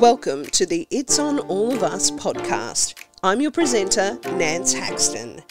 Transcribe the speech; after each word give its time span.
Welcome 0.00 0.46
to 0.46 0.64
the 0.64 0.88
It's 0.90 1.18
on 1.18 1.40
All 1.40 1.74
of 1.74 1.82
Us 1.82 2.10
podcast. 2.10 2.94
I'm 3.22 3.42
your 3.42 3.50
presenter, 3.50 4.18
Nance 4.32 4.72
Haxton. 4.72 5.42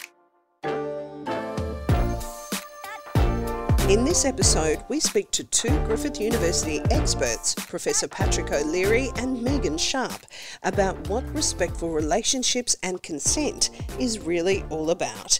In 3.88 4.02
this 4.04 4.24
episode, 4.24 4.82
we 4.88 4.98
speak 4.98 5.30
to 5.30 5.44
two 5.44 5.78
Griffith 5.84 6.20
University 6.20 6.80
experts, 6.90 7.54
Professor 7.54 8.08
Patrick 8.08 8.50
O'Leary 8.50 9.10
and 9.18 9.40
Megan 9.40 9.78
Sharp, 9.78 10.26
about 10.64 11.08
what 11.08 11.22
respectful 11.32 11.90
relationships 11.90 12.74
and 12.82 13.00
consent 13.04 13.70
is 14.00 14.18
really 14.18 14.64
all 14.68 14.90
about. 14.90 15.38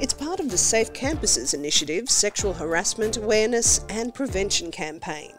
It's 0.00 0.14
part 0.14 0.40
of 0.40 0.50
the 0.50 0.58
Safe 0.58 0.92
Campuses 0.92 1.54
Initiative 1.54 2.10
Sexual 2.10 2.54
Harassment 2.54 3.18
Awareness 3.18 3.84
and 3.88 4.12
Prevention 4.12 4.72
campaign. 4.72 5.32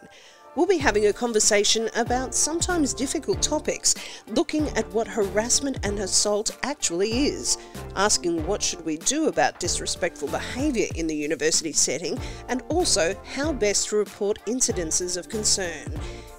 We'll 0.56 0.66
be 0.66 0.78
having 0.78 1.06
a 1.06 1.12
conversation 1.12 1.88
about 1.94 2.34
sometimes 2.34 2.92
difficult 2.92 3.40
topics, 3.40 3.94
looking 4.26 4.68
at 4.70 4.88
what 4.92 5.06
harassment 5.06 5.78
and 5.86 6.00
assault 6.00 6.58
actually 6.64 7.26
is, 7.26 7.56
asking 7.94 8.44
what 8.48 8.60
should 8.60 8.84
we 8.84 8.96
do 8.96 9.28
about 9.28 9.60
disrespectful 9.60 10.26
behaviour 10.26 10.88
in 10.96 11.06
the 11.06 11.14
university 11.14 11.72
setting, 11.72 12.18
and 12.48 12.64
also 12.68 13.14
how 13.32 13.52
best 13.52 13.90
to 13.90 13.96
report 13.96 14.44
incidences 14.46 15.16
of 15.16 15.28
concern. 15.28 15.86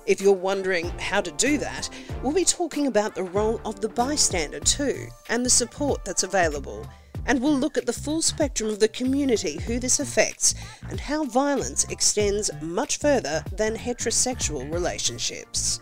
If 0.06 0.20
you're 0.20 0.34
wondering 0.34 0.90
how 1.00 1.22
to 1.22 1.32
do 1.32 1.58
that, 1.60 1.90
we'll 2.22 2.34
be 2.34 2.44
talking 2.44 2.88
about 2.88 3.16
the 3.16 3.24
role 3.24 3.62
of 3.64 3.80
the 3.80 3.90
bystander 3.90 4.60
too, 4.60 5.08
and 5.30 5.46
the 5.46 5.50
support 5.50 6.04
that's 6.04 6.24
available 6.24 6.86
and 7.26 7.42
we'll 7.42 7.58
look 7.58 7.78
at 7.78 7.86
the 7.86 7.94
full 7.94 8.22
spectrum 8.22 8.70
of 8.70 8.80
the 8.80 8.88
community 8.88 9.60
who 9.62 9.80
this 9.80 10.00
affects 10.00 10.56
and 10.90 11.00
how 11.00 11.26
violence 11.26 11.86
extends 11.86 12.50
much 12.62 12.98
further 12.98 13.44
than 13.52 13.76
heterosexual 13.76 14.72
relationships. 14.72 15.80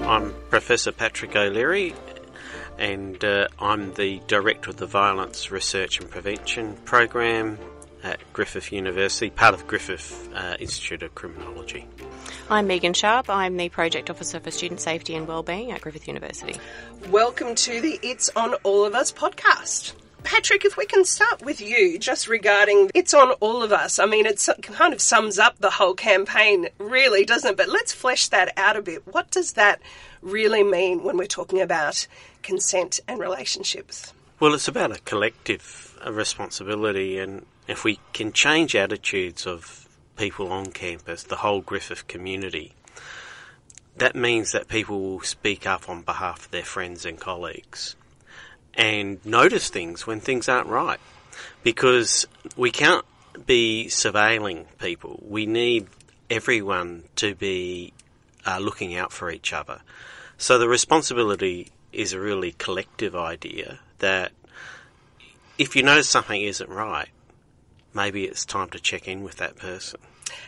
I'm 0.00 0.32
Professor 0.50 0.92
Patrick 0.92 1.34
O'Leary, 1.34 1.92
and 2.78 3.24
uh, 3.24 3.48
I'm 3.58 3.92
the 3.94 4.20
Director 4.28 4.70
of 4.70 4.76
the 4.76 4.86
Violence 4.86 5.50
Research 5.50 5.98
and 6.00 6.08
Prevention 6.08 6.76
Program 6.84 7.58
at 8.02 8.20
Griffith 8.32 8.72
University, 8.72 9.30
part 9.30 9.54
of 9.54 9.66
Griffith 9.66 10.28
uh, 10.34 10.56
Institute 10.58 11.02
of 11.02 11.14
Criminology. 11.14 11.86
I'm 12.48 12.66
Megan 12.66 12.92
Sharp. 12.92 13.28
I'm 13.28 13.56
the 13.56 13.68
Project 13.68 14.10
Officer 14.10 14.40
for 14.40 14.50
Student 14.50 14.80
Safety 14.80 15.14
and 15.14 15.26
Wellbeing 15.26 15.72
at 15.72 15.80
Griffith 15.80 16.06
University. 16.06 16.58
Welcome 17.10 17.54
to 17.54 17.80
the 17.80 17.98
It's 18.02 18.30
on 18.36 18.54
All 18.62 18.84
of 18.84 18.94
Us 18.94 19.12
podcast. 19.12 19.94
Patrick, 20.22 20.64
if 20.64 20.76
we 20.76 20.86
can 20.86 21.04
start 21.04 21.44
with 21.44 21.60
you, 21.60 22.00
just 22.00 22.26
regarding 22.26 22.90
It's 22.94 23.14
on 23.14 23.30
All 23.32 23.62
of 23.62 23.72
Us. 23.72 24.00
I 24.00 24.06
mean, 24.06 24.26
it 24.26 24.44
kind 24.62 24.92
of 24.92 25.00
sums 25.00 25.38
up 25.38 25.58
the 25.58 25.70
whole 25.70 25.94
campaign, 25.94 26.68
really, 26.78 27.24
doesn't 27.24 27.52
it? 27.52 27.56
But 27.56 27.68
let's 27.68 27.92
flesh 27.92 28.26
that 28.28 28.52
out 28.56 28.76
a 28.76 28.82
bit. 28.82 29.06
What 29.06 29.30
does 29.30 29.52
that 29.52 29.80
really 30.22 30.64
mean 30.64 31.04
when 31.04 31.16
we're 31.16 31.26
talking 31.26 31.60
about 31.60 32.08
consent 32.42 32.98
and 33.06 33.20
relationships? 33.20 34.12
Well, 34.40 34.52
it's 34.52 34.66
about 34.66 34.90
a 34.90 34.98
collective 35.00 35.85
responsibility, 36.06 37.18
and 37.18 37.46
if 37.68 37.84
we 37.84 38.00
can 38.12 38.32
change 38.32 38.74
attitudes 38.74 39.46
of 39.46 39.88
people 40.16 40.52
on 40.52 40.72
campus, 40.72 41.22
the 41.22 41.36
whole 41.36 41.60
Griffith 41.60 42.06
community, 42.06 42.72
that 43.96 44.14
means 44.14 44.52
that 44.52 44.68
people 44.68 45.00
will 45.00 45.20
speak 45.20 45.66
up 45.66 45.88
on 45.88 46.02
behalf 46.02 46.46
of 46.46 46.50
their 46.50 46.62
friends 46.62 47.04
and 47.06 47.18
colleagues 47.18 47.96
and 48.76 49.24
notice 49.24 49.68
things 49.70 50.06
when 50.06 50.20
things 50.20 50.48
aren't 50.48 50.68
right. 50.68 51.00
Because 51.62 52.26
we 52.56 52.70
can't 52.70 53.04
be 53.46 53.86
surveilling 53.88 54.66
people. 54.78 55.22
We 55.26 55.46
need 55.46 55.88
everyone 56.30 57.04
to 57.16 57.34
be 57.34 57.92
uh, 58.46 58.58
looking 58.58 58.94
out 58.94 59.12
for 59.12 59.30
each 59.30 59.52
other. 59.52 59.80
So 60.38 60.58
the 60.58 60.68
responsibility 60.68 61.70
is 61.92 62.12
a 62.12 62.20
really 62.20 62.52
collective 62.52 63.16
idea 63.16 63.80
that 63.98 64.32
if 65.58 65.76
you 65.76 65.82
notice 65.82 66.08
something 66.08 66.40
isn't 66.40 66.68
right, 66.68 67.08
maybe 67.94 68.24
it's 68.24 68.44
time 68.44 68.68
to 68.70 68.78
check 68.78 69.08
in 69.08 69.22
with 69.22 69.36
that 69.36 69.56
person. 69.56 70.00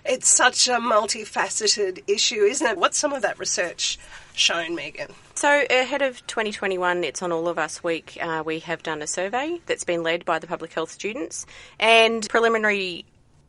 It's 0.05 0.29
such 0.29 0.69
a 0.69 0.73
multifaceted 0.73 2.03
issue, 2.09 2.43
isn't 2.43 2.67
it? 2.67 2.79
What's 2.79 2.99
some 2.99 3.13
of 3.13 3.23
that 3.23 3.39
research 3.39 3.99
shown, 4.35 4.75
Megan? 4.75 5.13
So, 5.35 5.65
ahead 5.71 6.03
of 6.03 6.27
2021, 6.27 7.05
It's 7.05 7.23
on 7.23 7.31
All 7.31 7.49
of 7.49 7.59
Us 7.59 7.83
Week, 7.85 8.19
uh, 8.21 8.43
we 8.45 8.59
have 8.61 8.83
done 8.83 9.03
a 9.03 9.07
survey 9.07 9.61
that's 9.67 9.85
been 9.85 10.03
led 10.03 10.25
by 10.25 10.39
the 10.41 10.47
public 10.47 10.73
health 10.73 10.91
students, 10.91 11.47
and 11.79 12.29
preliminary 12.29 13.05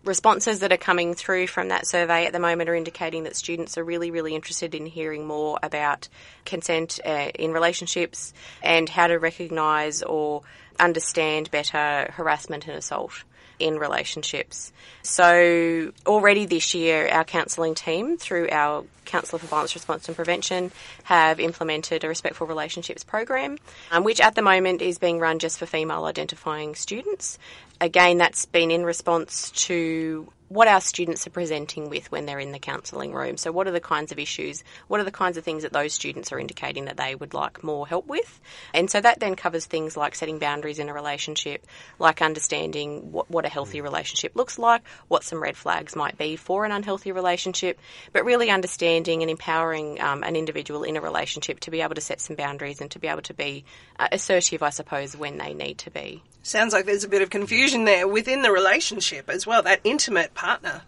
responses 0.06 0.60
that 0.60 0.72
are 0.72 0.78
coming 0.78 1.14
through 1.14 1.48
from 1.48 1.68
that 1.68 1.86
survey 1.86 2.26
at 2.26 2.32
the 2.32 2.40
moment 2.40 2.70
are 2.70 2.76
indicating 2.76 3.24
that 3.24 3.36
students 3.36 3.78
are 3.78 3.84
really, 3.84 4.12
really 4.12 4.34
interested 4.34 4.74
in 4.74 4.86
hearing 4.86 5.28
more 5.28 5.60
about 5.62 6.08
consent 6.46 7.00
uh, 7.06 7.30
in 7.36 7.52
relationships 7.52 8.34
and 8.64 8.88
how 8.88 9.08
to 9.08 9.18
recognise 9.18 10.02
or 10.02 10.42
understand 10.80 11.52
better 11.52 12.12
harassment 12.14 12.68
and 12.68 12.78
assault 12.78 13.24
in 13.60 13.78
relationships. 13.78 14.72
So, 15.02 15.92
already 16.06 16.46
this 16.46 16.74
year, 16.74 17.08
our 17.10 17.24
counselling 17.24 17.76
team, 17.76 18.18
through 18.18 18.50
our 18.52 18.86
Counsellor 19.06 19.40
for 19.40 19.48
Violence 19.48 19.76
Response 19.76 20.08
and 20.08 20.16
Prevention, 20.16 20.72
have 21.04 21.40
implemented 21.40 22.04
a 22.04 22.08
Respectful 22.08 22.48
Relationships 22.48 23.04
program, 23.04 23.58
um, 23.92 24.04
which 24.04 24.22
at 24.22 24.36
the 24.36 24.42
moment 24.42 24.82
is 24.82 24.98
being 24.98 25.20
run 25.20 25.40
just 25.40 25.60
for 25.60 25.66
female 25.66 26.06
identifying 26.06 26.76
students. 26.76 27.38
Again, 27.82 28.18
that's 28.18 28.46
been 28.46 28.72
in 28.72 28.84
response 28.86 29.52
to 29.52 30.32
what 30.50 30.68
our 30.68 30.82
students 30.82 31.26
are 31.28 31.32
presenting 31.32 31.90
with 31.90 32.12
when 32.12 32.26
they're 32.26 32.40
in 32.40 32.52
the 32.52 32.60
counselling 32.60 33.14
room. 33.14 33.38
So, 33.38 33.52
what 33.52 33.68
are 33.68 33.72
the 33.72 33.80
kinds 33.80 34.12
of 34.12 34.20
issues? 34.20 34.64
What 34.88 35.00
are 35.00 35.04
the 35.04 35.12
kinds 35.12 35.38
of 35.38 35.44
things 35.44 35.64
that 35.64 35.72
those 35.72 35.94
students 35.94 36.32
are 36.32 36.40
indicating 36.40 36.86
that 36.86 36.98
they 36.98 37.16
would 37.16 37.34
like 37.34 37.64
more 37.64 37.88
help 37.88 38.08
with? 38.08 38.42
And 38.74 38.90
so 38.90 39.00
that 39.00 39.20
then 39.20 39.36
covers 39.36 39.66
things 39.66 39.96
like 39.96 40.16
setting 40.16 40.40
boundaries 40.40 40.80
in 40.80 40.90
a 40.90 40.94
relationship, 40.94 41.66
like 42.00 42.22
understanding 42.22 43.12
what, 43.12 43.30
what 43.30 43.46
a 43.46 43.50
healthy 43.50 43.82
relationship 43.82 44.36
looks 44.36 44.58
like, 44.58 44.82
what 45.08 45.24
some 45.24 45.42
red 45.42 45.56
flags 45.56 45.96
might 45.96 46.18
be 46.18 46.36
for 46.36 46.66
an 46.66 46.72
unhealthy 46.72 47.12
relationship, 47.12 47.80
but 48.12 48.26
really 48.26 48.50
understanding 48.50 49.22
and 49.22 49.30
empowering 49.30 50.02
um, 50.02 50.24
an 50.24 50.36
individual 50.36 50.84
in 50.84 50.98
a 50.98 51.02
relationship 51.02 51.60
to 51.62 51.72
be 51.72 51.82
able 51.82 51.96
to 51.96 52.02
set 52.02 52.20
some 52.20 52.36
boundaries 52.36 52.82
and 52.82 52.90
to 52.92 53.00
be 53.00 53.08
able 53.08 53.22
to 53.22 53.34
be 53.36 53.66
uh, 54.00 54.08
assertive, 54.12 54.64
I 54.64 54.72
suppose, 54.72 55.16
when 55.16 55.38
they 55.38 55.54
need 55.54 55.78
to 55.80 55.92
be. 55.92 56.24
Sounds 56.42 56.74
like 56.74 56.86
there's 56.86 57.04
a 57.04 57.10
bit 57.10 57.22
of 57.22 57.30
confusion 57.30 57.84
there 57.84 58.08
within 58.08 58.42
the 58.42 58.52
relationship 58.52 59.30
as 59.30 59.46
well, 59.46 59.62
that 59.64 59.82
intimate 59.84 60.34
partner 60.40 60.84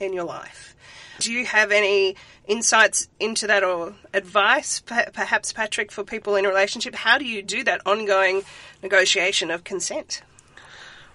in 0.00 0.12
your 0.12 0.24
life. 0.24 0.74
Do 1.20 1.32
you 1.32 1.46
have 1.46 1.70
any 1.70 2.16
insights 2.48 3.08
into 3.20 3.46
that 3.46 3.62
or 3.62 3.94
advice, 4.12 4.80
perhaps, 4.80 5.52
Patrick, 5.52 5.92
for 5.92 6.02
people 6.02 6.34
in 6.34 6.44
a 6.44 6.48
relationship? 6.48 6.96
How 6.96 7.16
do 7.16 7.24
you 7.24 7.40
do 7.40 7.62
that 7.64 7.86
ongoing 7.86 8.42
negotiation 8.82 9.52
of 9.52 9.62
consent? 9.62 10.22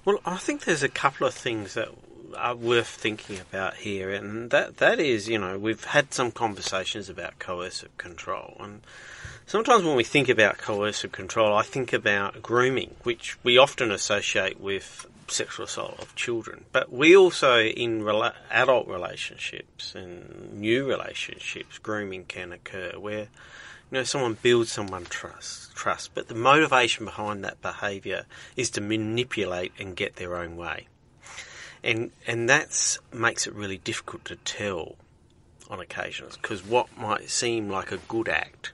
Well, 0.06 0.19
I 0.25 0.38
think 0.38 0.63
there's 0.63 0.84
a 0.84 0.90
couple 0.90 1.28
of 1.28 1.34
things 1.34 1.74
that 1.74 1.90
are 2.36 2.56
worth 2.56 2.88
thinking 2.88 3.40
about 3.40 3.78
here, 3.78 4.12
and 4.12 4.52
that 4.52 4.78
that 4.78 5.00
is, 5.00 5.28
you 5.28 5.38
know, 5.38 5.58
we've 5.58 5.84
had 5.86 6.14
some 6.14 6.31
conversations 6.31 7.09
about 7.09 7.40
coercive 7.40 7.96
control, 7.97 8.58
and 8.59 8.81
Sometimes 9.52 9.84
when 9.84 9.97
we 9.97 10.06
think 10.06 10.30
about 10.30 10.59
coercive 10.59 11.12
control, 11.12 11.53
I 11.58 11.64
think 11.64 11.91
about 11.91 12.41
grooming, 12.41 12.96
which 13.03 13.38
we 13.44 13.58
often 13.58 13.91
associate 13.91 14.62
with 14.62 15.06
sexual 15.28 15.66
assault 15.66 16.00
of 16.00 16.16
children. 16.16 16.64
But 16.72 16.90
we 16.90 17.18
also, 17.18 17.59
in 17.59 18.02
rela- 18.02 18.36
adult 18.50 18.88
relationships 18.88 19.94
and 19.94 20.53
new 20.53 20.88
relationships, 20.88 21.80
grooming 21.80 22.24
can 22.25 22.53
occur 22.53 22.94
where 22.97 23.24
you 23.24 23.28
know 23.91 24.03
someone 24.03 24.38
builds 24.41 24.72
someone 24.72 25.03
trust, 25.03 25.75
trust, 25.75 26.12
but 26.14 26.30
the 26.30 26.36
motivation 26.36 27.03
behind 27.03 27.44
that 27.44 27.62
behaviour 27.62 28.25
is 28.56 28.70
to 28.70 28.79
manipulate 28.79 29.73
and 29.78 29.97
get 29.97 30.16
their 30.16 30.38
own 30.38 30.56
way, 30.56 30.88
and 31.84 32.12
and 32.28 32.50
that 32.50 32.98
makes 33.14 33.48
it 33.48 33.54
really 33.54 33.78
difficult 33.78 34.26
to 34.26 34.36
tell 34.38 34.96
on 35.70 35.80
occasions 35.80 36.38
because 36.38 36.64
what 36.66 36.88
might 36.98 37.30
seem 37.30 37.70
like 37.70 37.92
a 37.92 37.98
good 37.98 38.28
act 38.28 38.74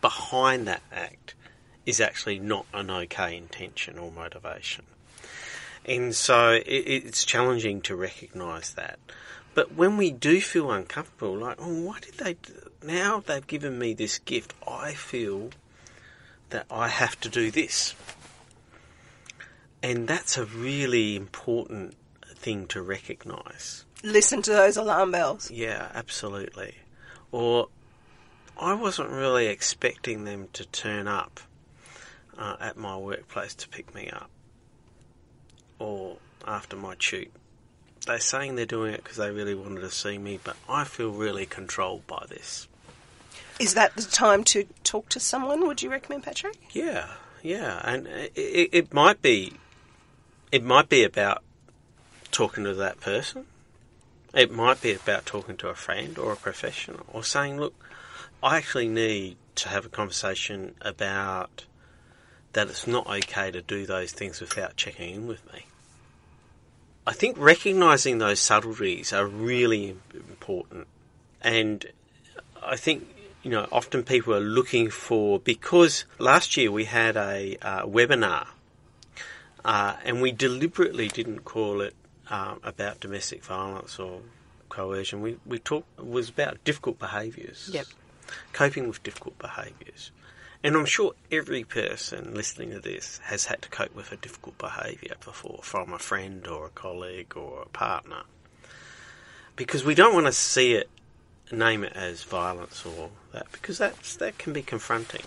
behind 0.00 0.66
that 0.66 0.82
act 0.92 1.34
is 1.86 2.00
actually 2.00 2.38
not 2.38 2.66
an 2.74 2.90
okay 2.90 3.36
intention 3.36 3.98
or 3.98 4.10
motivation. 4.10 4.84
And 5.86 6.14
so 6.14 6.52
it, 6.52 6.64
it's 6.66 7.24
challenging 7.24 7.80
to 7.82 7.96
recognise 7.96 8.72
that. 8.74 8.98
But 9.54 9.74
when 9.74 9.96
we 9.96 10.10
do 10.10 10.40
feel 10.40 10.70
uncomfortable, 10.70 11.36
like, 11.38 11.56
oh, 11.60 11.82
why 11.82 12.00
did 12.00 12.14
they? 12.14 12.36
Now 12.82 13.20
they've 13.20 13.46
given 13.46 13.78
me 13.78 13.94
this 13.94 14.18
gift, 14.18 14.52
I 14.66 14.94
feel 14.94 15.50
that 16.50 16.66
I 16.70 16.88
have 16.88 17.20
to 17.20 17.28
do 17.28 17.50
this. 17.50 17.94
And 19.82 20.08
that's 20.08 20.36
a 20.36 20.44
really 20.44 21.14
important 21.14 21.94
thing 22.44 22.66
to 22.68 22.82
recognise. 22.82 23.84
Listen 24.02 24.42
to 24.42 24.50
those 24.52 24.76
alarm 24.76 25.10
bells. 25.10 25.50
Yeah, 25.50 25.88
absolutely. 25.94 26.74
Or 27.32 27.68
I 28.60 28.74
wasn't 28.74 29.10
really 29.10 29.46
expecting 29.46 30.24
them 30.24 30.48
to 30.52 30.64
turn 30.66 31.08
up 31.08 31.40
uh, 32.38 32.56
at 32.60 32.76
my 32.76 32.96
workplace 32.96 33.54
to 33.56 33.68
pick 33.68 33.94
me 33.94 34.10
up. 34.10 34.28
or 35.78 36.16
after 36.46 36.76
my 36.76 36.94
shoot. 36.98 37.32
They're 38.06 38.20
saying 38.20 38.56
they're 38.56 38.66
doing 38.66 38.92
it 38.92 39.02
because 39.02 39.16
they 39.16 39.30
really 39.30 39.54
wanted 39.54 39.80
to 39.80 39.90
see 39.90 40.18
me, 40.18 40.38
but 40.44 40.56
I 40.68 40.84
feel 40.84 41.10
really 41.10 41.46
controlled 41.46 42.06
by 42.06 42.26
this. 42.28 42.68
Is 43.58 43.74
that 43.74 43.96
the 43.96 44.02
time 44.02 44.44
to 44.44 44.66
talk 44.82 45.08
to 45.10 45.20
someone? 45.20 45.66
Would 45.66 45.82
you 45.82 45.90
recommend, 45.90 46.22
Patrick? 46.24 46.56
Yeah, 46.72 47.06
yeah, 47.42 47.80
and 47.84 48.06
it, 48.06 48.32
it, 48.36 48.68
it 48.72 48.94
might 48.94 49.22
be, 49.22 49.54
it 50.52 50.62
might 50.62 50.88
be 50.88 51.02
about 51.02 51.42
talking 52.34 52.64
to 52.64 52.74
that 52.74 53.00
person. 53.00 53.46
It 54.34 54.50
might 54.50 54.82
be 54.82 54.92
about 54.92 55.24
talking 55.24 55.56
to 55.58 55.68
a 55.68 55.74
friend 55.74 56.18
or 56.18 56.32
a 56.32 56.36
professional, 56.36 57.06
or 57.12 57.22
saying, 57.22 57.60
"Look, 57.60 57.74
I 58.42 58.56
actually 58.56 58.88
need 58.88 59.36
to 59.54 59.68
have 59.68 59.86
a 59.86 59.88
conversation 59.88 60.74
about 60.80 61.64
that. 62.52 62.68
It's 62.68 62.88
not 62.88 63.06
okay 63.06 63.52
to 63.52 63.62
do 63.62 63.86
those 63.86 64.10
things 64.10 64.40
without 64.40 64.76
checking 64.76 65.14
in 65.14 65.26
with 65.28 65.50
me." 65.52 65.66
I 67.06 67.12
think 67.12 67.36
recognizing 67.38 68.18
those 68.18 68.40
subtleties 68.40 69.12
are 69.12 69.26
really 69.26 69.96
important, 70.12 70.88
and 71.40 71.86
I 72.60 72.76
think 72.76 73.06
you 73.44 73.50
know 73.52 73.68
often 73.70 74.02
people 74.02 74.34
are 74.34 74.40
looking 74.40 74.90
for 74.90 75.38
because 75.38 76.04
last 76.18 76.56
year 76.56 76.72
we 76.72 76.86
had 76.86 77.16
a 77.16 77.56
uh, 77.62 77.86
webinar, 77.86 78.48
uh, 79.64 79.94
and 80.04 80.20
we 80.20 80.32
deliberately 80.32 81.06
didn't 81.06 81.44
call 81.44 81.80
it 81.80 81.94
um, 82.30 82.60
about 82.62 83.00
domestic 83.00 83.44
violence 83.44 83.98
or 83.98 84.20
coercion. 84.68 85.20
We 85.20 85.38
we 85.46 85.58
talked 85.58 85.86
it 85.98 86.06
was 86.06 86.28
about 86.28 86.62
difficult 86.64 86.98
behaviours. 86.98 87.70
Yep. 87.72 87.86
Coping 88.52 88.88
with 88.88 89.02
difficult 89.02 89.38
behaviours. 89.38 90.10
And 90.64 90.76
I'm 90.76 90.86
sure 90.86 91.12
every 91.30 91.62
person 91.62 92.32
listening 92.32 92.70
to 92.70 92.80
this 92.80 93.20
has 93.24 93.44
had 93.44 93.60
to 93.62 93.68
cope 93.68 93.94
with 93.94 94.12
a 94.12 94.16
difficult 94.16 94.56
behaviour 94.56 95.14
before 95.22 95.60
from 95.62 95.92
a 95.92 95.98
friend 95.98 96.46
or 96.46 96.64
a 96.64 96.70
colleague 96.70 97.36
or 97.36 97.60
a 97.60 97.68
partner. 97.68 98.22
Because 99.56 99.84
we 99.84 99.94
don't 99.94 100.14
want 100.14 100.24
to 100.24 100.32
see 100.32 100.72
it, 100.72 100.88
name 101.52 101.84
it 101.84 101.92
as 101.94 102.22
violence 102.22 102.86
or 102.86 103.10
that, 103.32 103.52
because 103.52 103.76
that's, 103.76 104.16
that 104.16 104.38
can 104.38 104.54
be 104.54 104.62
confronting. 104.62 105.20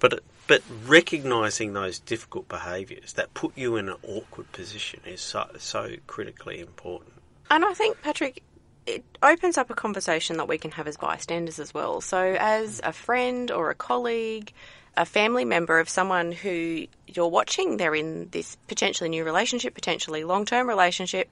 But, 0.00 0.24
but 0.46 0.62
recognising 0.86 1.72
those 1.72 1.98
difficult 1.98 2.48
behaviours 2.48 3.14
that 3.14 3.32
put 3.34 3.56
you 3.56 3.76
in 3.76 3.88
an 3.88 3.96
awkward 4.02 4.50
position 4.52 5.00
is 5.06 5.20
so, 5.20 5.48
so 5.58 5.96
critically 6.06 6.60
important. 6.60 7.12
And 7.50 7.64
I 7.64 7.72
think, 7.72 8.00
Patrick, 8.02 8.42
it 8.86 9.04
opens 9.22 9.56
up 9.56 9.70
a 9.70 9.74
conversation 9.74 10.36
that 10.36 10.48
we 10.48 10.58
can 10.58 10.70
have 10.72 10.86
as 10.86 10.96
bystanders 10.96 11.58
as 11.58 11.72
well. 11.72 12.00
So, 12.00 12.36
as 12.38 12.80
a 12.84 12.92
friend 12.92 13.50
or 13.50 13.70
a 13.70 13.74
colleague, 13.74 14.52
a 14.96 15.06
family 15.06 15.44
member 15.44 15.78
of 15.78 15.88
someone 15.88 16.32
who 16.32 16.86
you're 17.06 17.28
watching, 17.28 17.76
they're 17.76 17.94
in 17.94 18.28
this 18.30 18.56
potentially 18.68 19.10
new 19.10 19.24
relationship, 19.24 19.74
potentially 19.74 20.24
long 20.24 20.44
term 20.44 20.68
relationship, 20.68 21.30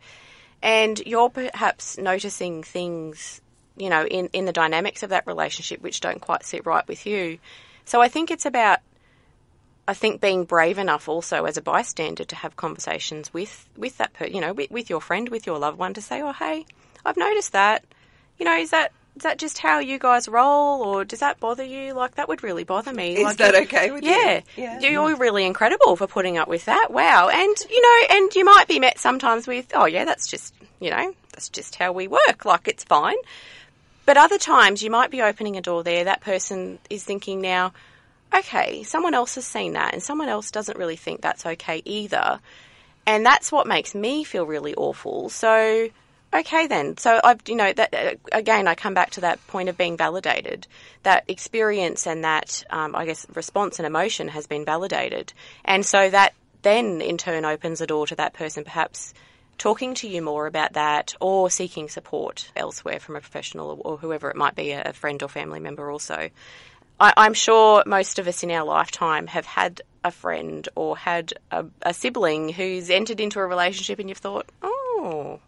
and 0.62 0.98
you're 1.00 1.30
perhaps 1.30 1.98
noticing 1.98 2.62
things, 2.62 3.40
you 3.76 3.90
know, 3.90 4.06
in, 4.06 4.28
in 4.32 4.46
the 4.46 4.52
dynamics 4.52 5.02
of 5.02 5.10
that 5.10 5.26
relationship 5.26 5.82
which 5.82 6.00
don't 6.00 6.20
quite 6.20 6.44
sit 6.44 6.64
right 6.64 6.86
with 6.88 7.06
you. 7.06 7.38
So, 7.84 8.00
I 8.00 8.08
think 8.08 8.30
it's 8.30 8.46
about 8.46 8.80
I 9.88 9.94
think 9.94 10.20
being 10.20 10.44
brave 10.44 10.78
enough 10.78 11.08
also 11.08 11.44
as 11.44 11.56
a 11.56 11.62
bystander 11.62 12.24
to 12.24 12.36
have 12.36 12.56
conversations 12.56 13.32
with 13.34 13.68
with 13.76 13.98
that 13.98 14.12
per, 14.12 14.26
you 14.26 14.40
know 14.40 14.52
with, 14.52 14.70
with 14.70 14.90
your 14.90 15.00
friend 15.00 15.28
with 15.28 15.46
your 15.46 15.58
loved 15.58 15.78
one 15.78 15.94
to 15.94 16.02
say 16.02 16.22
oh 16.22 16.32
hey 16.32 16.66
I've 17.04 17.16
noticed 17.16 17.52
that. 17.52 17.84
You 18.38 18.46
know, 18.46 18.56
is 18.56 18.70
that 18.70 18.92
is 19.16 19.22
that 19.24 19.38
just 19.38 19.58
how 19.58 19.78
you 19.78 19.98
guys 19.98 20.28
roll, 20.28 20.82
or 20.82 21.04
does 21.04 21.20
that 21.20 21.38
bother 21.38 21.64
you? 21.64 21.92
Like 21.92 22.14
that 22.14 22.28
would 22.28 22.42
really 22.42 22.64
bother 22.64 22.92
me. 22.92 23.16
Is 23.16 23.24
like, 23.24 23.36
that 23.38 23.54
okay 23.54 23.90
with 23.90 24.04
yeah, 24.04 24.40
you? 24.56 24.62
Yeah, 24.64 24.80
you're 24.80 25.16
really 25.16 25.44
incredible 25.44 25.96
for 25.96 26.06
putting 26.06 26.38
up 26.38 26.48
with 26.48 26.64
that. 26.64 26.88
Wow, 26.90 27.28
and 27.28 27.56
you 27.70 27.82
know, 27.82 28.16
and 28.16 28.34
you 28.34 28.44
might 28.44 28.68
be 28.68 28.80
met 28.80 28.98
sometimes 28.98 29.46
with, 29.46 29.72
oh 29.74 29.86
yeah, 29.86 30.04
that's 30.04 30.26
just 30.28 30.54
you 30.80 30.90
know, 30.90 31.14
that's 31.32 31.48
just 31.48 31.76
how 31.76 31.92
we 31.92 32.08
work. 32.08 32.44
Like 32.44 32.68
it's 32.68 32.84
fine. 32.84 33.16
But 34.04 34.16
other 34.16 34.38
times 34.38 34.82
you 34.82 34.90
might 34.90 35.10
be 35.10 35.22
opening 35.22 35.56
a 35.56 35.60
door 35.60 35.84
there. 35.84 36.04
That 36.04 36.22
person 36.22 36.78
is 36.90 37.04
thinking 37.04 37.40
now, 37.40 37.72
okay, 38.34 38.82
someone 38.82 39.14
else 39.14 39.34
has 39.36 39.46
seen 39.46 39.74
that, 39.74 39.92
and 39.92 40.02
someone 40.02 40.28
else 40.28 40.50
doesn't 40.50 40.78
really 40.78 40.96
think 40.96 41.20
that's 41.20 41.46
okay 41.46 41.82
either. 41.84 42.40
And 43.06 43.26
that's 43.26 43.50
what 43.50 43.66
makes 43.66 43.94
me 43.94 44.24
feel 44.24 44.46
really 44.46 44.74
awful. 44.74 45.28
So 45.28 45.88
okay 46.34 46.66
then 46.66 46.96
so 46.96 47.20
i've 47.22 47.40
you 47.46 47.56
know 47.56 47.72
that 47.72 47.94
uh, 47.94 48.14
again 48.32 48.66
i 48.66 48.74
come 48.74 48.94
back 48.94 49.10
to 49.10 49.20
that 49.20 49.44
point 49.48 49.68
of 49.68 49.76
being 49.76 49.96
validated 49.96 50.66
that 51.02 51.24
experience 51.28 52.06
and 52.06 52.24
that 52.24 52.64
um, 52.70 52.94
i 52.96 53.04
guess 53.04 53.26
response 53.34 53.78
and 53.78 53.86
emotion 53.86 54.28
has 54.28 54.46
been 54.46 54.64
validated 54.64 55.32
and 55.64 55.84
so 55.84 56.08
that 56.08 56.32
then 56.62 57.00
in 57.00 57.18
turn 57.18 57.44
opens 57.44 57.80
a 57.80 57.86
door 57.86 58.06
to 58.06 58.16
that 58.16 58.32
person 58.32 58.64
perhaps 58.64 59.12
talking 59.58 59.94
to 59.94 60.08
you 60.08 60.22
more 60.22 60.46
about 60.46 60.72
that 60.72 61.14
or 61.20 61.50
seeking 61.50 61.88
support 61.88 62.50
elsewhere 62.56 62.98
from 62.98 63.16
a 63.16 63.20
professional 63.20 63.80
or 63.84 63.98
whoever 63.98 64.30
it 64.30 64.36
might 64.36 64.56
be 64.56 64.70
a 64.72 64.92
friend 64.92 65.22
or 65.22 65.28
family 65.28 65.60
member 65.60 65.90
also 65.90 66.30
I, 67.02 67.12
i'm 67.18 67.34
sure 67.34 67.82
most 67.86 68.18
of 68.18 68.26
us 68.26 68.42
in 68.42 68.50
our 68.50 68.64
lifetime 68.64 69.26
have 69.26 69.44
had 69.44 69.82
a 70.02 70.10
friend 70.10 70.68
or 70.74 70.96
had 70.96 71.34
a, 71.50 71.66
a 71.82 71.92
sibling 71.92 72.48
who's 72.48 72.88
entered 72.88 73.20
into 73.20 73.38
a 73.40 73.46
relationship 73.46 73.98
and 73.98 74.08
you've 74.08 74.18
thought 74.18 74.46
oh 74.62 75.40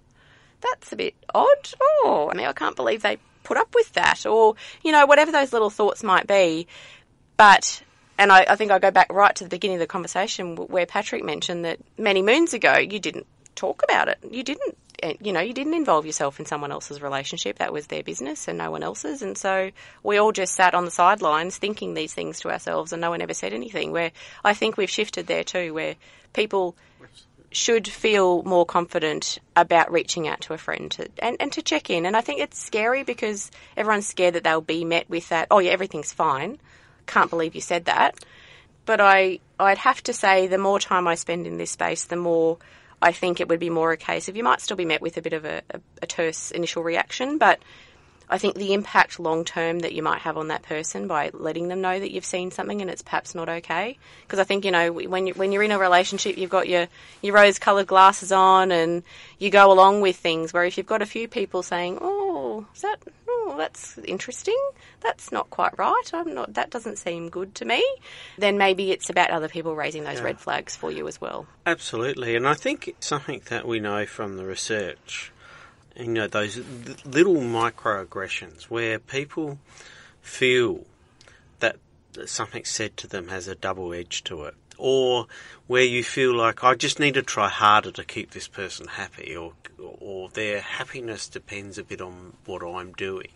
that's 0.65 0.93
a 0.93 0.97
bit 0.97 1.15
odd. 1.35 1.73
Oh, 1.81 2.29
I 2.33 2.37
mean, 2.37 2.47
I 2.47 2.53
can't 2.53 2.77
believe 2.77 3.03
they 3.03 3.19
put 3.43 3.57
up 3.57 3.75
with 3.75 3.93
that. 3.93 4.27
Or, 4.27 4.55
you 4.83 4.93
know, 4.93 5.07
whatever 5.07 5.31
those 5.31 5.53
little 5.53 5.71
thoughts 5.71 6.03
might 6.03 6.27
be. 6.27 6.67
But, 7.37 7.83
and 8.19 8.33
I, 8.33 8.47
I 8.49 8.57
think 8.57 8.71
I 8.71 8.79
go 8.79 8.91
back 8.91 9.13
right 9.13 9.35
to 9.37 9.45
the 9.45 9.51
beginning 9.51 9.77
of 9.77 9.81
the 9.81 9.87
conversation 9.87 10.57
where 10.57 10.87
Patrick 10.87 11.25
mentioned 11.25 11.65
that 11.65 11.79
many 11.99 12.23
moons 12.23 12.55
ago 12.55 12.77
you 12.77 12.99
didn't 12.99 13.27
talk 13.55 13.83
about 13.85 14.09
it. 14.09 14.19
You 14.31 14.43
didn't, 14.43 14.77
you 15.21 15.33
know, 15.33 15.41
you 15.41 15.53
didn't 15.53 15.75
involve 15.75 16.07
yourself 16.07 16.39
in 16.39 16.47
someone 16.47 16.73
else's 16.73 17.03
relationship. 17.03 17.59
That 17.59 17.73
was 17.73 17.87
their 17.89 18.03
business 18.03 18.49
and 18.49 18.59
no 18.59 18.71
one 18.71 18.83
else's. 18.83 19.23
And 19.23 19.37
so 19.37 19.71
we 20.03 20.17
all 20.17 20.33
just 20.33 20.55
sat 20.55 20.75
on 20.75 20.85
the 20.85 20.91
sidelines 20.91 21.59
thinking 21.59 21.95
these 21.95 22.15
things 22.15 22.41
to 22.41 22.51
ourselves 22.51 22.93
and 22.93 23.01
no 23.01 23.11
one 23.11 23.23
ever 23.23 23.35
said 23.35 23.53
anything. 23.53 23.93
Where 23.93 24.13
I 24.45 24.55
think 24.55 24.77
we've 24.77 24.91
shifted 24.91 25.27
there 25.27 25.45
too, 25.45 25.75
where 25.75 25.97
people 26.33 26.77
should 27.51 27.87
feel 27.87 28.43
more 28.43 28.67
confident 28.67 29.39
about 29.55 29.93
reaching 29.93 30.27
out 30.27 30.41
to 30.43 30.55
a 30.55 30.59
friend 30.59 30.91
to, 30.91 31.09
and, 31.21 31.37
and 31.39 31.53
to 31.53 31.63
check 31.63 31.89
in. 31.89 32.05
And 32.05 32.17
I 32.17 32.21
think 32.21 32.41
it's 32.41 32.59
scary 32.59 33.05
because 33.05 33.51
everyone's 33.77 34.07
scared 34.07 34.35
that 34.35 34.45
they'll 34.45 34.61
be 34.61 34.85
met 34.85 35.09
with 35.09 35.29
that, 35.29 35.49
oh, 35.51 35.61
yeah, 35.61 35.71
everything's 35.71 36.13
fine. 36.13 36.59
Can't 37.07 37.31
believe 37.31 37.55
you 37.55 37.61
said 37.61 37.85
that. 37.85 38.19
But 38.87 39.01
I, 39.01 39.39
I'd 39.59 39.79
have 39.79 40.03
to 40.05 40.13
say 40.13 40.47
the 40.47 40.59
more 40.59 40.81
time 40.81 41.07
I 41.07 41.15
spend 41.15 41.47
in 41.47 41.57
this 41.57 41.71
space, 41.71 42.05
the 42.05 42.17
more 42.17 42.59
I 43.05 43.13
think 43.13 43.39
it 43.39 43.49
would 43.51 43.61
be 43.61 43.69
more 43.69 43.93
a 43.93 43.99
case 43.99 44.31
of 44.31 44.37
you 44.37 44.43
might 44.43 44.63
still 44.63 44.79
be 44.79 44.87
met 44.87 45.03
with 45.03 45.19
a 45.19 45.23
bit 45.23 45.35
of 45.35 45.45
a, 45.45 45.61
a, 45.71 45.81
a 46.01 46.07
terse 46.07 46.51
initial 46.51 46.83
reaction, 46.83 47.37
but 47.37 47.61
I 48.31 48.39
think 48.39 48.55
the 48.55 48.73
impact 48.73 49.21
long 49.21 49.45
term 49.45 49.81
that 49.81 49.93
you 49.93 50.03
might 50.03 50.23
have 50.23 50.39
on 50.39 50.49
that 50.49 50.63
person 50.63 51.07
by 51.07 51.31
letting 51.35 51.69
them 51.69 51.83
know 51.83 52.01
that 52.01 52.11
you've 52.11 52.25
seen 52.25 52.51
something 52.51 52.81
and 52.81 52.91
it's 52.91 53.03
perhaps 53.03 53.35
not 53.35 53.51
okay. 53.51 53.99
Because 54.23 54.39
I 54.39 54.45
think 54.45 54.65
you 54.65 54.71
know 54.71 54.91
when 54.91 55.27
you 55.27 55.35
when 55.35 55.53
you're 55.53 55.63
in 55.63 55.71
a 55.71 55.79
relationship, 55.79 56.39
you've 56.39 56.49
got 56.49 56.67
your 56.67 56.89
your 57.21 57.35
rose 57.35 57.59
coloured 57.59 57.89
glasses 57.89 58.33
on 58.33 58.73
and 58.73 59.03
you 59.39 59.51
go 59.51 59.71
along 59.71 60.01
with 60.01 60.17
things. 60.17 60.55
Where 60.55 60.65
if 60.65 60.79
you've 60.79 60.87
got 60.87 61.03
a 61.03 61.07
few 61.07 61.29
people 61.29 61.63
saying, 61.63 61.99
"Oh, 62.01 62.24
is 62.75 62.83
that? 62.83 62.97
Oh, 63.29 63.55
that's 63.57 63.99
interesting. 63.99 64.59
That's 65.01 65.33
not 65.33 65.51
quite 65.51 65.79
right. 65.79 66.11
I'm 66.13 66.35
not. 66.35 66.55
That 66.55 66.71
doesn't 66.71 66.97
seem 66.97 67.29
good 67.29 67.55
to 67.57 67.65
me." 67.65 67.85
Then 68.39 68.59
maybe 68.59 68.91
it's 68.91 69.11
about 69.11 69.31
other 69.31 69.49
people 69.49 69.75
raising 69.77 70.05
those 70.05 70.19
yeah. 70.19 70.25
red 70.25 70.41
flags 70.41 70.77
for 70.77 70.91
you 70.91 71.09
as 71.09 71.21
well. 71.21 71.47
Absolutely, 71.67 72.37
and 72.37 72.47
I 72.47 72.55
think 72.55 72.95
something 73.01 73.43
that 73.51 73.67
we 73.67 73.81
know 73.81 74.07
from 74.07 74.37
the 74.37 74.45
research 74.45 75.33
you 75.97 76.09
know 76.09 76.27
those 76.27 76.61
little 77.05 77.37
microaggressions 77.37 78.65
where 78.65 78.99
people 78.99 79.59
feel 80.21 80.85
that 81.61 81.77
something 82.27 82.65
said 82.65 82.97
to 82.97 83.07
them 83.07 83.29
has 83.29 83.49
a 83.49 83.55
double 83.55 83.93
edge 83.93 84.25
to 84.25 84.45
it 84.45 84.55
or 84.79 85.27
where 85.67 85.85
you 85.85 86.05
feel 86.05 86.35
like 86.35 86.63
I 86.63 86.75
just 86.75 87.01
need 87.01 87.15
to 87.15 87.23
try 87.23 87.49
harder 87.49 87.91
to 87.93 88.05
keep 88.05 88.31
this 88.31 88.49
person 88.49 88.87
happy 88.87 89.37
or 89.37 89.53
or 89.79 90.29
their 90.31 90.61
happiness 90.61 91.29
depends 91.29 91.79
a 91.79 91.85
bit 91.85 92.01
on 92.01 92.35
what 92.45 92.63
I'm 92.63 92.93
doing 92.93 93.29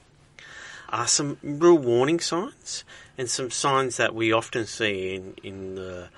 are 0.90 1.06
some 1.06 1.38
real 1.42 1.76
warning 1.76 2.20
signs 2.20 2.84
and 3.16 3.28
some 3.28 3.50
signs 3.50 3.96
that 3.98 4.14
we 4.14 4.32
often 4.32 4.66
see 4.66 5.14
in 5.14 5.34
in 5.42 5.74
the 5.74 6.08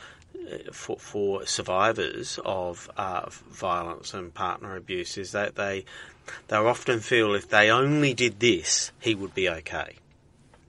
uh, 0.51 0.73
for, 0.73 0.99
for 0.99 1.47
survivors 1.47 2.39
of 2.45 2.91
uh, 2.97 3.29
violence 3.51 4.15
and 4.15 4.33
partner 4.33 4.77
abuse 4.77 5.19
is 5.19 5.33
that 5.33 5.55
they 5.57 5.85
they 6.49 6.57
often 6.57 7.01
feel 7.01 7.35
if 7.35 7.49
they 7.49 7.71
only 7.71 8.15
did 8.15 8.39
this, 8.41 8.93
he 9.01 9.15
would 9.15 9.35
be 9.35 9.49
okay. 9.49 9.97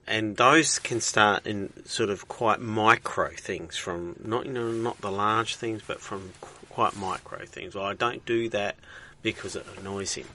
And 0.06 0.36
those 0.36 0.78
can 0.78 1.00
start 1.00 1.46
in 1.46 1.72
sort 1.86 2.10
of 2.10 2.26
quite 2.28 2.60
micro 2.60 3.30
things 3.30 3.76
from 3.76 4.16
not 4.24 4.46
you 4.46 4.52
know 4.52 4.72
not 4.72 5.00
the 5.00 5.12
large 5.12 5.56
things, 5.56 5.82
but 5.86 6.00
from 6.00 6.32
quite 6.68 6.96
micro 6.96 7.44
things. 7.46 7.74
Well, 7.74 7.84
I 7.84 7.94
don't 7.94 8.24
do 8.26 8.48
that 8.48 8.76
because 9.22 9.54
it 9.54 9.66
annoys 9.78 10.14
him. 10.14 10.26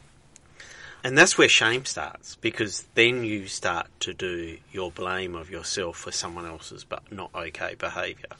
And 1.03 1.17
that's 1.17 1.37
where 1.37 1.49
shame 1.49 1.85
starts 1.85 2.35
because 2.35 2.85
then 2.95 3.23
you 3.23 3.47
start 3.47 3.87
to 4.01 4.13
do 4.13 4.57
your 4.71 4.91
blame 4.91 5.35
of 5.35 5.49
yourself 5.49 5.97
for 5.97 6.11
someone 6.11 6.45
else's 6.45 6.83
but 6.83 7.11
not 7.11 7.29
okay 7.35 7.75
behaviour. 7.77 8.35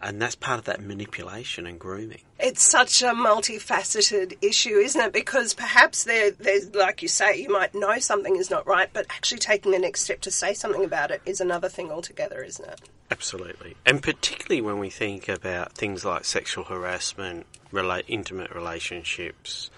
And 0.00 0.22
that's 0.22 0.36
part 0.36 0.60
of 0.60 0.64
that 0.66 0.80
manipulation 0.80 1.66
and 1.66 1.78
grooming. 1.78 2.20
It's 2.38 2.62
such 2.62 3.02
a 3.02 3.06
multifaceted 3.06 4.38
issue, 4.40 4.76
isn't 4.76 5.00
it? 5.00 5.12
Because 5.12 5.54
perhaps 5.54 6.04
there, 6.04 6.30
there's, 6.30 6.72
like 6.74 7.02
you 7.02 7.08
say, 7.08 7.36
you 7.36 7.48
might 7.48 7.74
know 7.74 7.98
something 7.98 8.36
is 8.36 8.50
not 8.50 8.66
right, 8.66 8.88
but 8.92 9.06
actually 9.10 9.38
taking 9.38 9.72
the 9.72 9.78
next 9.78 10.02
step 10.02 10.20
to 10.22 10.30
say 10.30 10.54
something 10.54 10.84
about 10.84 11.10
it 11.10 11.20
is 11.26 11.40
another 11.40 11.68
thing 11.68 11.90
altogether, 11.90 12.42
isn't 12.42 12.68
it? 12.68 12.80
Absolutely. 13.10 13.74
And 13.84 14.02
particularly 14.02 14.60
when 14.60 14.78
we 14.78 14.90
think 14.90 15.28
about 15.28 15.72
things 15.72 16.04
like 16.04 16.24
sexual 16.24 16.64
harassment, 16.64 17.46
rela- 17.72 18.04
intimate 18.06 18.54
relationships, 18.54 19.68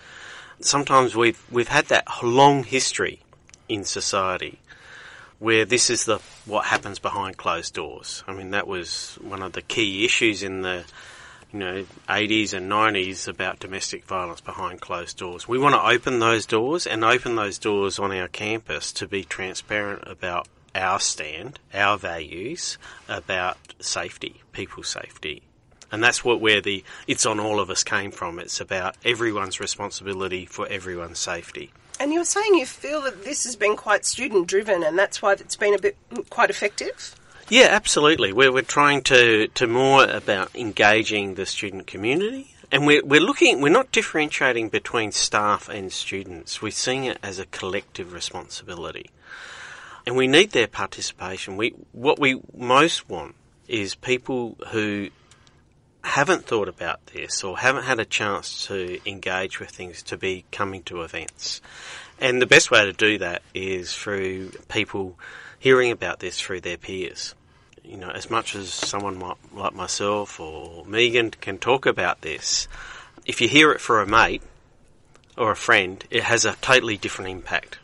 sometimes 0.60 1.16
we've, 1.16 1.42
we've 1.50 1.68
had 1.68 1.86
that 1.86 2.06
long 2.22 2.64
history 2.64 3.20
in 3.68 3.84
society 3.84 4.58
where 5.40 5.64
this 5.64 5.90
is 5.90 6.04
the 6.04 6.18
what 6.44 6.66
happens 6.66 7.00
behind 7.00 7.36
closed 7.36 7.74
doors. 7.74 8.22
I 8.28 8.34
mean, 8.34 8.52
that 8.52 8.68
was 8.68 9.18
one 9.20 9.42
of 9.42 9.52
the 9.52 9.62
key 9.62 10.04
issues 10.04 10.44
in 10.44 10.62
the 10.62 10.84
you 11.52 11.58
know 11.58 11.84
80s 12.08 12.52
and 12.52 12.70
90s 12.70 13.26
about 13.26 13.58
domestic 13.58 14.04
violence 14.04 14.40
behind 14.40 14.80
closed 14.80 15.16
doors. 15.16 15.48
We 15.48 15.58
want 15.58 15.74
to 15.74 15.84
open 15.84 16.20
those 16.20 16.46
doors 16.46 16.86
and 16.86 17.02
open 17.02 17.34
those 17.34 17.58
doors 17.58 17.98
on 17.98 18.12
our 18.12 18.28
campus 18.28 18.92
to 18.92 19.08
be 19.08 19.24
transparent 19.24 20.04
about 20.06 20.46
our 20.74 21.00
stand, 21.00 21.58
our 21.74 21.98
values 21.98 22.78
about 23.08 23.56
safety, 23.80 24.42
people's 24.52 24.88
safety. 24.88 25.42
And 25.90 26.04
that's 26.04 26.24
what 26.24 26.40
where 26.40 26.60
the 26.60 26.84
it's 27.06 27.26
on 27.26 27.40
all 27.40 27.58
of 27.58 27.70
us 27.70 27.82
came 27.82 28.10
from. 28.10 28.38
It's 28.38 28.60
about 28.60 28.96
everyone's 29.06 29.58
responsibility 29.58 30.44
for 30.44 30.68
everyone's 30.68 31.18
safety. 31.18 31.72
And 32.00 32.14
you 32.14 32.20
were 32.20 32.24
saying 32.24 32.54
you 32.54 32.64
feel 32.64 33.02
that 33.02 33.24
this 33.24 33.44
has 33.44 33.56
been 33.56 33.76
quite 33.76 34.06
student 34.06 34.46
driven 34.46 34.82
and 34.82 34.98
that's 34.98 35.20
why 35.20 35.34
it's 35.34 35.54
been 35.54 35.74
a 35.74 35.78
bit 35.78 35.96
mm, 36.10 36.28
quite 36.30 36.48
effective? 36.48 37.14
Yeah, 37.50 37.66
absolutely. 37.70 38.32
We're, 38.32 38.50
we're 38.50 38.62
trying 38.62 39.02
to, 39.02 39.48
to 39.48 39.66
more 39.66 40.04
about 40.04 40.56
engaging 40.56 41.34
the 41.34 41.44
student 41.44 41.86
community. 41.86 42.54
And 42.72 42.86
we're, 42.86 43.04
we're 43.04 43.20
looking, 43.20 43.60
we're 43.60 43.68
not 43.68 43.92
differentiating 43.92 44.70
between 44.70 45.12
staff 45.12 45.68
and 45.68 45.92
students. 45.92 46.62
We're 46.62 46.70
seeing 46.70 47.04
it 47.04 47.18
as 47.22 47.38
a 47.38 47.46
collective 47.46 48.14
responsibility. 48.14 49.10
And 50.06 50.16
we 50.16 50.26
need 50.26 50.52
their 50.52 50.68
participation. 50.68 51.58
We, 51.58 51.74
what 51.92 52.18
we 52.18 52.40
most 52.56 53.10
want 53.10 53.34
is 53.68 53.94
people 53.94 54.56
who 54.68 55.10
haven't 56.02 56.46
thought 56.46 56.68
about 56.68 57.06
this 57.06 57.44
or 57.44 57.58
haven't 57.58 57.84
had 57.84 58.00
a 58.00 58.04
chance 58.04 58.66
to 58.66 58.98
engage 59.08 59.60
with 59.60 59.70
things 59.70 60.02
to 60.04 60.16
be 60.16 60.44
coming 60.50 60.82
to 60.84 61.02
events. 61.02 61.60
And 62.20 62.40
the 62.40 62.46
best 62.46 62.70
way 62.70 62.84
to 62.84 62.92
do 62.92 63.18
that 63.18 63.42
is 63.54 63.94
through 63.94 64.52
people 64.68 65.18
hearing 65.58 65.90
about 65.90 66.20
this 66.20 66.40
through 66.40 66.60
their 66.60 66.76
peers. 66.76 67.34
You 67.84 67.96
know, 67.96 68.10
as 68.10 68.30
much 68.30 68.54
as 68.54 68.72
someone 68.72 69.20
like 69.52 69.74
myself 69.74 70.38
or 70.38 70.84
Megan 70.86 71.30
can 71.30 71.58
talk 71.58 71.86
about 71.86 72.20
this, 72.20 72.68
if 73.26 73.40
you 73.40 73.48
hear 73.48 73.72
it 73.72 73.80
for 73.80 74.00
a 74.00 74.06
mate 74.06 74.42
or 75.36 75.50
a 75.50 75.56
friend, 75.56 76.04
it 76.10 76.22
has 76.22 76.44
a 76.44 76.56
totally 76.60 76.96
different 76.96 77.30
impact. 77.30 77.78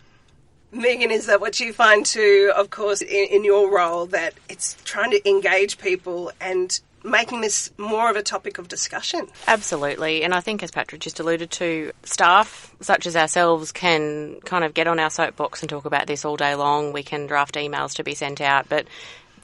Megan, 0.72 1.10
is 1.10 1.26
that 1.26 1.40
what 1.40 1.58
you 1.60 1.72
find 1.72 2.04
too, 2.04 2.52
of 2.54 2.70
course, 2.70 3.00
in, 3.00 3.28
in 3.30 3.44
your 3.44 3.74
role, 3.74 4.06
that 4.06 4.34
it's 4.48 4.76
trying 4.84 5.10
to 5.12 5.28
engage 5.28 5.78
people 5.78 6.32
and 6.40 6.80
making 7.06 7.40
this 7.40 7.70
more 7.78 8.10
of 8.10 8.16
a 8.16 8.22
topic 8.22 8.58
of 8.58 8.68
discussion. 8.68 9.28
Absolutely. 9.46 10.22
And 10.22 10.34
I 10.34 10.40
think, 10.40 10.62
as 10.62 10.70
Patrick 10.70 11.00
just 11.00 11.20
alluded 11.20 11.50
to, 11.52 11.92
staff 12.02 12.74
such 12.80 13.06
as 13.06 13.16
ourselves 13.16 13.72
can 13.72 14.40
kind 14.44 14.64
of 14.64 14.74
get 14.74 14.86
on 14.86 14.98
our 14.98 15.10
soapbox 15.10 15.62
and 15.62 15.70
talk 15.70 15.84
about 15.84 16.06
this 16.06 16.24
all 16.24 16.36
day 16.36 16.54
long. 16.54 16.92
We 16.92 17.02
can 17.02 17.26
draft 17.26 17.54
emails 17.54 17.94
to 17.94 18.04
be 18.04 18.14
sent 18.14 18.40
out, 18.40 18.68
but 18.68 18.86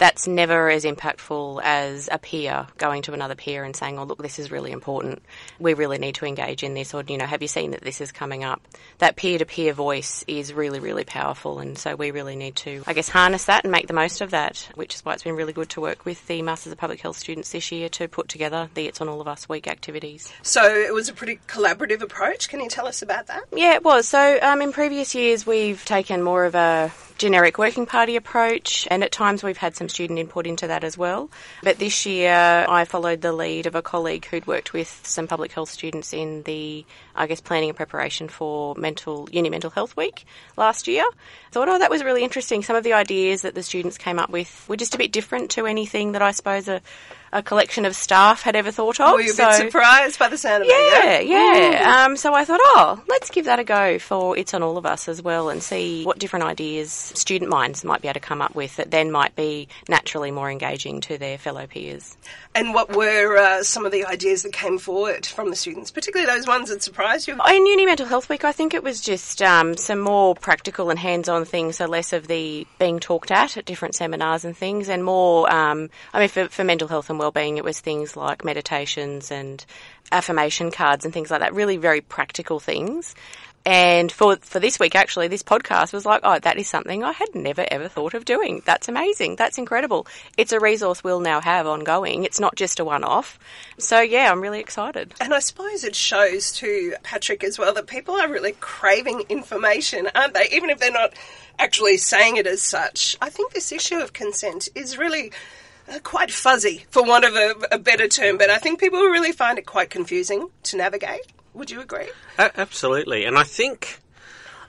that's 0.02 0.26
never 0.26 0.68
as 0.68 0.85
impactful 0.85 1.61
as 1.62 2.09
a 2.11 2.18
peer 2.18 2.66
going 2.76 3.02
to 3.02 3.12
another 3.12 3.37
peer 3.37 3.62
and 3.62 3.76
saying, 3.76 4.00
"Oh, 4.00 4.02
look, 4.02 4.21
this 4.21 4.40
is 4.40 4.50
really 4.50 4.73
important. 4.73 5.23
We 5.61 5.75
really 5.75 5.99
need 5.99 6.16
to 6.16 6.26
engage 6.26 6.64
in 6.64 6.75
this." 6.75 6.92
Or, 6.92 7.04
you 7.06 7.16
know, 7.16 7.25
have 7.25 7.40
you 7.40 7.47
seen 7.47 7.71
that 7.71 7.82
this 7.82 8.00
is 8.00 8.11
coming 8.11 8.42
up? 8.42 8.61
That 8.99 9.14
peer-to-peer 9.14 9.73
voice 9.73 10.25
is 10.26 10.52
really, 10.52 10.80
really 10.80 11.04
powerful, 11.04 11.61
and 11.61 11.78
so 11.78 11.94
we 11.94 12.11
really 12.11 12.35
need 12.35 12.56
to, 12.56 12.82
I 12.85 12.94
guess, 12.94 13.09
harness 13.09 13.44
that 13.44 13.62
and 13.62 13.71
make 13.71 13.87
the 13.87 13.94
most 13.94 14.21
of 14.21 14.32
that. 14.32 14.68
Which 14.75 14.97
is 14.97 15.04
why 15.04 15.14
it's 15.14 15.23
been 15.23 15.37
really 15.37 15.52
good 15.52 15.68
to 15.71 15.80
work 15.80 16.04
with 16.04 16.26
the 16.26 16.42
Masters 16.42 16.73
of 16.73 16.78
Public 16.78 17.00
Health 17.00 17.16
students 17.16 17.52
this 17.52 17.71
year 17.71 17.88
to 17.90 18.09
put 18.09 18.26
together 18.26 18.71
the 18.75 18.88
It's 18.88 19.00
on 19.00 19.09
All 19.09 19.21
of 19.21 19.28
Us 19.28 19.49
week 19.49 19.68
activities. 19.68 20.32
So 20.42 20.64
it 20.64 20.92
was 20.92 21.09
a 21.09 21.12
pretty 21.12 21.38
collaborative 21.47 22.02
approach. 22.02 22.49
Can 22.49 22.59
you 22.59 22.68
tell 22.68 22.88
us 22.88 23.02
about 23.02 23.28
that? 23.28 23.44
Yeah, 23.54 23.75
it 23.75 23.85
was. 23.85 24.09
So 24.09 24.40
um, 24.42 24.62
in 24.62 24.73
previous 24.73 25.14
years, 25.14 25.47
we've 25.47 25.85
taken 25.85 26.25
more 26.25 26.44
of 26.44 26.56
a 26.56 26.90
generic 27.23 27.57
working 27.57 27.87
party 27.87 28.17
approach, 28.17 28.88
and 28.91 29.05
at 29.05 29.12
times 29.12 29.45
we've 29.45 29.57
had 29.57 29.76
some 29.76 29.88
student 29.88 30.19
input 30.19 30.45
into 30.45 30.67
that 30.67 30.83
as 30.83 30.99
well. 30.99 31.31
But 31.62 31.79
this 31.79 32.05
year, 32.05 32.67
I 32.69 32.85
followed 32.85 33.21
the 33.21 33.33
lead 33.33 33.67
of 33.67 33.76
a 33.76 33.81
colleague 33.81 34.25
who'd 34.25 34.45
worked 34.49 34.73
with 34.73 35.02
some 35.05 35.29
public 35.29 35.52
health 35.52 35.71
students 35.71 36.12
in 36.12 36.43
the, 36.43 36.85
I 37.14 37.29
guess, 37.29 37.41
planning 37.41 37.69
and 37.69 37.76
preparation 37.76 38.26
for 38.26 38.75
mental 38.75 39.29
uni 39.31 39.50
mental 39.50 39.71
health 39.71 39.97
week 39.97 40.25
last 40.57 40.88
year. 40.88 41.05
Thought, 41.52 41.69
oh, 41.69 41.79
that 41.79 41.91
was 41.91 42.02
really 42.02 42.25
interesting. 42.25 42.64
Some 42.64 42.75
of 42.75 42.83
the 42.83 42.95
ideas 42.95 43.43
that 43.43 43.55
the 43.55 43.62
students 43.62 43.99
came 43.99 44.19
up 44.19 44.31
with 44.31 44.69
were 44.69 44.76
just 44.76 44.97
a 44.97 44.99
bit 44.99 45.12
different 45.12 45.52
to 45.52 45.67
anything 45.67 46.12
that 46.12 46.23
I 46.23 46.33
suppose 46.33 46.67
a 46.67 46.83
a 47.33 47.43
collection 47.43 47.85
of 47.85 47.97
staff 47.97 48.43
had 48.43 48.55
ever 48.55 48.71
thought 48.71 49.01
of. 49.01 49.12
Were 49.12 49.21
you 49.21 49.31
a 49.31 49.35
so, 49.35 49.47
bit 49.49 49.57
surprised 49.57 50.19
by 50.19 50.29
the 50.29 50.37
sound 50.37 50.62
of 50.62 50.69
yeah, 50.69 51.12
it? 51.15 51.27
Yeah, 51.27 51.71
yeah. 51.71 52.05
Um, 52.05 52.17
so 52.17 52.35
I 52.35 52.45
thought, 52.45 52.61
oh, 52.62 53.03
let's 53.09 53.31
give 53.31 53.47
that 53.47 53.59
a 53.59 53.65
go 53.65 53.99
for 53.99 54.37
It's 54.37 54.53
on 54.53 54.62
All 54.62 54.77
of 54.77 54.85
Us 54.85 55.09
as 55.09 55.23
well 55.23 55.49
and 55.49 55.62
see 55.62 56.05
what 56.05 56.19
different 56.19 56.45
ideas 56.45 56.91
student 56.93 57.51
minds 57.51 57.85
might 57.85 58.03
be 58.03 58.09
able 58.09 58.15
to 58.15 58.21
come 58.21 58.43
up 58.43 58.55
with 58.55 58.77
that 58.77 58.91
then 58.91 59.11
might 59.11 59.35
be 59.35 59.69
naturally 59.89 60.31
more 60.31 60.51
engaging 60.51 61.01
to 61.03 61.17
their 61.17 61.39
fellow 61.39 61.67
peers. 61.67 62.17
And 62.55 62.75
what 62.75 62.95
were 62.95 63.39
uh, 63.39 63.62
some 63.62 63.87
of 63.87 63.93
the 63.93 64.05
ideas 64.05 64.43
that 64.43 64.53
came 64.53 64.77
forward 64.79 65.25
from 65.25 65.49
the 65.49 65.57
students, 65.57 65.91
particularly 65.91 66.31
those 66.31 66.47
ones 66.47 66.69
that 66.69 66.83
surprised 66.83 67.27
you? 67.27 67.39
In 67.49 67.67
Uni 67.67 67.87
Mental 67.87 68.07
Health 68.07 68.29
Week, 68.29 68.45
I 68.45 68.53
think 68.53 68.75
it 68.75 68.83
was 68.83 69.01
just 69.01 69.41
um, 69.41 69.75
some 69.77 70.01
more 70.01 70.35
practical 70.35 70.91
and 70.91 70.99
hands-on 70.99 71.47
things, 71.47 71.77
so 71.77 71.87
less 71.87 72.12
of 72.12 72.27
the 72.27 72.67
being 72.79 73.01
talked 73.01 73.31
at 73.31 73.57
at 73.57 73.65
different 73.65 73.95
seminars 73.95 74.45
and 74.45 74.55
things, 74.55 74.91
and 74.91 75.03
more, 75.03 75.51
um, 75.51 75.89
I 76.12 76.21
mean, 76.21 76.29
for, 76.29 76.49
for 76.49 76.62
mental 76.62 76.89
health 76.89 77.09
and 77.09 77.19
well-being, 77.23 77.57
it 77.57 77.64
was 77.64 77.81
things 77.81 78.17
like 78.17 78.45
meditations 78.45 79.31
and 79.31 79.64
affirmation 80.11 80.71
cards 80.71 81.07
and 81.07 81.14
things 81.14 81.31
like 81.31 81.41
that, 81.41 81.55
really 81.55 81.79
very 81.79 82.02
practical 82.02 82.61
things. 82.61 83.14
And 83.64 84.11
for 84.11 84.37
for 84.38 84.59
this 84.59 84.81
week, 84.81 84.97
actually, 84.97 85.29
this 85.29 85.45
podcast 85.45 85.93
was 85.93 86.05
like, 86.05 86.23
oh, 86.25 86.38
that 86.41 86.59
is 86.59 86.69
something 86.69 87.05
I 87.05 87.12
had 87.12 87.33
never 87.35 87.64
ever 87.71 87.87
thought 87.87 88.14
of 88.14 88.25
doing. 88.25 88.61
That's 88.64 88.88
amazing. 88.88 89.37
That's 89.37 89.57
incredible. 89.57 90.09
It's 90.37 90.50
a 90.50 90.59
resource 90.59 91.05
we'll 91.05 91.21
now 91.21 91.41
have 91.41 91.69
ongoing. 91.69 92.25
It's 92.25 92.41
not 92.41 92.57
just 92.57 92.81
a 92.81 92.85
one 92.85 93.05
off. 93.05 93.38
So 93.79 94.00
yeah, 94.00 94.33
I'm 94.33 94.41
really 94.41 94.59
excited. 94.59 95.14
And 95.21 95.33
I 95.33 95.38
suppose 95.38 95.85
it 95.85 95.95
shows 95.95 96.50
to 96.55 96.95
Patrick 97.05 97.45
as 97.45 97.57
well 97.57 97.73
that 97.75 97.87
people 97.87 98.17
are 98.17 98.29
really 98.29 98.57
craving 98.59 99.26
information, 99.29 100.09
aren't 100.12 100.35
they? 100.35 100.49
Even 100.50 100.71
if 100.71 100.81
they're 100.81 100.91
not 100.91 101.14
actually 101.57 101.99
saying 101.99 102.38
it 102.38 102.49
as 102.49 102.62
such. 102.62 103.17
I 103.21 103.31
think 103.31 103.52
this 103.52 103.71
issue 103.71 103.99
of 103.99 104.12
consent 104.12 104.69
is 104.75 104.99
really 104.99 105.31
quite 106.03 106.31
fuzzy, 106.31 106.87
for 106.91 107.03
want 107.03 107.25
of 107.25 107.35
a, 107.35 107.55
a, 107.73 107.79
better 107.79 108.09
term, 108.09 108.39
but 108.39 108.51
I 108.51 108.59
think 108.59 108.81
people 108.81 109.01
really 109.01 109.33
find 109.33 109.59
it 109.59 109.67
quite 109.67 109.91
confusing 109.91 110.49
to 110.65 110.77
navigate. 110.77 111.27
Would 111.55 111.71
you 111.71 111.81
agree? 111.81 112.09
Uh, 112.39 112.51
absolutely, 112.57 113.25
and 113.25 113.37
I 113.37 113.45
think 113.45 114.01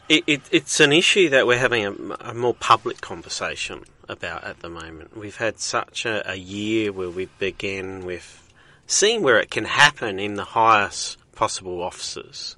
it, 0.10 0.24
it, 0.28 0.42
it's 0.52 0.80
an 0.80 0.92
issue 0.92 1.30
that 1.30 1.48
we're 1.48 1.58
having 1.58 1.86
a, 1.86 2.30
a, 2.30 2.34
more 2.34 2.54
public 2.54 3.00
conversation 3.02 3.84
about 4.10 4.44
at 4.44 4.60
the 4.60 4.70
moment. 4.70 5.16
We've 5.16 5.38
had 5.38 5.60
such 5.60 6.06
a, 6.06 6.30
a 6.30 6.36
year 6.36 6.92
where 6.92 7.10
we 7.10 7.30
begin 7.40 8.06
with 8.06 8.52
seeing 8.86 9.24
where 9.24 9.40
it 9.40 9.50
can 9.50 9.66
happen 9.66 10.20
in 10.20 10.36
the 10.36 10.44
highest 10.44 11.18
possible 11.36 11.82
offices, 11.82 12.58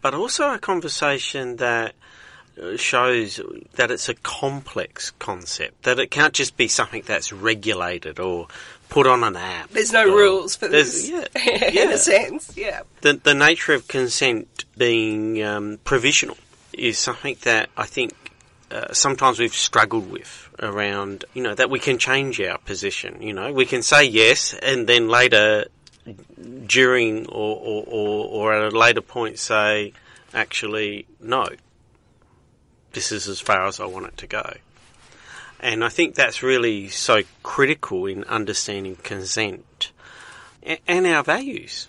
but 0.00 0.14
also 0.14 0.52
a 0.52 0.58
conversation 0.58 1.56
that 1.56 1.94
shows 2.76 3.40
that 3.74 3.90
it's 3.90 4.08
a 4.08 4.14
complex 4.14 5.12
concept, 5.18 5.84
that 5.84 5.98
it 5.98 6.10
can't 6.10 6.34
just 6.34 6.56
be 6.56 6.68
something 6.68 7.02
that's 7.06 7.32
regulated 7.32 8.18
or 8.18 8.48
put 8.88 9.06
on 9.06 9.22
an 9.22 9.36
app. 9.36 9.70
There's 9.70 9.92
no 9.92 10.04
rules 10.04 10.56
for 10.56 10.68
this, 10.68 11.08
yeah, 11.08 11.26
yeah. 11.36 11.82
in 11.84 11.92
a 11.92 11.98
sense, 11.98 12.56
yeah. 12.56 12.82
The, 13.02 13.14
the 13.14 13.34
nature 13.34 13.74
of 13.74 13.86
consent 13.86 14.64
being 14.76 15.42
um, 15.42 15.78
provisional 15.84 16.36
is 16.72 16.98
something 16.98 17.36
that 17.42 17.68
I 17.76 17.84
think 17.84 18.14
uh, 18.70 18.92
sometimes 18.92 19.38
we've 19.38 19.54
struggled 19.54 20.10
with 20.10 20.48
around, 20.60 21.24
you 21.34 21.42
know, 21.42 21.54
that 21.54 21.70
we 21.70 21.78
can 21.78 21.98
change 21.98 22.40
our 22.40 22.58
position, 22.58 23.22
you 23.22 23.32
know, 23.32 23.52
we 23.52 23.66
can 23.66 23.82
say 23.82 24.04
yes 24.04 24.54
and 24.54 24.86
then 24.86 25.08
later 25.08 25.66
during 26.66 27.26
or, 27.26 27.56
or, 27.56 27.84
or, 27.86 28.24
or 28.26 28.54
at 28.54 28.72
a 28.72 28.76
later 28.76 29.02
point 29.02 29.38
say, 29.38 29.92
actually, 30.32 31.06
no 31.20 31.46
this 32.98 33.12
is 33.12 33.28
as 33.28 33.40
far 33.40 33.64
as 33.64 33.78
I 33.78 33.86
want 33.86 34.06
it 34.06 34.16
to 34.16 34.26
go. 34.26 34.54
And 35.60 35.84
I 35.84 35.88
think 35.88 36.16
that's 36.16 36.42
really 36.42 36.88
so 36.88 37.22
critical 37.44 38.06
in 38.06 38.24
understanding 38.24 38.96
consent 38.96 39.92
and 40.64 41.06
our 41.06 41.22
values. 41.22 41.86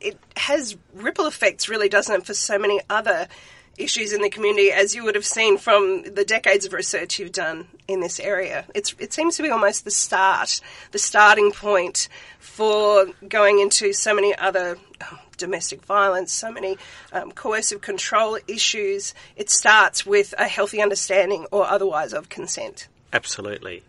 It 0.00 0.18
has 0.38 0.74
ripple 0.94 1.26
effects, 1.26 1.68
really, 1.68 1.90
doesn't 1.90 2.14
it, 2.14 2.24
for 2.24 2.32
so 2.32 2.58
many 2.58 2.80
other 2.88 3.28
issues 3.76 4.14
in 4.14 4.22
the 4.22 4.30
community, 4.30 4.72
as 4.72 4.94
you 4.94 5.04
would 5.04 5.16
have 5.16 5.26
seen 5.26 5.58
from 5.58 6.04
the 6.04 6.24
decades 6.24 6.64
of 6.64 6.72
research 6.72 7.18
you've 7.18 7.32
done 7.32 7.66
in 7.86 8.00
this 8.00 8.18
area. 8.18 8.64
It's, 8.74 8.94
it 8.98 9.12
seems 9.12 9.36
to 9.36 9.42
be 9.42 9.50
almost 9.50 9.84
the 9.84 9.90
start, 9.90 10.62
the 10.92 10.98
starting 10.98 11.52
point 11.52 12.08
for 12.38 13.04
going 13.28 13.58
into 13.58 13.92
so 13.92 14.14
many 14.14 14.34
other 14.34 14.78
domestic 15.38 15.82
violence, 15.84 16.32
so 16.32 16.52
many 16.52 16.76
um, 17.12 17.32
coercive 17.32 17.80
control 17.80 18.38
issues. 18.46 19.14
It 19.36 19.48
starts 19.48 20.04
with 20.04 20.34
a 20.36 20.46
healthy 20.46 20.82
understanding 20.82 21.46
or 21.50 21.66
otherwise 21.66 22.12
of 22.12 22.28
consent. 22.28 22.88
Absolutely, 23.12 23.82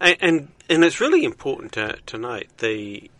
and 0.00 0.16
and, 0.20 0.48
and 0.70 0.84
it's 0.84 1.00
really 1.00 1.24
important 1.24 1.72
to, 1.72 1.98
to 2.06 2.16
note 2.16 2.46
the 2.58 3.10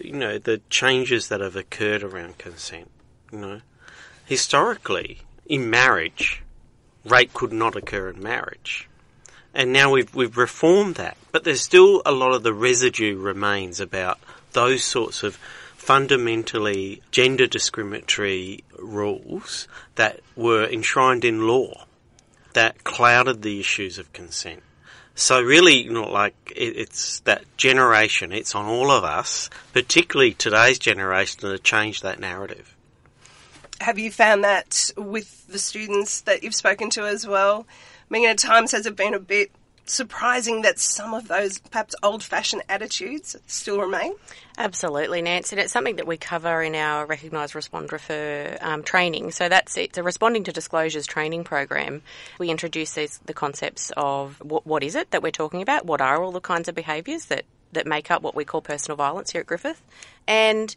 you 0.00 0.12
know 0.12 0.38
the 0.38 0.60
changes 0.70 1.28
that 1.28 1.40
have 1.40 1.56
occurred 1.56 2.04
around 2.04 2.38
consent. 2.38 2.90
You 3.32 3.38
know, 3.38 3.60
historically 4.26 5.18
in 5.46 5.68
marriage, 5.68 6.42
rape 7.04 7.34
could 7.34 7.52
not 7.52 7.74
occur 7.74 8.10
in 8.10 8.22
marriage. 8.22 8.88
And 9.52 9.72
now 9.72 9.90
we've, 9.90 10.14
we've 10.14 10.36
reformed 10.36 10.94
that. 10.94 11.16
But 11.32 11.44
there's 11.44 11.60
still 11.60 12.02
a 12.06 12.12
lot 12.12 12.32
of 12.32 12.42
the 12.42 12.54
residue 12.54 13.16
remains 13.18 13.80
about 13.80 14.18
those 14.52 14.84
sorts 14.84 15.22
of 15.22 15.38
fundamentally 15.80 17.00
gender 17.10 17.46
discriminatory 17.46 18.62
rules 18.78 19.66
that 19.94 20.20
were 20.36 20.64
enshrined 20.66 21.24
in 21.24 21.46
law 21.46 21.86
that 22.52 22.84
clouded 22.84 23.40
the 23.42 23.58
issues 23.58 23.98
of 23.98 24.12
consent. 24.12 24.62
So 25.14 25.40
really, 25.40 25.82
you 25.82 25.92
know, 25.92 26.10
like 26.10 26.34
it, 26.54 26.76
it's 26.76 27.20
that 27.20 27.44
generation. 27.56 28.30
It's 28.30 28.54
on 28.54 28.66
all 28.66 28.90
of 28.90 29.04
us, 29.04 29.48
particularly 29.72 30.34
today's 30.34 30.78
generation, 30.78 31.40
to 31.40 31.58
change 31.58 32.02
that 32.02 32.20
narrative 32.20 32.76
have 33.80 33.98
you 33.98 34.10
found 34.10 34.44
that 34.44 34.90
with 34.96 35.46
the 35.46 35.58
students 35.58 36.20
that 36.22 36.42
you've 36.42 36.54
spoken 36.54 36.90
to 36.90 37.06
as 37.06 37.26
well? 37.26 37.66
I 38.10 38.12
mean, 38.12 38.28
at 38.28 38.38
times 38.38 38.72
has 38.72 38.86
it 38.86 38.94
been 38.94 39.14
a 39.14 39.18
bit 39.18 39.50
surprising 39.90 40.62
that 40.62 40.78
some 40.78 41.14
of 41.14 41.28
those 41.28 41.58
perhaps 41.58 41.94
old 42.02 42.22
fashioned 42.22 42.62
attitudes 42.68 43.36
still 43.46 43.80
remain? 43.80 44.14
Absolutely, 44.56 45.22
Nancy. 45.22 45.56
And 45.56 45.62
it's 45.62 45.72
something 45.72 45.96
that 45.96 46.06
we 46.06 46.16
cover 46.16 46.62
in 46.62 46.74
our 46.74 47.06
Recognise 47.06 47.54
Respond 47.54 47.92
Refer 47.92 48.58
um, 48.60 48.82
training. 48.82 49.30
So 49.32 49.48
that's 49.48 49.76
it's 49.76 49.98
a 49.98 50.02
responding 50.02 50.44
to 50.44 50.52
disclosures 50.52 51.06
training 51.06 51.44
program. 51.44 52.02
We 52.38 52.50
introduce 52.50 52.94
these, 52.94 53.18
the 53.24 53.34
concepts 53.34 53.90
of 53.96 54.40
what, 54.42 54.66
what 54.66 54.82
is 54.82 54.94
it 54.94 55.10
that 55.10 55.22
we're 55.22 55.30
talking 55.30 55.62
about, 55.62 55.86
what 55.86 56.00
are 56.00 56.22
all 56.22 56.32
the 56.32 56.40
kinds 56.40 56.68
of 56.68 56.74
behaviours 56.74 57.26
that, 57.26 57.44
that 57.72 57.86
make 57.86 58.10
up 58.10 58.22
what 58.22 58.34
we 58.34 58.44
call 58.44 58.60
personal 58.60 58.96
violence 58.96 59.30
here 59.30 59.40
at 59.40 59.46
Griffith, 59.46 59.82
and 60.26 60.74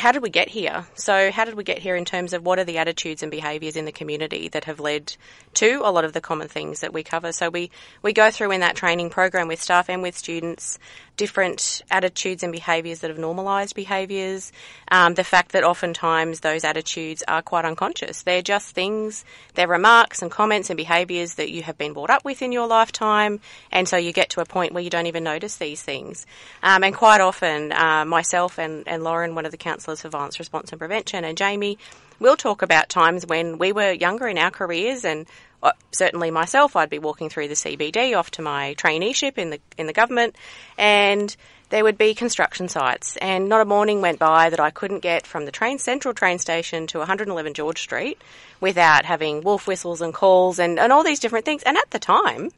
how 0.00 0.12
did 0.12 0.22
we 0.22 0.30
get 0.30 0.48
here? 0.48 0.86
So, 0.94 1.30
how 1.30 1.44
did 1.44 1.54
we 1.54 1.62
get 1.62 1.78
here 1.78 1.94
in 1.94 2.06
terms 2.06 2.32
of 2.32 2.42
what 2.42 2.58
are 2.58 2.64
the 2.64 2.78
attitudes 2.78 3.22
and 3.22 3.30
behaviours 3.30 3.76
in 3.76 3.84
the 3.84 3.92
community 3.92 4.48
that 4.48 4.64
have 4.64 4.80
led 4.80 5.14
to 5.54 5.82
a 5.84 5.92
lot 5.92 6.06
of 6.06 6.14
the 6.14 6.22
common 6.22 6.48
things 6.48 6.80
that 6.80 6.94
we 6.94 7.02
cover? 7.02 7.32
So, 7.32 7.50
we, 7.50 7.70
we 8.00 8.14
go 8.14 8.30
through 8.30 8.52
in 8.52 8.60
that 8.60 8.76
training 8.76 9.10
program 9.10 9.46
with 9.46 9.60
staff 9.60 9.90
and 9.90 10.00
with 10.00 10.16
students 10.16 10.78
different 11.20 11.82
attitudes 11.90 12.42
and 12.42 12.50
behaviours 12.50 13.00
that 13.00 13.10
have 13.10 13.18
normalised 13.18 13.74
behaviours. 13.74 14.52
Um, 14.90 15.12
the 15.12 15.22
fact 15.22 15.52
that 15.52 15.64
oftentimes 15.64 16.40
those 16.40 16.64
attitudes 16.64 17.22
are 17.28 17.42
quite 17.42 17.66
unconscious. 17.66 18.22
They're 18.22 18.40
just 18.40 18.74
things, 18.74 19.26
they're 19.52 19.68
remarks 19.68 20.22
and 20.22 20.30
comments 20.30 20.70
and 20.70 20.78
behaviours 20.78 21.34
that 21.34 21.50
you 21.50 21.62
have 21.62 21.76
been 21.76 21.92
brought 21.92 22.08
up 22.08 22.24
with 22.24 22.40
in 22.40 22.52
your 22.52 22.66
lifetime, 22.66 23.40
and 23.70 23.86
so 23.86 23.98
you 23.98 24.14
get 24.14 24.30
to 24.30 24.40
a 24.40 24.46
point 24.46 24.72
where 24.72 24.82
you 24.82 24.88
don't 24.88 25.08
even 25.08 25.22
notice 25.22 25.56
these 25.56 25.82
things. 25.82 26.24
Um, 26.62 26.82
and 26.84 26.94
quite 26.94 27.20
often, 27.20 27.70
uh, 27.72 28.06
myself 28.06 28.58
and, 28.58 28.88
and 28.88 29.04
Lauren, 29.04 29.34
one 29.34 29.44
of 29.44 29.50
the 29.50 29.58
counsellors 29.58 29.89
for 29.98 30.08
violence 30.08 30.38
response 30.38 30.70
and 30.70 30.78
prevention, 30.78 31.24
and 31.24 31.36
Jamie, 31.36 31.78
we'll 32.20 32.36
talk 32.36 32.62
about 32.62 32.88
times 32.88 33.26
when 33.26 33.58
we 33.58 33.72
were 33.72 33.90
younger 33.90 34.28
in 34.28 34.38
our 34.38 34.50
careers 34.50 35.04
and 35.04 35.26
uh, 35.62 35.72
certainly 35.92 36.30
myself, 36.30 36.76
I'd 36.76 36.88
be 36.88 36.98
walking 36.98 37.28
through 37.28 37.48
the 37.48 37.54
CBD 37.54 38.16
off 38.16 38.30
to 38.32 38.42
my 38.42 38.74
traineeship 38.78 39.36
in 39.36 39.50
the 39.50 39.60
in 39.76 39.86
the 39.86 39.92
government, 39.92 40.36
and 40.78 41.34
there 41.68 41.84
would 41.84 41.98
be 41.98 42.14
construction 42.14 42.68
sites, 42.68 43.16
and 43.18 43.48
not 43.48 43.60
a 43.60 43.64
morning 43.64 44.00
went 44.00 44.18
by 44.18 44.50
that 44.50 44.60
I 44.60 44.70
couldn't 44.70 45.00
get 45.00 45.26
from 45.26 45.44
the 45.44 45.52
train 45.52 45.78
central 45.78 46.14
train 46.14 46.38
station 46.38 46.86
to 46.88 46.98
111 46.98 47.54
George 47.54 47.80
Street 47.80 48.20
without 48.60 49.04
having 49.04 49.42
wolf 49.42 49.66
whistles 49.66 50.00
and 50.00 50.14
calls 50.14 50.58
and, 50.58 50.78
and 50.78 50.92
all 50.92 51.04
these 51.04 51.20
different 51.20 51.44
things. 51.44 51.62
And 51.62 51.76
at 51.76 51.90
the 51.90 51.98
time, 51.98 52.50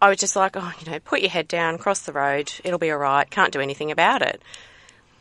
I 0.00 0.08
was 0.08 0.18
just 0.18 0.36
like, 0.36 0.56
oh, 0.56 0.72
you 0.80 0.90
know, 0.90 0.98
put 1.00 1.20
your 1.20 1.30
head 1.30 1.48
down, 1.48 1.78
cross 1.78 2.00
the 2.00 2.12
road, 2.12 2.52
it'll 2.64 2.78
be 2.78 2.90
all 2.90 2.98
right, 2.98 3.28
can't 3.28 3.52
do 3.52 3.60
anything 3.60 3.90
about 3.90 4.22
it. 4.22 4.40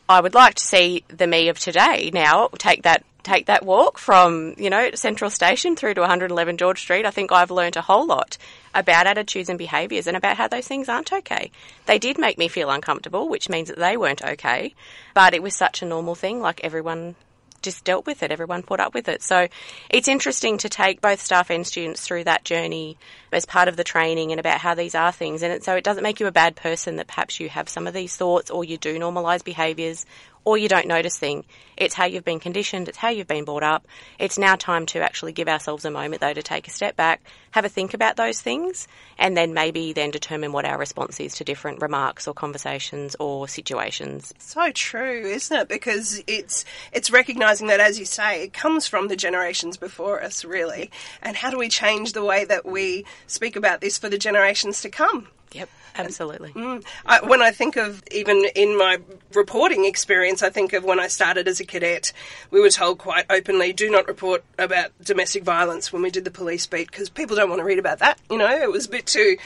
I 0.10 0.22
would 0.22 0.34
like 0.34 0.56
to 0.56 0.64
see 0.64 1.04
the 1.10 1.28
me 1.28 1.50
of 1.50 1.60
today 1.60 2.12
now 2.14 2.48
take 2.58 2.84
that 2.84 3.04
take 3.24 3.48
that 3.48 3.66
walk 3.66 3.98
from, 3.98 4.56
you 4.58 4.70
know, 4.70 4.90
Central 4.94 5.30
Station 5.30 5.76
through 5.76 5.94
to 5.96 6.02
111 6.02 6.58
George 6.58 6.80
Street, 6.80 7.06
I 7.06 7.12
think 7.12 7.34
I've 7.34 7.52
learned 7.52 7.76
a 7.76 7.82
whole 7.82 8.08
lot 8.08 8.38
about 8.74 9.06
attitudes 9.06 9.50
and 9.50 9.58
behaviours 9.58 10.08
and 10.08 10.16
about 10.16 10.38
how 10.38 10.48
those 10.48 10.66
things 10.66 10.88
aren't 10.88 11.12
okay. 11.12 11.52
They 11.88 12.00
did 12.00 12.18
make 12.18 12.38
me 12.38 12.48
feel 12.48 12.70
uncomfortable, 12.70 13.28
which 13.28 13.50
means 13.50 13.68
that 13.68 13.78
they 13.78 13.98
weren't 13.98 14.24
okay, 14.24 14.74
but 15.14 15.34
it 15.34 15.44
was 15.44 15.56
such 15.56 15.82
a 15.82 15.86
normal 15.86 16.16
thing, 16.16 16.40
like 16.40 16.62
everyone 16.64 17.16
just 17.62 17.84
dealt 17.84 18.06
with 18.06 18.24
it. 18.24 18.32
Everyone 18.32 18.64
put 18.64 18.80
up 18.80 18.94
with 18.94 19.08
it. 19.10 19.22
So 19.22 19.48
it's 19.90 20.08
interesting 20.08 20.58
to 20.60 20.70
take 20.70 21.02
both 21.02 21.22
staff 21.22 21.50
and 21.50 21.66
students 21.66 22.02
through 22.02 22.26
that 22.26 22.44
journey 22.44 22.98
as 23.32 23.46
part 23.46 23.68
of 23.68 23.76
the 23.76 23.84
training 23.84 24.32
and 24.32 24.40
about 24.40 24.60
how 24.60 24.76
these 24.76 24.96
are 24.96 25.12
things. 25.12 25.44
And 25.44 25.64
so 25.64 25.76
it 25.76 25.84
doesn't 25.84 26.04
make 26.04 26.20
you 26.20 26.28
a 26.28 26.32
bad 26.32 26.56
person 26.56 26.98
that 26.98 27.08
perhaps 27.08 27.40
you 27.40 27.50
have 27.50 27.70
some 27.70 27.88
of 27.88 27.94
these 27.94 28.16
thoughts 28.16 28.50
or 28.50 28.64
you 28.64 28.78
do 28.78 28.98
normalise 29.00 29.44
behaviours 29.44 30.06
or 30.48 30.58
you 30.58 30.70
don't 30.70 30.88
notice 30.88 31.20
thing. 31.20 31.44
It's 31.76 31.94
how 31.94 32.06
you've 32.06 32.24
been 32.24 32.40
conditioned, 32.40 32.88
it's 32.88 32.98
how 32.98 33.10
you've 33.10 33.28
been 33.28 33.44
brought 33.44 33.64
up. 33.64 33.86
It's 34.18 34.38
now 34.38 34.56
time 34.56 34.86
to 34.86 35.00
actually 35.00 35.34
give 35.34 35.50
ourselves 35.50 35.84
a 35.84 35.92
moment 35.92 36.22
though 36.22 36.32
to 36.32 36.42
take 36.42 36.70
a 36.70 36.72
step 36.72 36.96
back, 36.96 37.22
have 37.52 37.66
a 37.66 37.70
think 37.70 37.94
about 37.94 38.16
those 38.16 38.40
things, 38.40 38.88
and 39.18 39.36
then 39.36 39.54
maybe 39.54 39.92
then 39.92 40.10
determine 40.10 40.54
what 40.54 40.64
our 40.64 40.78
response 40.78 41.20
is 41.20 41.36
to 41.36 41.44
different 41.44 41.82
remarks 41.82 42.30
or 42.30 42.34
conversations 42.34 43.14
or 43.20 43.50
situations. 43.50 44.34
So 44.38 44.72
true, 44.72 45.20
isn't 45.26 45.58
it? 45.58 45.68
Because 45.68 46.24
it's 46.28 46.64
it's 46.94 47.12
recognizing 47.12 47.68
that 47.68 47.82
as 47.82 48.00
you 48.00 48.06
say, 48.06 48.44
it 48.44 48.54
comes 48.54 48.88
from 48.88 49.10
the 49.10 49.18
generations 49.18 49.76
before 49.76 50.24
us 50.24 50.46
really. 50.46 50.92
And 51.22 51.36
how 51.36 51.52
do 51.52 51.58
we 51.58 51.68
change 51.68 52.14
the 52.14 52.24
way 52.24 52.46
that 52.46 52.66
we 52.66 53.04
speak 53.28 53.58
about 53.58 53.82
this 53.82 53.98
for 53.98 54.08
the 54.08 54.18
generations 54.18 54.82
to 54.84 54.90
come? 54.90 55.28
Yep. 55.54 55.70
Absolutely. 55.98 56.52
Mm, 56.52 56.86
I, 57.06 57.22
when 57.26 57.42
I 57.42 57.52
think 57.52 57.76
of 57.76 58.04
even 58.12 58.46
in 58.56 58.78
my 58.78 59.00
reporting 59.34 59.86
experience, 59.86 60.44
I 60.44 60.50
think 60.50 60.74
of 60.74 60.84
when 60.84 61.00
I 61.00 61.08
started 61.08 61.48
as 61.48 61.60
a 61.60 61.66
cadet, 61.66 62.14
we 62.52 62.62
were 62.62 62.70
told 62.70 63.00
quite 63.00 63.26
openly 63.30 63.74
do 63.74 63.90
not 63.90 64.08
report 64.08 64.44
about 64.60 64.92
domestic 65.04 65.44
violence 65.44 65.92
when 65.92 66.02
we 66.02 66.12
did 66.12 66.24
the 66.24 66.32
police 66.32 66.68
beat 66.68 66.92
because 66.92 67.10
people 67.10 67.36
don't 67.36 67.50
want 67.50 67.60
to 67.60 67.66
read 67.66 67.80
about 67.80 68.00
that. 68.00 68.20
You 68.30 68.38
know, 68.38 68.62
it 68.62 68.72
was 68.72 68.86
a 68.86 68.90
bit 68.90 69.06
too 69.08 69.38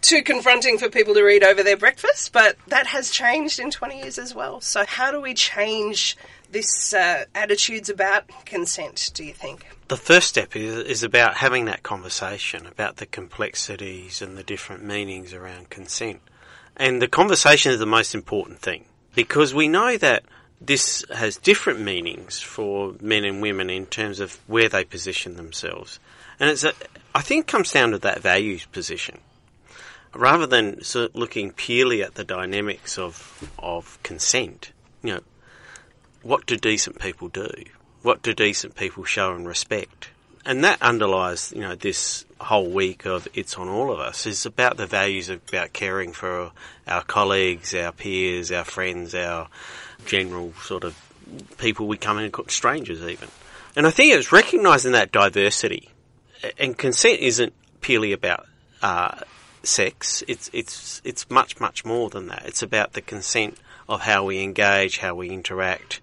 too 0.00 0.22
confronting 0.22 0.78
for 0.78 0.88
people 0.88 1.12
to 1.12 1.22
read 1.22 1.44
over 1.44 1.62
their 1.62 1.76
breakfast, 1.76 2.32
but 2.32 2.56
that 2.68 2.86
has 2.86 3.10
changed 3.10 3.60
in 3.60 3.70
20 3.70 3.98
years 3.98 4.18
as 4.18 4.34
well. 4.34 4.60
So, 4.62 4.86
how 4.86 5.10
do 5.10 5.20
we 5.20 5.34
change 5.34 6.16
this 6.50 6.92
uh, 6.92 7.24
attitudes 7.34 7.88
about 7.88 8.24
consent, 8.44 9.10
do 9.14 9.24
you 9.24 9.32
think? 9.32 9.66
the 9.90 9.96
first 9.96 10.28
step 10.28 10.54
is, 10.54 10.76
is 10.76 11.02
about 11.02 11.34
having 11.34 11.64
that 11.64 11.82
conversation 11.82 12.64
about 12.64 12.98
the 12.98 13.06
complexities 13.06 14.22
and 14.22 14.38
the 14.38 14.44
different 14.44 14.84
meanings 14.84 15.34
around 15.34 15.68
consent. 15.68 16.20
And 16.76 17.02
the 17.02 17.08
conversation 17.08 17.72
is 17.72 17.80
the 17.80 17.86
most 17.86 18.14
important 18.14 18.60
thing 18.60 18.84
because 19.16 19.52
we 19.52 19.66
know 19.66 19.96
that 19.96 20.22
this 20.60 21.04
has 21.12 21.36
different 21.38 21.80
meanings 21.80 22.40
for 22.40 22.94
men 23.00 23.24
and 23.24 23.42
women 23.42 23.68
in 23.68 23.84
terms 23.84 24.20
of 24.20 24.38
where 24.46 24.68
they 24.68 24.84
position 24.84 25.34
themselves. 25.34 25.98
And 26.38 26.48
it's 26.48 26.62
a, 26.62 26.72
I 27.12 27.22
think 27.22 27.48
comes 27.48 27.72
down 27.72 27.90
to 27.90 27.98
that 27.98 28.22
values 28.22 28.66
position. 28.66 29.18
Rather 30.14 30.46
than 30.46 30.84
sort 30.84 31.10
of 31.10 31.16
looking 31.16 31.50
purely 31.50 32.00
at 32.02 32.14
the 32.14 32.24
dynamics 32.24 32.96
of 32.96 33.50
of 33.58 34.00
consent, 34.04 34.70
you 35.02 35.14
know, 35.14 35.20
what 36.22 36.46
do 36.46 36.56
decent 36.56 36.98
people 36.98 37.28
do? 37.28 37.50
what 38.02 38.22
do 38.22 38.32
decent 38.32 38.74
people 38.74 39.04
show 39.04 39.34
and 39.34 39.46
respect? 39.46 40.10
And 40.44 40.64
that 40.64 40.80
underlies, 40.80 41.52
you 41.54 41.60
know, 41.60 41.74
this 41.74 42.24
whole 42.40 42.70
week 42.70 43.04
of 43.04 43.28
It's 43.34 43.58
on 43.58 43.68
All 43.68 43.92
of 43.92 44.00
Us 44.00 44.26
is 44.26 44.46
about 44.46 44.78
the 44.78 44.86
values 44.86 45.28
of, 45.28 45.42
about 45.48 45.72
caring 45.74 46.12
for 46.12 46.52
our 46.86 47.04
colleagues, 47.04 47.74
our 47.74 47.92
peers, 47.92 48.50
our 48.50 48.64
friends, 48.64 49.14
our 49.14 49.48
general 50.06 50.54
sort 50.62 50.84
of 50.84 50.96
people 51.58 51.86
we 51.86 51.98
come 51.98 52.16
in, 52.18 52.24
and 52.24 52.32
call 52.32 52.46
strangers 52.48 53.02
even. 53.02 53.28
And 53.76 53.86
I 53.86 53.90
think 53.90 54.14
it's 54.14 54.32
recognising 54.32 54.92
that 54.92 55.12
diversity. 55.12 55.90
And 56.58 56.76
consent 56.76 57.20
isn't 57.20 57.52
purely 57.82 58.12
about 58.12 58.46
uh, 58.80 59.20
sex. 59.62 60.24
It's 60.26 60.48
it's 60.54 61.02
it's 61.04 61.28
much 61.28 61.60
much 61.60 61.84
more 61.84 62.08
than 62.08 62.28
that. 62.28 62.46
It's 62.46 62.62
about 62.62 62.94
the 62.94 63.02
consent 63.02 63.58
of 63.90 64.00
how 64.00 64.24
we 64.24 64.40
engage, 64.42 64.98
how 64.98 65.16
we 65.16 65.30
interact, 65.30 66.00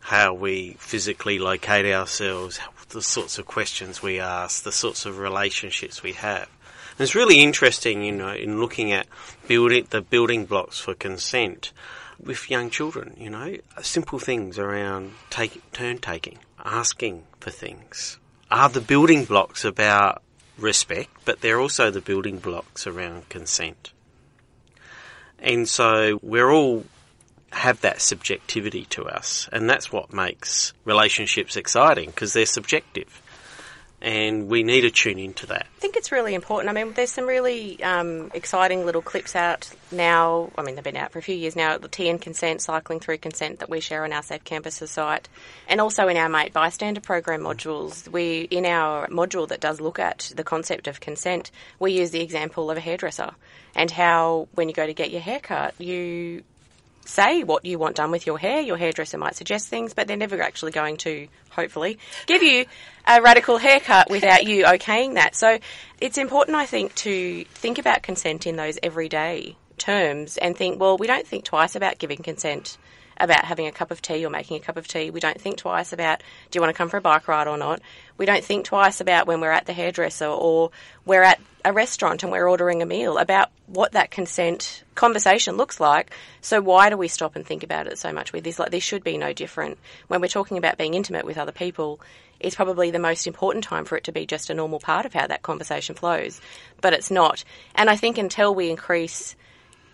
how 0.00 0.34
we 0.34 0.76
physically 0.80 1.38
locate 1.38 1.86
ourselves, 1.86 2.58
the 2.88 3.00
sorts 3.00 3.38
of 3.38 3.46
questions 3.46 4.02
we 4.02 4.18
ask, 4.18 4.64
the 4.64 4.72
sorts 4.72 5.06
of 5.06 5.18
relationships 5.18 6.02
we 6.02 6.12
have. 6.12 6.48
And 6.90 7.00
it's 7.00 7.14
really 7.14 7.40
interesting, 7.40 8.02
you 8.02 8.12
know, 8.12 8.32
in 8.32 8.60
looking 8.60 8.92
at 8.92 9.06
building 9.46 9.86
the 9.90 10.00
building 10.00 10.44
blocks 10.44 10.80
for 10.80 10.94
consent 10.94 11.72
with 12.20 12.50
young 12.50 12.68
children. 12.68 13.14
You 13.16 13.30
know, 13.30 13.56
simple 13.80 14.18
things 14.18 14.58
around 14.58 15.12
take, 15.30 15.72
turn 15.72 15.98
taking, 15.98 16.38
asking 16.64 17.22
for 17.38 17.50
things, 17.50 18.18
are 18.50 18.68
the 18.68 18.80
building 18.80 19.24
blocks 19.24 19.64
about 19.64 20.20
respect, 20.58 21.10
but 21.24 21.40
they're 21.40 21.60
also 21.60 21.90
the 21.90 22.00
building 22.00 22.38
blocks 22.38 22.88
around 22.88 23.28
consent. 23.28 23.92
And 25.38 25.68
so 25.68 26.18
we're 26.22 26.50
all 26.50 26.84
have 27.54 27.80
that 27.82 28.00
subjectivity 28.00 28.84
to 28.86 29.04
us, 29.04 29.48
and 29.52 29.68
that's 29.68 29.92
what 29.92 30.12
makes 30.12 30.72
relationships 30.84 31.56
exciting 31.56 32.10
because 32.10 32.32
they're 32.32 32.46
subjective 32.46 33.22
and 34.04 34.48
we 34.48 34.62
need 34.62 34.82
to 34.82 34.90
tune 34.90 35.18
into 35.18 35.46
that. 35.46 35.66
I 35.78 35.80
think 35.80 35.96
it's 35.96 36.12
really 36.12 36.34
important. 36.34 36.68
I 36.68 36.72
mean, 36.74 36.92
there's 36.92 37.10
some 37.10 37.24
really 37.24 37.82
um, 37.82 38.30
exciting 38.34 38.84
little 38.84 39.00
clips 39.00 39.34
out 39.34 39.70
now. 39.90 40.50
I 40.58 40.62
mean, 40.62 40.74
they've 40.74 40.84
been 40.84 40.96
out 40.96 41.10
for 41.10 41.18
a 41.18 41.22
few 41.22 41.34
years 41.34 41.56
now. 41.56 41.78
The 41.78 41.88
Tea 41.88 42.10
and 42.10 42.20
Consent, 42.20 42.60
Cycling 42.60 43.00
Through 43.00 43.18
Consent, 43.18 43.60
that 43.60 43.70
we 43.70 43.80
share 43.80 44.04
on 44.04 44.12
our 44.12 44.22
Safe 44.22 44.44
Campuses 44.44 44.88
site, 44.88 45.30
and 45.66 45.80
also 45.80 46.06
in 46.08 46.18
our 46.18 46.28
Mate 46.28 46.52
Bystander 46.52 47.00
program 47.00 47.40
modules. 47.40 48.06
We 48.06 48.42
in 48.42 48.66
our 48.66 49.08
module 49.08 49.48
that 49.48 49.60
does 49.60 49.80
look 49.80 49.98
at 49.98 50.30
the 50.36 50.44
concept 50.44 50.86
of 50.86 51.00
consent, 51.00 51.50
we 51.78 51.92
use 51.92 52.10
the 52.10 52.20
example 52.20 52.70
of 52.70 52.76
a 52.76 52.80
hairdresser 52.80 53.30
and 53.74 53.90
how 53.90 54.48
when 54.54 54.68
you 54.68 54.74
go 54.74 54.86
to 54.86 54.94
get 54.94 55.10
your 55.10 55.22
haircut, 55.22 55.74
you 55.80 56.42
say 57.04 57.44
what 57.44 57.64
you 57.64 57.78
want 57.78 57.96
done 57.96 58.10
with 58.10 58.26
your 58.26 58.38
hair. 58.38 58.60
Your 58.60 58.76
hairdresser 58.76 59.18
might 59.18 59.36
suggest 59.36 59.68
things, 59.68 59.94
but 59.94 60.06
they're 60.08 60.16
never 60.16 60.40
actually 60.40 60.72
going 60.72 60.96
to, 60.98 61.28
hopefully, 61.50 61.98
give 62.26 62.42
you 62.42 62.66
a 63.06 63.20
radical 63.22 63.58
haircut 63.58 64.10
without 64.10 64.44
you 64.44 64.64
okaying 64.64 65.14
that. 65.14 65.34
So 65.34 65.58
it's 66.00 66.18
important, 66.18 66.56
I 66.56 66.66
think, 66.66 66.94
to 66.96 67.44
think 67.44 67.78
about 67.78 68.02
consent 68.02 68.46
in 68.46 68.56
those 68.56 68.78
everyday 68.82 69.56
terms 69.78 70.36
and 70.38 70.56
think, 70.56 70.80
well, 70.80 70.96
we 70.96 71.06
don't 71.06 71.26
think 71.26 71.44
twice 71.44 71.74
about 71.76 71.98
giving 71.98 72.18
consent 72.18 72.78
about 73.16 73.44
having 73.44 73.66
a 73.66 73.72
cup 73.72 73.90
of 73.90 74.02
tea 74.02 74.24
or 74.24 74.30
making 74.30 74.56
a 74.56 74.60
cup 74.60 74.76
of 74.76 74.88
tea. 74.88 75.10
We 75.10 75.20
don't 75.20 75.40
think 75.40 75.58
twice 75.58 75.92
about 75.92 76.20
do 76.50 76.56
you 76.56 76.60
want 76.60 76.74
to 76.74 76.76
come 76.76 76.88
for 76.88 76.96
a 76.96 77.00
bike 77.00 77.28
ride 77.28 77.46
or 77.46 77.56
not. 77.56 77.80
We 78.16 78.26
don't 78.26 78.44
think 78.44 78.66
twice 78.66 79.00
about 79.00 79.26
when 79.26 79.40
we're 79.40 79.50
at 79.50 79.66
the 79.66 79.72
hairdresser 79.72 80.26
or 80.26 80.70
we're 81.04 81.22
at 81.22 81.40
a 81.64 81.72
restaurant 81.72 82.22
and 82.22 82.30
we're 82.30 82.48
ordering 82.48 82.82
a 82.82 82.86
meal 82.86 83.18
about 83.18 83.50
what 83.66 83.92
that 83.92 84.10
consent 84.10 84.84
conversation 84.94 85.56
looks 85.56 85.80
like. 85.80 86.12
So 86.40 86.60
why 86.60 86.90
do 86.90 86.96
we 86.96 87.08
stop 87.08 87.36
and 87.36 87.46
think 87.46 87.62
about 87.62 87.86
it 87.86 87.98
so 87.98 88.12
much 88.12 88.32
with 88.32 88.44
this? 88.44 88.58
Like 88.58 88.70
this 88.70 88.84
should 88.84 89.02
be 89.02 89.16
no 89.16 89.32
different. 89.32 89.78
When 90.08 90.20
we're 90.20 90.28
talking 90.28 90.58
about 90.58 90.78
being 90.78 90.94
intimate 90.94 91.24
with 91.24 91.38
other 91.38 91.52
people, 91.52 92.00
it's 92.38 92.54
probably 92.54 92.90
the 92.90 92.98
most 92.98 93.26
important 93.26 93.64
time 93.64 93.84
for 93.86 93.96
it 93.96 94.04
to 94.04 94.12
be 94.12 94.26
just 94.26 94.50
a 94.50 94.54
normal 94.54 94.78
part 94.78 95.06
of 95.06 95.14
how 95.14 95.26
that 95.26 95.42
conversation 95.42 95.94
flows. 95.94 96.40
But 96.80 96.92
it's 96.92 97.10
not. 97.10 97.42
And 97.74 97.88
I 97.88 97.96
think 97.96 98.18
until 98.18 98.54
we 98.54 98.70
increase 98.70 99.34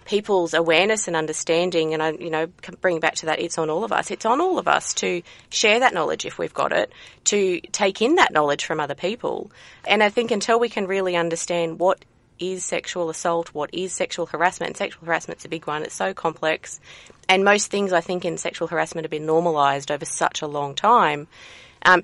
people's 0.04 0.54
awareness 0.54 1.06
and 1.06 1.16
understanding, 1.16 1.94
and 1.94 2.02
I, 2.02 2.12
you 2.12 2.30
know, 2.30 2.46
bring 2.80 3.00
back 3.00 3.14
to 3.16 3.26
that, 3.26 3.40
it's 3.40 3.58
on 3.58 3.70
all 3.70 3.84
of 3.84 3.92
us. 3.92 4.10
It's 4.10 4.26
on 4.26 4.40
all 4.40 4.58
of 4.58 4.66
us 4.66 4.94
to 4.94 5.22
share 5.50 5.80
that 5.80 5.94
knowledge 5.94 6.24
if 6.24 6.38
we've 6.38 6.54
got 6.54 6.72
it, 6.72 6.92
to 7.24 7.60
take 7.72 8.02
in 8.02 8.16
that 8.16 8.32
knowledge 8.32 8.64
from 8.64 8.80
other 8.80 8.94
people. 8.94 9.50
And 9.86 10.02
I 10.02 10.08
think 10.08 10.30
until 10.30 10.58
we 10.58 10.68
can 10.68 10.86
really 10.86 11.16
understand 11.16 11.78
what 11.78 12.04
is 12.40 12.64
sexual 12.64 13.10
assault, 13.10 13.50
what 13.52 13.70
is 13.72 13.92
sexual 13.92 14.26
harassment, 14.26 14.70
and 14.70 14.76
sexual 14.76 15.04
harassment's 15.04 15.44
a 15.44 15.48
big 15.48 15.66
one. 15.66 15.82
It's 15.82 15.94
so 15.94 16.14
complex. 16.14 16.80
And 17.28 17.44
most 17.44 17.70
things 17.70 17.92
I 17.92 18.00
think 18.00 18.24
in 18.24 18.38
sexual 18.38 18.68
harassment 18.68 19.04
have 19.04 19.10
been 19.10 19.26
normalised 19.26 19.90
over 19.90 20.04
such 20.04 20.42
a 20.42 20.46
long 20.46 20.74
time. 20.74 21.28
Um, 21.84 22.02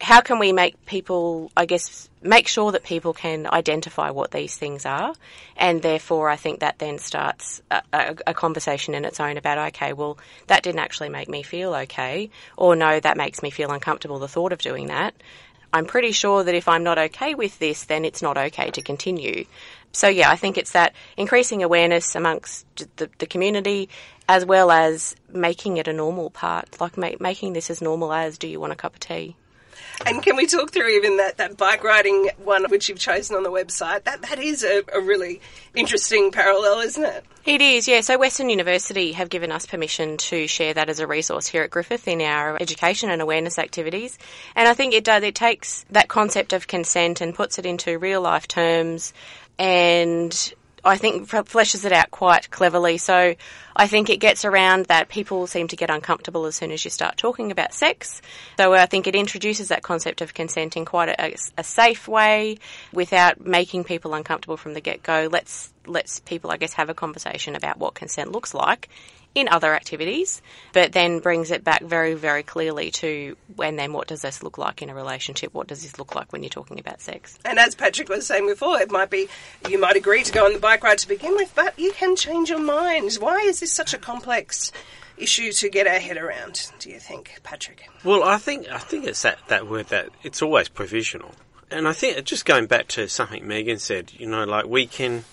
how 0.00 0.20
can 0.20 0.38
we 0.38 0.52
make 0.52 0.84
people, 0.86 1.50
I 1.56 1.66
guess, 1.66 2.08
make 2.20 2.48
sure 2.48 2.72
that 2.72 2.84
people 2.84 3.12
can 3.12 3.46
identify 3.46 4.10
what 4.10 4.32
these 4.32 4.56
things 4.56 4.84
are? 4.84 5.14
And 5.56 5.82
therefore, 5.82 6.28
I 6.28 6.36
think 6.36 6.60
that 6.60 6.78
then 6.78 6.98
starts 6.98 7.62
a, 7.70 7.82
a, 7.92 8.16
a, 8.28 8.34
conversation 8.34 8.94
in 8.94 9.04
its 9.04 9.20
own 9.20 9.36
about, 9.36 9.58
okay, 9.68 9.92
well, 9.92 10.18
that 10.48 10.62
didn't 10.62 10.80
actually 10.80 11.10
make 11.10 11.28
me 11.28 11.42
feel 11.42 11.74
okay, 11.74 12.30
or 12.56 12.76
no, 12.76 12.98
that 13.00 13.16
makes 13.16 13.42
me 13.42 13.50
feel 13.50 13.70
uncomfortable, 13.70 14.18
the 14.18 14.28
thought 14.28 14.52
of 14.52 14.58
doing 14.58 14.88
that. 14.88 15.14
I'm 15.72 15.86
pretty 15.86 16.12
sure 16.12 16.44
that 16.44 16.54
if 16.54 16.68
I'm 16.68 16.84
not 16.84 16.98
okay 16.98 17.34
with 17.34 17.58
this, 17.58 17.84
then 17.84 18.04
it's 18.04 18.22
not 18.22 18.36
okay 18.36 18.70
to 18.70 18.82
continue. 18.82 19.44
So, 19.92 20.08
yeah, 20.08 20.30
I 20.30 20.36
think 20.36 20.58
it's 20.58 20.72
that 20.72 20.92
increasing 21.16 21.62
awareness 21.62 22.14
amongst 22.14 22.66
the, 22.96 23.10
the 23.18 23.26
community 23.26 23.88
as 24.28 24.44
well 24.44 24.70
as 24.70 25.14
making 25.32 25.76
it 25.76 25.88
a 25.88 25.92
normal 25.92 26.30
part, 26.30 26.80
like 26.80 26.96
ma- 26.96 27.10
making 27.20 27.52
this 27.52 27.70
as 27.70 27.80
normal 27.80 28.12
as 28.12 28.38
do 28.38 28.48
you 28.48 28.60
want 28.60 28.72
a 28.72 28.76
cup 28.76 28.94
of 28.94 29.00
tea? 29.00 29.36
And 30.06 30.22
can 30.22 30.36
we 30.36 30.46
talk 30.46 30.70
through 30.70 30.88
even 30.88 31.16
that, 31.18 31.38
that 31.38 31.56
bike 31.56 31.84
riding 31.84 32.30
one 32.42 32.64
which 32.70 32.88
you've 32.88 32.98
chosen 32.98 33.36
on 33.36 33.42
the 33.42 33.50
website? 33.50 34.04
That 34.04 34.22
that 34.22 34.38
is 34.38 34.64
a, 34.64 34.82
a 34.92 35.00
really 35.00 35.40
interesting 35.74 36.30
parallel, 36.30 36.80
isn't 36.80 37.04
it? 37.04 37.24
It 37.44 37.60
is, 37.60 37.86
yeah. 37.86 38.00
So 38.00 38.18
Western 38.18 38.48
University 38.48 39.12
have 39.12 39.28
given 39.28 39.52
us 39.52 39.66
permission 39.66 40.16
to 40.16 40.46
share 40.46 40.74
that 40.74 40.88
as 40.88 40.98
a 40.98 41.06
resource 41.06 41.46
here 41.46 41.62
at 41.62 41.70
Griffith 41.70 42.08
in 42.08 42.22
our 42.22 42.56
education 42.60 43.10
and 43.10 43.20
awareness 43.20 43.58
activities. 43.58 44.18
And 44.56 44.66
I 44.66 44.74
think 44.74 44.94
it 44.94 45.04
does, 45.04 45.22
it 45.22 45.34
takes 45.34 45.84
that 45.90 46.08
concept 46.08 46.52
of 46.52 46.66
consent 46.66 47.20
and 47.20 47.34
puts 47.34 47.58
it 47.58 47.66
into 47.66 47.98
real 47.98 48.22
life 48.22 48.48
terms 48.48 49.12
and 49.58 50.54
I 50.84 50.96
think 50.96 51.28
fleshes 51.28 51.84
it 51.84 51.92
out 51.92 52.10
quite 52.10 52.50
cleverly. 52.50 52.98
So 52.98 53.34
I 53.74 53.86
think 53.86 54.10
it 54.10 54.18
gets 54.18 54.44
around 54.44 54.86
that 54.86 55.08
people 55.08 55.46
seem 55.46 55.68
to 55.68 55.76
get 55.76 55.90
uncomfortable 55.90 56.44
as 56.46 56.56
soon 56.56 56.70
as 56.70 56.84
you 56.84 56.90
start 56.90 57.16
talking 57.16 57.50
about 57.50 57.72
sex. 57.72 58.20
So 58.58 58.74
I 58.74 58.86
think 58.86 59.06
it 59.06 59.14
introduces 59.14 59.68
that 59.68 59.82
concept 59.82 60.20
of 60.20 60.34
consent 60.34 60.76
in 60.76 60.84
quite 60.84 61.08
a, 61.08 61.34
a 61.56 61.64
safe 61.64 62.06
way 62.06 62.58
without 62.92 63.44
making 63.44 63.84
people 63.84 64.14
uncomfortable 64.14 64.56
from 64.56 64.74
the 64.74 64.80
get 64.80 65.02
go. 65.02 65.28
Let's 65.30 65.72
let's 65.86 66.20
people, 66.20 66.50
I 66.50 66.56
guess, 66.56 66.74
have 66.74 66.88
a 66.88 66.94
conversation 66.94 67.56
about 67.56 67.78
what 67.78 67.94
consent 67.94 68.32
looks 68.32 68.54
like 68.54 68.88
in 69.34 69.48
other 69.48 69.74
activities, 69.74 70.40
but 70.72 70.92
then 70.92 71.18
brings 71.18 71.50
it 71.50 71.64
back 71.64 71.82
very, 71.82 72.14
very 72.14 72.42
clearly 72.42 72.90
to 72.92 73.36
when 73.56 73.76
then 73.76 73.92
what 73.92 74.06
does 74.06 74.22
this 74.22 74.42
look 74.42 74.58
like 74.58 74.80
in 74.80 74.90
a 74.90 74.94
relationship? 74.94 75.52
What 75.52 75.66
does 75.66 75.82
this 75.82 75.98
look 75.98 76.14
like 76.14 76.32
when 76.32 76.42
you're 76.42 76.50
talking 76.50 76.78
about 76.78 77.00
sex? 77.00 77.38
And 77.44 77.58
as 77.58 77.74
Patrick 77.74 78.08
was 78.08 78.26
saying 78.26 78.46
before, 78.46 78.80
it 78.80 78.90
might 78.90 79.10
be 79.10 79.28
you 79.68 79.78
might 79.80 79.96
agree 79.96 80.22
to 80.22 80.32
go 80.32 80.44
on 80.44 80.52
the 80.52 80.58
bike 80.58 80.84
ride 80.84 80.98
to 80.98 81.08
begin 81.08 81.34
with, 81.34 81.52
but 81.54 81.78
you 81.78 81.92
can 81.92 82.16
change 82.16 82.50
your 82.50 82.60
mind. 82.60 83.14
Why 83.14 83.40
is 83.40 83.60
this 83.60 83.72
such 83.72 83.92
a 83.92 83.98
complex 83.98 84.70
issue 85.16 85.52
to 85.52 85.68
get 85.68 85.86
our 85.86 85.98
head 85.98 86.16
around, 86.16 86.70
do 86.78 86.90
you 86.90 86.98
think, 86.98 87.40
Patrick? 87.42 87.88
Well, 88.04 88.22
I 88.22 88.38
think 88.38 88.68
I 88.68 88.78
think 88.78 89.06
it's 89.06 89.22
that, 89.22 89.38
that 89.48 89.68
word 89.68 89.86
that 89.88 90.10
it's 90.22 90.42
always 90.42 90.68
provisional. 90.68 91.32
And 91.70 91.88
I 91.88 91.92
think 91.92 92.24
just 92.24 92.44
going 92.44 92.66
back 92.66 92.88
to 92.88 93.08
something 93.08 93.46
Megan 93.46 93.78
said, 93.78 94.12
you 94.12 94.26
know, 94.26 94.44
like 94.44 94.66
we 94.66 94.86
can 94.86 95.24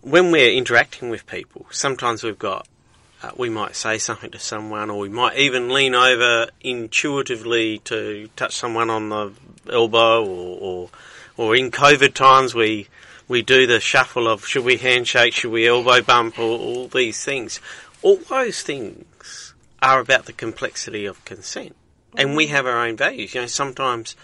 when 0.00 0.30
we're 0.30 0.52
interacting 0.52 1.08
with 1.08 1.26
people, 1.26 1.66
sometimes 1.70 2.22
we've 2.22 2.38
got 2.38 2.68
uh, 3.24 3.30
we 3.36 3.48
might 3.48 3.74
say 3.74 3.96
something 3.96 4.30
to 4.30 4.38
someone, 4.38 4.90
or 4.90 4.98
we 4.98 5.08
might 5.08 5.38
even 5.38 5.70
lean 5.70 5.94
over 5.94 6.48
intuitively 6.60 7.78
to 7.78 8.28
touch 8.36 8.54
someone 8.54 8.90
on 8.90 9.08
the 9.08 9.32
elbow, 9.72 10.24
or, 10.24 10.58
or, 10.60 10.90
or 11.36 11.56
in 11.56 11.70
COVID 11.70 12.12
times 12.14 12.54
we 12.54 12.88
we 13.26 13.40
do 13.40 13.66
the 13.66 13.80
shuffle 13.80 14.28
of 14.28 14.44
should 14.46 14.64
we 14.64 14.76
handshake, 14.76 15.32
should 15.32 15.50
we 15.50 15.66
elbow 15.66 16.02
bump, 16.02 16.38
or 16.38 16.58
all 16.58 16.88
these 16.88 17.24
things. 17.24 17.60
All 18.02 18.16
those 18.16 18.62
things 18.62 19.54
are 19.80 20.00
about 20.00 20.26
the 20.26 20.34
complexity 20.34 21.06
of 21.06 21.24
consent, 21.24 21.74
and 22.16 22.36
we 22.36 22.48
have 22.48 22.66
our 22.66 22.86
own 22.86 22.96
values. 22.96 23.34
You 23.34 23.42
know, 23.42 23.46
sometimes 23.46 24.16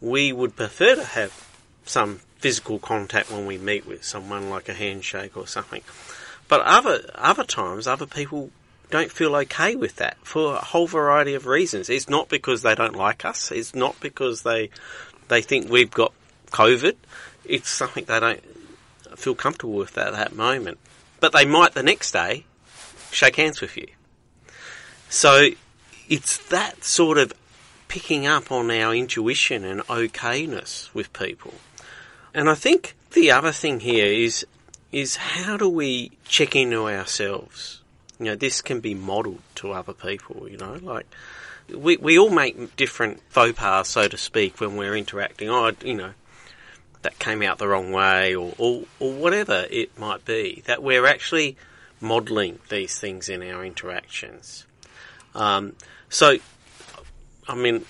we 0.00 0.32
would 0.32 0.54
prefer 0.54 0.94
to 0.94 1.04
have 1.04 1.32
some 1.84 2.20
physical 2.38 2.78
contact 2.78 3.32
when 3.32 3.46
we 3.46 3.58
meet 3.58 3.86
with 3.86 4.04
someone, 4.04 4.48
like 4.48 4.68
a 4.68 4.74
handshake 4.74 5.36
or 5.36 5.48
something. 5.48 5.82
But 6.48 6.60
other 6.62 7.10
other 7.14 7.44
times, 7.44 7.86
other 7.86 8.06
people 8.06 8.50
don't 8.90 9.10
feel 9.10 9.34
okay 9.34 9.74
with 9.74 9.96
that 9.96 10.16
for 10.22 10.54
a 10.54 10.64
whole 10.64 10.86
variety 10.86 11.34
of 11.34 11.46
reasons. 11.46 11.88
It's 11.88 12.08
not 12.08 12.28
because 12.28 12.62
they 12.62 12.74
don't 12.74 12.96
like 12.96 13.24
us. 13.24 13.50
It's 13.50 13.74
not 13.74 13.98
because 14.00 14.42
they 14.42 14.70
they 15.28 15.42
think 15.42 15.70
we've 15.70 15.90
got 15.90 16.12
COVID. 16.48 16.96
It's 17.44 17.68
something 17.70 18.04
they 18.04 18.20
don't 18.20 18.42
feel 19.16 19.34
comfortable 19.34 19.74
with 19.74 19.96
at 19.98 20.12
that 20.12 20.34
moment. 20.34 20.78
But 21.20 21.32
they 21.32 21.44
might 21.44 21.72
the 21.72 21.82
next 21.82 22.12
day 22.12 22.44
shake 23.10 23.36
hands 23.36 23.60
with 23.60 23.76
you. 23.76 23.88
So 25.08 25.50
it's 26.08 26.38
that 26.48 26.84
sort 26.84 27.18
of 27.18 27.32
picking 27.88 28.26
up 28.26 28.50
on 28.50 28.70
our 28.70 28.94
intuition 28.94 29.64
and 29.64 29.80
okayness 29.82 30.92
with 30.92 31.12
people. 31.12 31.54
And 32.34 32.50
I 32.50 32.54
think 32.54 32.96
the 33.12 33.30
other 33.30 33.52
thing 33.52 33.80
here 33.80 34.06
is 34.06 34.44
is 34.94 35.16
how 35.16 35.56
do 35.56 35.68
we 35.68 36.12
check 36.24 36.54
into 36.54 36.88
ourselves? 36.88 37.80
You 38.20 38.26
know, 38.26 38.36
this 38.36 38.62
can 38.62 38.78
be 38.78 38.94
modelled 38.94 39.42
to 39.56 39.72
other 39.72 39.92
people, 39.92 40.48
you 40.48 40.56
know, 40.56 40.78
like 40.80 41.06
we, 41.68 41.96
we 41.96 42.16
all 42.16 42.30
make 42.30 42.76
different 42.76 43.20
faux 43.28 43.58
pas, 43.58 43.88
so 43.88 44.06
to 44.06 44.16
speak, 44.16 44.60
when 44.60 44.76
we're 44.76 44.96
interacting. 44.96 45.50
Oh, 45.50 45.72
you 45.84 45.94
know, 45.94 46.12
that 47.02 47.18
came 47.18 47.42
out 47.42 47.58
the 47.58 47.66
wrong 47.66 47.90
way 47.90 48.36
or, 48.36 48.54
or, 48.56 48.84
or 49.00 49.12
whatever 49.12 49.66
it 49.68 49.98
might 49.98 50.24
be, 50.24 50.62
that 50.66 50.80
we're 50.80 51.06
actually 51.06 51.56
modelling 52.00 52.60
these 52.68 52.96
things 52.96 53.28
in 53.28 53.42
our 53.42 53.64
interactions. 53.64 54.64
Um, 55.34 55.74
so, 56.08 56.38
I 57.48 57.56
mean, 57.56 57.84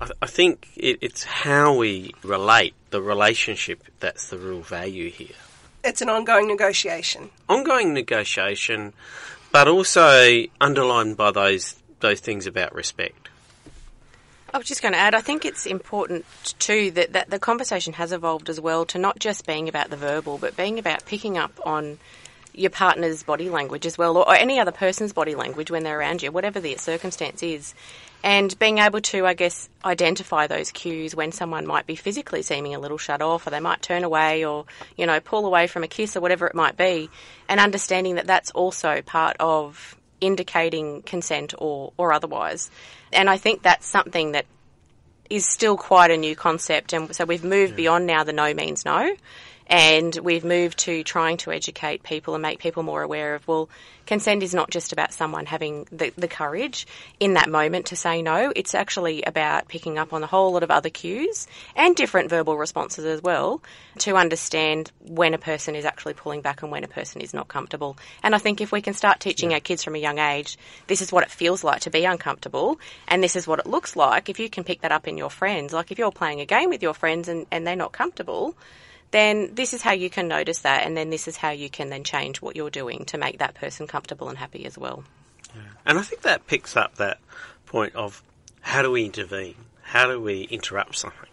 I, 0.00 0.08
I 0.22 0.26
think 0.26 0.68
it, 0.76 0.98
it's 1.00 1.24
how 1.24 1.74
we 1.74 2.14
relate, 2.22 2.74
the 2.90 3.02
relationship, 3.02 3.82
that's 3.98 4.30
the 4.30 4.38
real 4.38 4.60
value 4.60 5.10
here 5.10 5.34
it's 5.84 6.00
an 6.02 6.08
ongoing 6.08 6.48
negotiation. 6.48 7.30
Ongoing 7.48 7.92
negotiation, 7.92 8.92
but 9.52 9.68
also 9.68 10.44
underlined 10.60 11.16
by 11.16 11.30
those 11.30 11.76
those 12.00 12.20
things 12.20 12.46
about 12.46 12.74
respect. 12.74 13.28
I 14.52 14.58
was 14.58 14.68
just 14.68 14.82
going 14.82 14.92
to 14.92 14.98
add, 14.98 15.16
I 15.16 15.20
think 15.20 15.44
it's 15.44 15.66
important 15.66 16.24
too 16.60 16.92
that, 16.92 17.12
that 17.12 17.28
the 17.28 17.40
conversation 17.40 17.94
has 17.94 18.12
evolved 18.12 18.48
as 18.48 18.60
well 18.60 18.84
to 18.86 18.98
not 18.98 19.18
just 19.18 19.46
being 19.46 19.68
about 19.68 19.90
the 19.90 19.96
verbal, 19.96 20.38
but 20.38 20.56
being 20.56 20.78
about 20.78 21.06
picking 21.06 21.36
up 21.36 21.58
on 21.66 21.98
your 22.54 22.70
partner's 22.70 23.22
body 23.22 23.50
language 23.50 23.84
as 23.84 23.98
well, 23.98 24.16
or, 24.16 24.28
or 24.28 24.34
any 24.34 24.58
other 24.60 24.72
person's 24.72 25.12
body 25.12 25.34
language 25.34 25.70
when 25.70 25.82
they're 25.82 25.98
around 25.98 26.22
you, 26.22 26.30
whatever 26.30 26.60
the 26.60 26.76
circumstance 26.76 27.42
is. 27.42 27.74
And 28.22 28.58
being 28.58 28.78
able 28.78 29.00
to, 29.02 29.26
I 29.26 29.34
guess, 29.34 29.68
identify 29.84 30.46
those 30.46 30.70
cues 30.70 31.14
when 31.14 31.32
someone 31.32 31.66
might 31.66 31.86
be 31.86 31.96
physically 31.96 32.42
seeming 32.42 32.74
a 32.74 32.78
little 32.78 32.96
shut 32.96 33.20
off, 33.20 33.46
or 33.46 33.50
they 33.50 33.60
might 33.60 33.82
turn 33.82 34.04
away, 34.04 34.44
or, 34.44 34.64
you 34.96 35.04
know, 35.04 35.20
pull 35.20 35.44
away 35.44 35.66
from 35.66 35.84
a 35.84 35.88
kiss, 35.88 36.16
or 36.16 36.20
whatever 36.20 36.46
it 36.46 36.54
might 36.54 36.76
be, 36.76 37.10
and 37.48 37.60
understanding 37.60 38.14
that 38.14 38.26
that's 38.26 38.50
also 38.52 39.02
part 39.02 39.36
of 39.40 39.96
indicating 40.20 41.02
consent 41.02 41.54
or, 41.58 41.92
or 41.98 42.12
otherwise. 42.12 42.70
And 43.12 43.28
I 43.28 43.36
think 43.36 43.62
that's 43.62 43.86
something 43.86 44.32
that 44.32 44.46
is 45.28 45.46
still 45.46 45.76
quite 45.76 46.10
a 46.10 46.16
new 46.16 46.36
concept. 46.36 46.92
And 46.92 47.14
so 47.14 47.24
we've 47.24 47.44
moved 47.44 47.72
yeah. 47.72 47.76
beyond 47.76 48.06
now 48.06 48.24
the 48.24 48.32
no 48.32 48.54
means 48.54 48.84
no. 48.84 49.14
And 49.66 50.14
we've 50.16 50.44
moved 50.44 50.78
to 50.80 51.02
trying 51.02 51.38
to 51.38 51.52
educate 51.52 52.02
people 52.02 52.34
and 52.34 52.42
make 52.42 52.58
people 52.58 52.82
more 52.82 53.02
aware 53.02 53.34
of, 53.34 53.48
well, 53.48 53.68
consent 54.06 54.42
is 54.42 54.54
not 54.54 54.70
just 54.70 54.92
about 54.92 55.14
someone 55.14 55.46
having 55.46 55.86
the, 55.90 56.12
the 56.16 56.28
courage 56.28 56.86
in 57.18 57.34
that 57.34 57.48
moment 57.48 57.86
to 57.86 57.96
say 57.96 58.20
no. 58.20 58.52
It's 58.54 58.74
actually 58.74 59.22
about 59.22 59.68
picking 59.68 59.98
up 59.98 60.12
on 60.12 60.22
a 60.22 60.26
whole 60.26 60.52
lot 60.52 60.62
of 60.62 60.70
other 60.70 60.90
cues 60.90 61.46
and 61.74 61.96
different 61.96 62.28
verbal 62.28 62.58
responses 62.58 63.04
as 63.04 63.22
well 63.22 63.62
to 63.98 64.16
understand 64.16 64.92
when 65.00 65.32
a 65.34 65.38
person 65.38 65.74
is 65.74 65.84
actually 65.84 66.14
pulling 66.14 66.42
back 66.42 66.62
and 66.62 66.70
when 66.70 66.84
a 66.84 66.88
person 66.88 67.22
is 67.22 67.32
not 67.32 67.48
comfortable. 67.48 67.96
And 68.22 68.34
I 68.34 68.38
think 68.38 68.60
if 68.60 68.72
we 68.72 68.82
can 68.82 68.94
start 68.94 69.20
teaching 69.20 69.50
yeah. 69.50 69.56
our 69.56 69.60
kids 69.60 69.82
from 69.82 69.94
a 69.94 69.98
young 69.98 70.18
age, 70.18 70.58
this 70.86 71.00
is 71.00 71.12
what 71.12 71.24
it 71.24 71.30
feels 71.30 71.64
like 71.64 71.80
to 71.82 71.90
be 71.90 72.04
uncomfortable 72.04 72.78
and 73.08 73.22
this 73.22 73.36
is 73.36 73.46
what 73.46 73.60
it 73.60 73.66
looks 73.66 73.96
like, 73.96 74.28
if 74.28 74.38
you 74.38 74.50
can 74.50 74.64
pick 74.64 74.82
that 74.82 74.92
up 74.92 75.08
in 75.08 75.16
your 75.16 75.30
friends, 75.30 75.72
like 75.72 75.90
if 75.90 75.98
you're 75.98 76.12
playing 76.12 76.40
a 76.40 76.46
game 76.46 76.68
with 76.68 76.82
your 76.82 76.94
friends 76.94 77.28
and, 77.28 77.46
and 77.50 77.66
they're 77.66 77.76
not 77.76 77.92
comfortable, 77.92 78.54
then 79.14 79.54
this 79.54 79.72
is 79.72 79.80
how 79.80 79.92
you 79.92 80.10
can 80.10 80.26
notice 80.26 80.60
that, 80.60 80.84
and 80.84 80.96
then 80.96 81.08
this 81.08 81.28
is 81.28 81.36
how 81.36 81.50
you 81.50 81.70
can 81.70 81.88
then 81.88 82.02
change 82.02 82.42
what 82.42 82.56
you're 82.56 82.68
doing 82.68 83.04
to 83.06 83.16
make 83.16 83.38
that 83.38 83.54
person 83.54 83.86
comfortable 83.86 84.28
and 84.28 84.36
happy 84.36 84.66
as 84.66 84.76
well. 84.76 85.04
Yeah. 85.54 85.62
And 85.86 85.98
I 85.98 86.02
think 86.02 86.22
that 86.22 86.48
picks 86.48 86.76
up 86.76 86.96
that 86.96 87.18
point 87.66 87.94
of 87.94 88.22
how 88.60 88.82
do 88.82 88.90
we 88.90 89.04
intervene? 89.04 89.54
How 89.82 90.08
do 90.08 90.20
we 90.20 90.42
interrupt 90.42 90.96
something? 90.96 91.28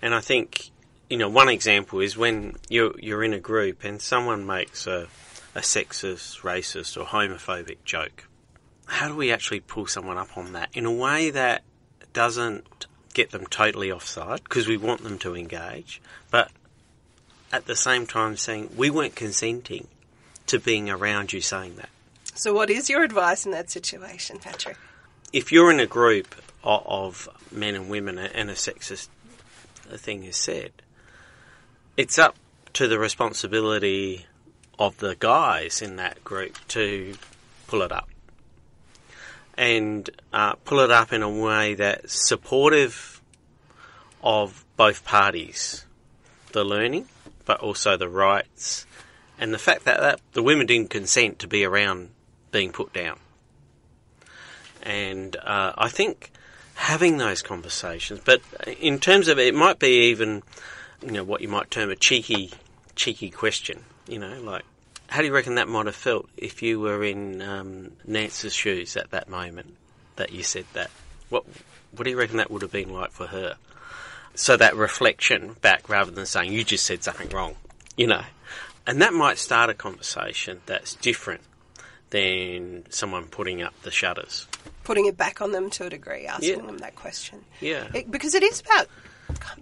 And 0.00 0.14
I 0.14 0.20
think, 0.20 0.70
you 1.08 1.16
know, 1.16 1.28
one 1.28 1.48
example 1.48 1.98
is 1.98 2.16
when 2.16 2.54
you're, 2.68 2.94
you're 3.00 3.24
in 3.24 3.32
a 3.32 3.40
group 3.40 3.82
and 3.82 4.00
someone 4.00 4.46
makes 4.46 4.86
a, 4.86 5.08
a 5.56 5.60
sexist, 5.60 6.42
racist, 6.42 6.96
or 6.96 7.06
homophobic 7.06 7.78
joke. 7.84 8.28
How 8.86 9.08
do 9.08 9.16
we 9.16 9.32
actually 9.32 9.60
pull 9.60 9.86
someone 9.86 10.16
up 10.16 10.38
on 10.38 10.52
that 10.52 10.68
in 10.74 10.86
a 10.86 10.92
way 10.92 11.30
that 11.30 11.62
doesn't 12.12 12.86
get 13.14 13.32
them 13.32 13.46
totally 13.46 13.90
offside 13.90 14.44
because 14.44 14.68
we 14.68 14.76
want 14.76 15.02
them 15.02 15.18
to 15.18 15.34
engage, 15.34 16.00
but 16.30 16.52
at 17.52 17.66
the 17.66 17.76
same 17.76 18.06
time 18.06 18.36
saying 18.36 18.70
we 18.76 18.90
weren't 18.90 19.14
consenting 19.14 19.88
to 20.46 20.58
being 20.58 20.90
around 20.90 21.32
you 21.32 21.40
saying 21.40 21.76
that. 21.76 21.88
So, 22.34 22.52
what 22.52 22.70
is 22.70 22.88
your 22.88 23.02
advice 23.02 23.44
in 23.44 23.52
that 23.52 23.70
situation, 23.70 24.38
Patrick? 24.38 24.76
If 25.32 25.52
you're 25.52 25.70
in 25.70 25.80
a 25.80 25.86
group 25.86 26.34
of 26.62 27.28
men 27.50 27.74
and 27.74 27.88
women 27.88 28.18
and 28.18 28.50
a 28.50 28.54
sexist 28.54 29.08
thing 29.96 30.24
is 30.24 30.36
said, 30.36 30.72
it's 31.96 32.18
up 32.18 32.36
to 32.74 32.88
the 32.88 32.98
responsibility 32.98 34.26
of 34.78 34.96
the 34.98 35.16
guys 35.18 35.82
in 35.82 35.96
that 35.96 36.22
group 36.24 36.56
to 36.68 37.14
pull 37.66 37.82
it 37.82 37.92
up. 37.92 38.08
And 39.56 40.08
uh, 40.32 40.54
pull 40.64 40.80
it 40.80 40.90
up 40.90 41.12
in 41.12 41.22
a 41.22 41.28
way 41.28 41.74
that's 41.74 42.26
supportive 42.26 43.20
of 44.22 44.64
both 44.76 45.04
parties, 45.04 45.84
the 46.52 46.64
learning 46.64 47.06
but 47.50 47.58
also 47.58 47.96
the 47.96 48.08
rights 48.08 48.86
and 49.36 49.52
the 49.52 49.58
fact 49.58 49.84
that, 49.84 49.98
that 49.98 50.20
the 50.34 50.42
women 50.42 50.68
didn't 50.68 50.88
consent 50.88 51.40
to 51.40 51.48
be 51.48 51.64
around 51.64 52.10
being 52.52 52.70
put 52.70 52.92
down. 52.92 53.18
And 54.84 55.34
uh, 55.34 55.72
I 55.76 55.88
think 55.88 56.30
having 56.76 57.18
those 57.18 57.42
conversations, 57.42 58.20
but 58.24 58.40
in 58.80 59.00
terms 59.00 59.26
of 59.26 59.40
it 59.40 59.52
might 59.52 59.80
be 59.80 60.10
even, 60.10 60.44
you 61.04 61.10
know, 61.10 61.24
what 61.24 61.40
you 61.40 61.48
might 61.48 61.72
term 61.72 61.90
a 61.90 61.96
cheeky, 61.96 62.52
cheeky 62.94 63.30
question. 63.30 63.82
You 64.06 64.20
know, 64.20 64.40
like, 64.42 64.62
how 65.08 65.18
do 65.18 65.26
you 65.26 65.34
reckon 65.34 65.56
that 65.56 65.66
might 65.66 65.86
have 65.86 65.96
felt 65.96 66.28
if 66.36 66.62
you 66.62 66.78
were 66.78 67.02
in 67.02 67.42
um, 67.42 67.90
Nance's 68.06 68.54
shoes 68.54 68.96
at 68.96 69.10
that 69.10 69.28
moment 69.28 69.74
that 70.14 70.30
you 70.30 70.44
said 70.44 70.66
that? 70.74 70.92
What 71.30 71.44
What 71.90 72.04
do 72.04 72.10
you 72.10 72.16
reckon 72.16 72.36
that 72.36 72.48
would 72.48 72.62
have 72.62 72.70
been 72.70 72.92
like 72.92 73.10
for 73.10 73.26
her? 73.26 73.56
So 74.34 74.56
that 74.56 74.76
reflection 74.76 75.56
back 75.60 75.88
rather 75.88 76.10
than 76.10 76.26
saying, 76.26 76.52
you 76.52 76.64
just 76.64 76.86
said 76.86 77.02
something 77.02 77.28
wrong, 77.30 77.56
you 77.96 78.06
know. 78.06 78.22
And 78.86 79.02
that 79.02 79.12
might 79.12 79.38
start 79.38 79.70
a 79.70 79.74
conversation 79.74 80.60
that's 80.66 80.94
different 80.94 81.42
than 82.10 82.84
someone 82.90 83.26
putting 83.26 83.62
up 83.62 83.74
the 83.82 83.90
shutters. 83.90 84.46
Putting 84.84 85.06
it 85.06 85.16
back 85.16 85.40
on 85.40 85.52
them 85.52 85.70
to 85.70 85.86
a 85.86 85.90
degree, 85.90 86.26
asking 86.26 86.60
yeah. 86.60 86.66
them 86.66 86.78
that 86.78 86.96
question. 86.96 87.44
Yeah. 87.60 87.86
It, 87.94 88.10
because 88.10 88.34
it 88.34 88.42
is 88.42 88.60
about 88.60 88.88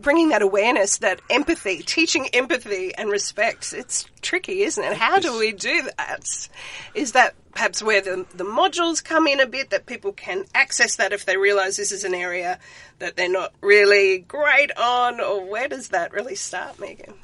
bringing 0.00 0.30
that 0.30 0.42
awareness, 0.42 0.98
that 0.98 1.20
empathy, 1.30 1.82
teaching 1.82 2.28
empathy 2.32 2.94
and 2.94 3.10
respect. 3.10 3.72
It's 3.72 4.06
tricky, 4.20 4.62
isn't 4.62 4.82
it? 4.82 4.96
How 4.96 5.18
do 5.18 5.38
we 5.38 5.52
do 5.52 5.88
that? 5.96 6.48
Is 6.94 7.12
that 7.12 7.34
perhaps 7.52 7.82
where 7.82 8.00
the, 8.00 8.26
the 8.34 8.44
modules 8.44 9.02
come 9.02 9.26
in 9.26 9.40
a 9.40 9.46
bit, 9.46 9.70
that 9.70 9.86
people 9.86 10.12
can 10.12 10.44
access 10.54 10.96
that 10.96 11.12
if 11.12 11.24
they 11.24 11.36
realise 11.36 11.76
this 11.76 11.92
is 11.92 12.04
an 12.04 12.14
area 12.14 12.58
that 12.98 13.16
they're 13.16 13.28
not 13.28 13.52
really 13.60 14.18
great 14.18 14.76
on, 14.76 15.20
or 15.20 15.44
where 15.44 15.68
does 15.68 15.88
that 15.88 16.12
really 16.12 16.36
start, 16.36 16.78
Megan? 16.78 17.14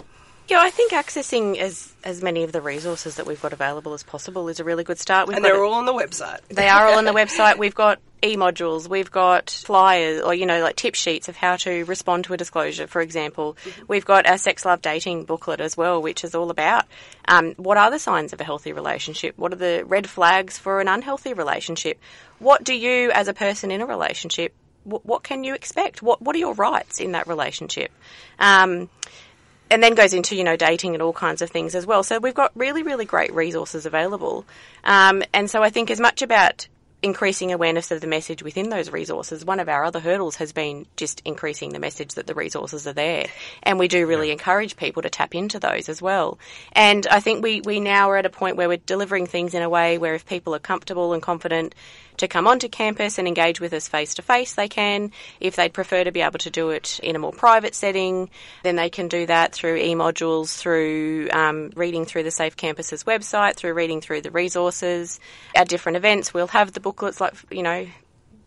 Yeah, 0.48 0.58
I 0.60 0.70
think 0.70 0.92
accessing 0.92 1.56
as 1.56 1.94
as 2.04 2.22
many 2.22 2.42
of 2.42 2.52
the 2.52 2.60
resources 2.60 3.14
that 3.14 3.26
we've 3.26 3.40
got 3.40 3.54
available 3.54 3.94
as 3.94 4.02
possible 4.02 4.48
is 4.48 4.60
a 4.60 4.64
really 4.64 4.84
good 4.84 4.98
start. 4.98 5.26
We've 5.26 5.36
and 5.36 5.44
they're 5.44 5.64
all 5.64 5.74
on 5.74 5.86
the 5.86 5.94
website. 5.94 6.40
They 6.48 6.68
are 6.68 6.88
all 6.88 6.98
on 6.98 7.06
the 7.06 7.12
website. 7.14 7.56
We've 7.56 7.74
got 7.74 7.98
e-modules, 8.24 8.88
we've 8.88 9.10
got 9.10 9.50
flyers 9.50 10.22
or, 10.22 10.34
you 10.34 10.46
know, 10.46 10.62
like 10.62 10.76
tip 10.76 10.94
sheets 10.94 11.28
of 11.28 11.36
how 11.36 11.56
to 11.56 11.84
respond 11.84 12.24
to 12.24 12.34
a 12.34 12.36
disclosure, 12.36 12.86
for 12.86 13.00
example. 13.00 13.56
Mm-hmm. 13.64 13.82
We've 13.88 14.04
got 14.04 14.26
our 14.26 14.38
sex, 14.38 14.64
love, 14.64 14.82
dating 14.82 15.24
booklet 15.24 15.60
as 15.60 15.76
well, 15.76 16.00
which 16.00 16.24
is 16.24 16.34
all 16.34 16.50
about 16.50 16.86
um, 17.28 17.52
what 17.56 17.76
are 17.76 17.90
the 17.90 17.98
signs 17.98 18.32
of 18.32 18.40
a 18.40 18.44
healthy 18.44 18.72
relationship? 18.72 19.36
What 19.36 19.52
are 19.52 19.56
the 19.56 19.84
red 19.86 20.08
flags 20.08 20.58
for 20.58 20.80
an 20.80 20.88
unhealthy 20.88 21.34
relationship? 21.34 22.00
What 22.38 22.64
do 22.64 22.74
you, 22.74 23.10
as 23.12 23.28
a 23.28 23.34
person 23.34 23.70
in 23.70 23.80
a 23.80 23.86
relationship, 23.86 24.54
what, 24.84 25.04
what 25.04 25.22
can 25.22 25.44
you 25.44 25.54
expect? 25.54 26.02
What, 26.02 26.22
what 26.22 26.34
are 26.34 26.38
your 26.38 26.54
rights 26.54 27.00
in 27.00 27.12
that 27.12 27.26
relationship? 27.26 27.92
Um, 28.38 28.88
and 29.70 29.82
then 29.82 29.94
goes 29.94 30.12
into 30.12 30.36
you 30.36 30.44
know 30.44 30.56
dating 30.56 30.94
and 30.94 31.02
all 31.02 31.14
kinds 31.14 31.40
of 31.42 31.50
things 31.50 31.74
as 31.74 31.86
well. 31.86 32.02
So 32.02 32.18
we've 32.18 32.34
got 32.34 32.52
really 32.54 32.82
really 32.82 33.06
great 33.06 33.32
resources 33.32 33.86
available, 33.86 34.44
um, 34.84 35.22
and 35.32 35.50
so 35.50 35.62
I 35.62 35.70
think 35.70 35.90
as 35.90 35.98
much 35.98 36.20
about 36.20 36.68
increasing 37.04 37.52
awareness 37.52 37.90
of 37.90 38.00
the 38.00 38.06
message 38.06 38.42
within 38.42 38.70
those 38.70 38.90
resources. 38.90 39.44
One 39.44 39.60
of 39.60 39.68
our 39.68 39.84
other 39.84 40.00
hurdles 40.00 40.36
has 40.36 40.52
been 40.52 40.86
just 40.96 41.20
increasing 41.26 41.70
the 41.70 41.78
message 41.78 42.14
that 42.14 42.26
the 42.26 42.34
resources 42.34 42.86
are 42.86 42.94
there. 42.94 43.26
And 43.62 43.78
we 43.78 43.88
do 43.88 44.06
really 44.06 44.28
yeah. 44.28 44.32
encourage 44.32 44.76
people 44.76 45.02
to 45.02 45.10
tap 45.10 45.34
into 45.34 45.60
those 45.60 45.90
as 45.90 46.00
well. 46.00 46.38
And 46.72 47.06
I 47.06 47.20
think 47.20 47.42
we, 47.42 47.60
we 47.60 47.78
now 47.78 48.10
are 48.10 48.16
at 48.16 48.24
a 48.24 48.30
point 48.30 48.56
where 48.56 48.68
we're 48.68 48.78
delivering 48.78 49.26
things 49.26 49.52
in 49.52 49.60
a 49.60 49.68
way 49.68 49.98
where 49.98 50.14
if 50.14 50.24
people 50.24 50.54
are 50.54 50.58
comfortable 50.58 51.12
and 51.12 51.22
confident 51.22 51.74
to 52.18 52.28
come 52.28 52.46
onto 52.46 52.68
campus 52.68 53.18
and 53.18 53.26
engage 53.26 53.60
with 53.60 53.72
us 53.72 53.88
face 53.88 54.14
to 54.14 54.22
face, 54.22 54.54
they 54.54 54.68
can. 54.68 55.10
If 55.40 55.56
they'd 55.56 55.72
prefer 55.72 56.04
to 56.04 56.12
be 56.12 56.20
able 56.20 56.38
to 56.38 56.50
do 56.50 56.70
it 56.70 57.00
in 57.02 57.16
a 57.16 57.18
more 57.18 57.32
private 57.32 57.74
setting, 57.74 58.30
then 58.62 58.76
they 58.76 58.90
can 58.90 59.08
do 59.08 59.26
that 59.26 59.52
through 59.52 59.76
e-modules, 59.76 60.56
through 60.56 61.28
um, 61.32 61.70
reading 61.74 62.04
through 62.04 62.22
the 62.22 62.30
Safe 62.30 62.56
Campuses 62.56 63.04
website, 63.04 63.56
through 63.56 63.74
reading 63.74 64.00
through 64.00 64.20
the 64.20 64.30
resources. 64.30 65.20
At 65.54 65.68
different 65.68 65.96
events, 65.96 66.32
we'll 66.32 66.46
have 66.48 66.72
the 66.72 66.80
booklets 66.80 67.20
like, 67.20 67.34
you 67.50 67.62
know, 67.62 67.86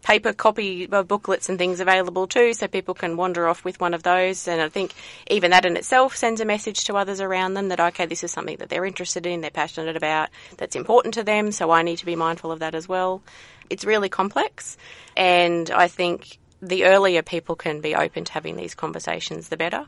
paper 0.04 0.32
copy 0.32 0.88
booklets 0.88 1.50
and 1.50 1.58
things 1.58 1.82
available 1.82 2.28
too, 2.28 2.54
so 2.54 2.66
people 2.66 2.94
can 2.94 3.18
wander 3.18 3.46
off 3.46 3.66
with 3.66 3.82
one 3.82 3.94
of 3.94 4.04
those. 4.04 4.48
And 4.48 4.62
I 4.62 4.70
think 4.70 4.94
even 5.30 5.52
that 5.52 5.66
in 5.66 5.76
itself 5.76 6.16
sends 6.16 6.40
a 6.40 6.46
message 6.46 6.86
to 6.86 6.96
others 6.96 7.20
around 7.20 7.56
them 7.56 7.68
that, 7.68 7.82
okay, 7.82 8.06
this 8.06 8.24
is 8.24 8.32
something 8.32 8.56
that 8.58 8.70
they're 8.70 8.86
interested 8.86 9.26
in, 9.26 9.42
they're 9.42 9.52
passionate 9.52 9.98
about, 9.98 10.30
that's 10.56 10.78
important 10.78 11.16
to 11.16 11.24
them, 11.24 11.52
so 11.52 11.72
I 11.72 11.82
need 11.82 11.98
to 11.98 12.06
be 12.06 12.16
mindful 12.16 12.54
of 12.54 12.60
that 12.60 12.74
as 12.74 12.88
well. 12.88 13.22
It's 13.70 13.86
really 13.86 14.10
complex, 14.10 14.78
and 15.16 15.70
I 15.72 15.88
think 15.88 16.38
the 16.62 16.86
earlier 16.86 17.22
people 17.22 17.56
can 17.56 17.82
be 17.82 17.96
open 17.96 18.26
to 18.26 18.34
having 18.34 18.56
these 18.56 18.74
conversations, 18.76 19.50
the 19.50 19.58
better. 19.58 19.86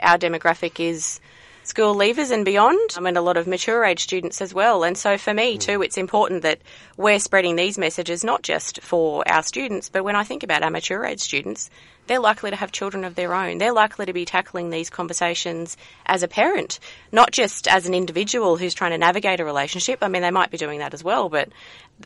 Our 0.00 0.18
demographic 0.18 0.80
is 0.80 1.20
school 1.62 1.94
leavers 1.94 2.30
and 2.30 2.44
beyond, 2.44 2.90
um, 2.96 3.06
and 3.06 3.16
a 3.16 3.22
lot 3.22 3.36
of 3.36 3.46
mature 3.46 3.84
age 3.84 4.02
students 4.02 4.40
as 4.40 4.54
well. 4.54 4.82
And 4.82 4.96
so 4.96 5.18
for 5.18 5.34
me 5.34 5.58
too, 5.58 5.82
it's 5.82 5.98
important 5.98 6.42
that 6.42 6.60
we're 6.96 7.18
spreading 7.18 7.56
these 7.56 7.78
messages 7.78 8.24
not 8.24 8.42
just 8.42 8.80
for 8.80 9.26
our 9.28 9.42
students, 9.42 9.88
but 9.88 10.04
when 10.04 10.16
I 10.16 10.24
think 10.24 10.42
about 10.42 10.62
our 10.62 10.70
mature 10.70 11.04
age 11.04 11.20
students, 11.20 11.70
they're 12.06 12.18
likely 12.18 12.50
to 12.50 12.56
have 12.56 12.72
children 12.72 13.04
of 13.04 13.14
their 13.14 13.34
own. 13.34 13.58
They're 13.58 13.72
likely 13.72 14.06
to 14.06 14.12
be 14.12 14.24
tackling 14.24 14.70
these 14.70 14.90
conversations 14.90 15.76
as 16.06 16.24
a 16.24 16.28
parent, 16.28 16.80
not 17.12 17.30
just 17.30 17.68
as 17.68 17.86
an 17.86 17.94
individual 17.94 18.56
who's 18.56 18.74
trying 18.74 18.90
to 18.90 18.98
navigate 18.98 19.38
a 19.38 19.44
relationship. 19.44 20.00
I 20.02 20.08
mean, 20.08 20.22
they 20.22 20.32
might 20.32 20.50
be 20.50 20.58
doing 20.58 20.80
that 20.80 20.94
as 20.94 21.04
well, 21.04 21.28
but 21.28 21.50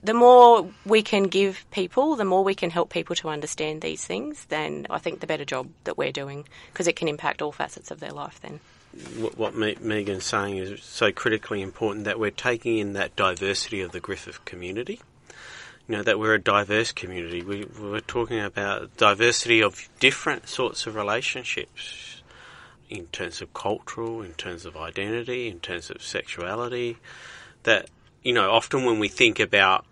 the 0.03 0.13
more 0.13 0.69
we 0.85 1.03
can 1.03 1.25
give 1.25 1.65
people, 1.71 2.17
the 2.17 2.25
more 2.27 2.45
we 2.45 2.55
can 2.55 2.69
help 2.69 2.91
people 2.91 3.17
to 3.17 3.31
understand 3.31 3.81
these 3.81 4.05
things, 4.05 4.45
then 4.47 4.87
I 4.91 4.99
think 4.99 5.21
the 5.21 5.27
better 5.27 5.47
job 5.47 5.71
that 5.85 5.97
we're 5.97 6.13
doing 6.13 6.47
because 6.73 6.87
it 6.87 6.97
can 6.97 7.09
impact 7.09 7.41
all 7.41 7.53
facets 7.53 7.91
of 7.91 8.01
their 8.01 8.11
life 8.11 8.41
then 8.43 8.61
what, 9.19 9.37
what 9.37 9.55
Megan's 9.55 10.25
saying 10.25 10.57
is 10.59 10.83
so 10.83 11.13
critically 11.13 11.63
important 11.63 12.05
that 12.05 12.19
we're 12.19 12.31
taking 12.31 12.79
in 12.79 12.93
that 12.95 13.17
diversity 13.17 13.81
of 13.81 13.93
the 13.93 14.01
Griffith 14.01 14.45
community. 14.45 15.01
You 15.89 15.97
know, 15.97 16.03
that 16.03 16.19
we're 16.19 16.35
a 16.35 16.41
diverse 16.41 16.93
community. 16.93 17.43
We, 17.43 17.65
we're 17.65 18.01
talking 18.01 18.41
about 18.41 18.97
diversity 18.97 19.63
of 19.63 19.89
different 20.01 20.49
sorts 20.49 20.87
of 20.87 20.95
relationships 20.95 22.23
in 22.89 23.07
terms 23.07 23.43
of 23.43 23.53
cultural, 23.53 24.23
in 24.23 24.33
terms 24.33 24.65
of 24.65 24.77
identity, 24.77 25.49
in 25.49 25.61
terms 25.61 25.91
of 25.91 26.03
sexuality. 26.03 26.97
That, 27.65 27.91
you 28.23 28.33
know, 28.33 28.51
often 28.51 28.85
when 28.85 28.99
we 28.99 29.09
think 29.09 29.41
about 29.41 29.85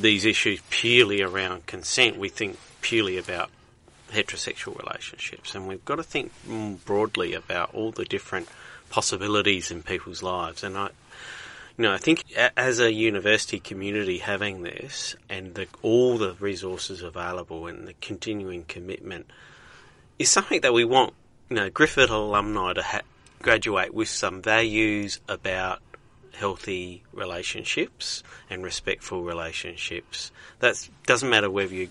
these 0.00 0.24
issues 0.24 0.60
purely 0.70 1.22
around 1.22 1.66
consent, 1.66 2.18
we 2.18 2.28
think 2.28 2.58
purely 2.80 3.16
about 3.16 3.50
heterosexual 4.12 4.78
relationships, 4.78 5.54
and 5.54 5.66
we've 5.66 5.84
got 5.84 5.96
to 5.96 6.02
think 6.02 6.32
broadly 6.84 7.34
about 7.34 7.74
all 7.74 7.90
the 7.90 8.04
different 8.04 8.48
possibilities 8.90 9.70
in 9.70 9.82
people's 9.82 10.22
lives. 10.22 10.62
And 10.62 10.76
I, 10.76 10.90
you 11.76 11.82
know, 11.82 11.92
I 11.92 11.98
think 11.98 12.24
as 12.56 12.80
a 12.80 12.92
university 12.92 13.60
community 13.60 14.18
having 14.18 14.62
this 14.62 15.16
and 15.28 15.54
the, 15.54 15.66
all 15.82 16.18
the 16.18 16.34
resources 16.34 17.02
available 17.02 17.66
and 17.66 17.86
the 17.86 17.94
continuing 18.00 18.64
commitment 18.64 19.26
is 20.18 20.30
something 20.30 20.60
that 20.62 20.72
we 20.72 20.84
want, 20.84 21.12
you 21.50 21.56
know, 21.56 21.68
Griffith 21.68 22.10
alumni 22.10 22.72
to 22.72 22.82
ha- 22.82 23.02
graduate 23.42 23.92
with 23.92 24.08
some 24.08 24.40
values 24.40 25.20
about 25.28 25.80
healthy 26.32 27.02
relationships 27.12 28.22
and 28.48 28.62
respectful 28.62 29.22
relationships. 29.22 30.30
That 30.60 30.88
doesn't 31.06 31.28
matter 31.28 31.50
whether 31.50 31.74
you 31.74 31.88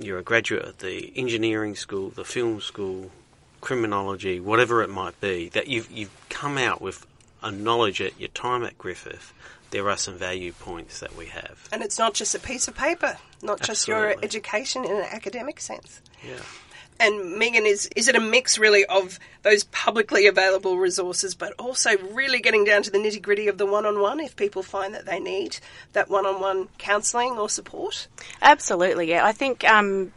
you're 0.00 0.18
a 0.18 0.22
graduate 0.22 0.64
of 0.64 0.78
the 0.78 1.12
engineering 1.16 1.76
school, 1.76 2.10
the 2.10 2.24
film 2.24 2.60
school, 2.60 3.10
criminology, 3.60 4.40
whatever 4.40 4.82
it 4.82 4.90
might 4.90 5.20
be, 5.20 5.48
that 5.50 5.68
you've 5.68 5.90
you've 5.90 6.10
come 6.28 6.58
out 6.58 6.80
with 6.80 7.06
a 7.42 7.50
knowledge 7.50 8.00
at 8.00 8.18
your 8.18 8.28
time 8.28 8.64
at 8.64 8.76
Griffith. 8.78 9.32
There 9.70 9.88
are 9.88 9.96
some 9.96 10.14
value 10.14 10.52
points 10.52 10.98
that 11.00 11.16
we 11.16 11.26
have, 11.26 11.68
and 11.70 11.82
it's 11.82 11.98
not 11.98 12.14
just 12.14 12.34
a 12.34 12.40
piece 12.40 12.66
of 12.66 12.74
paper, 12.74 13.18
not 13.42 13.60
just 13.60 13.86
your 13.86 14.16
education 14.22 14.84
in 14.84 14.90
an 14.90 15.06
academic 15.10 15.60
sense. 15.60 16.00
Yeah. 16.26 16.40
And 17.00 17.38
Megan, 17.38 17.64
is 17.64 17.88
is 17.96 18.08
it 18.08 18.14
a 18.14 18.20
mix 18.20 18.58
really 18.58 18.84
of 18.84 19.18
those 19.42 19.64
publicly 19.64 20.26
available 20.26 20.76
resources, 20.76 21.34
but 21.34 21.54
also 21.58 21.96
really 22.12 22.40
getting 22.40 22.64
down 22.64 22.82
to 22.82 22.90
the 22.90 22.98
nitty 22.98 23.22
gritty 23.22 23.48
of 23.48 23.56
the 23.58 23.66
one 23.66 23.86
on 23.86 24.00
one 24.00 24.20
if 24.20 24.36
people 24.36 24.62
find 24.62 24.94
that 24.94 25.06
they 25.06 25.18
need 25.18 25.58
that 25.94 26.10
one 26.10 26.26
on 26.26 26.40
one 26.40 26.68
counselling 26.76 27.38
or 27.38 27.48
support? 27.48 28.06
Absolutely, 28.42 29.08
yeah. 29.08 29.24
I 29.24 29.32
think 29.32 29.64
um, 29.64 30.12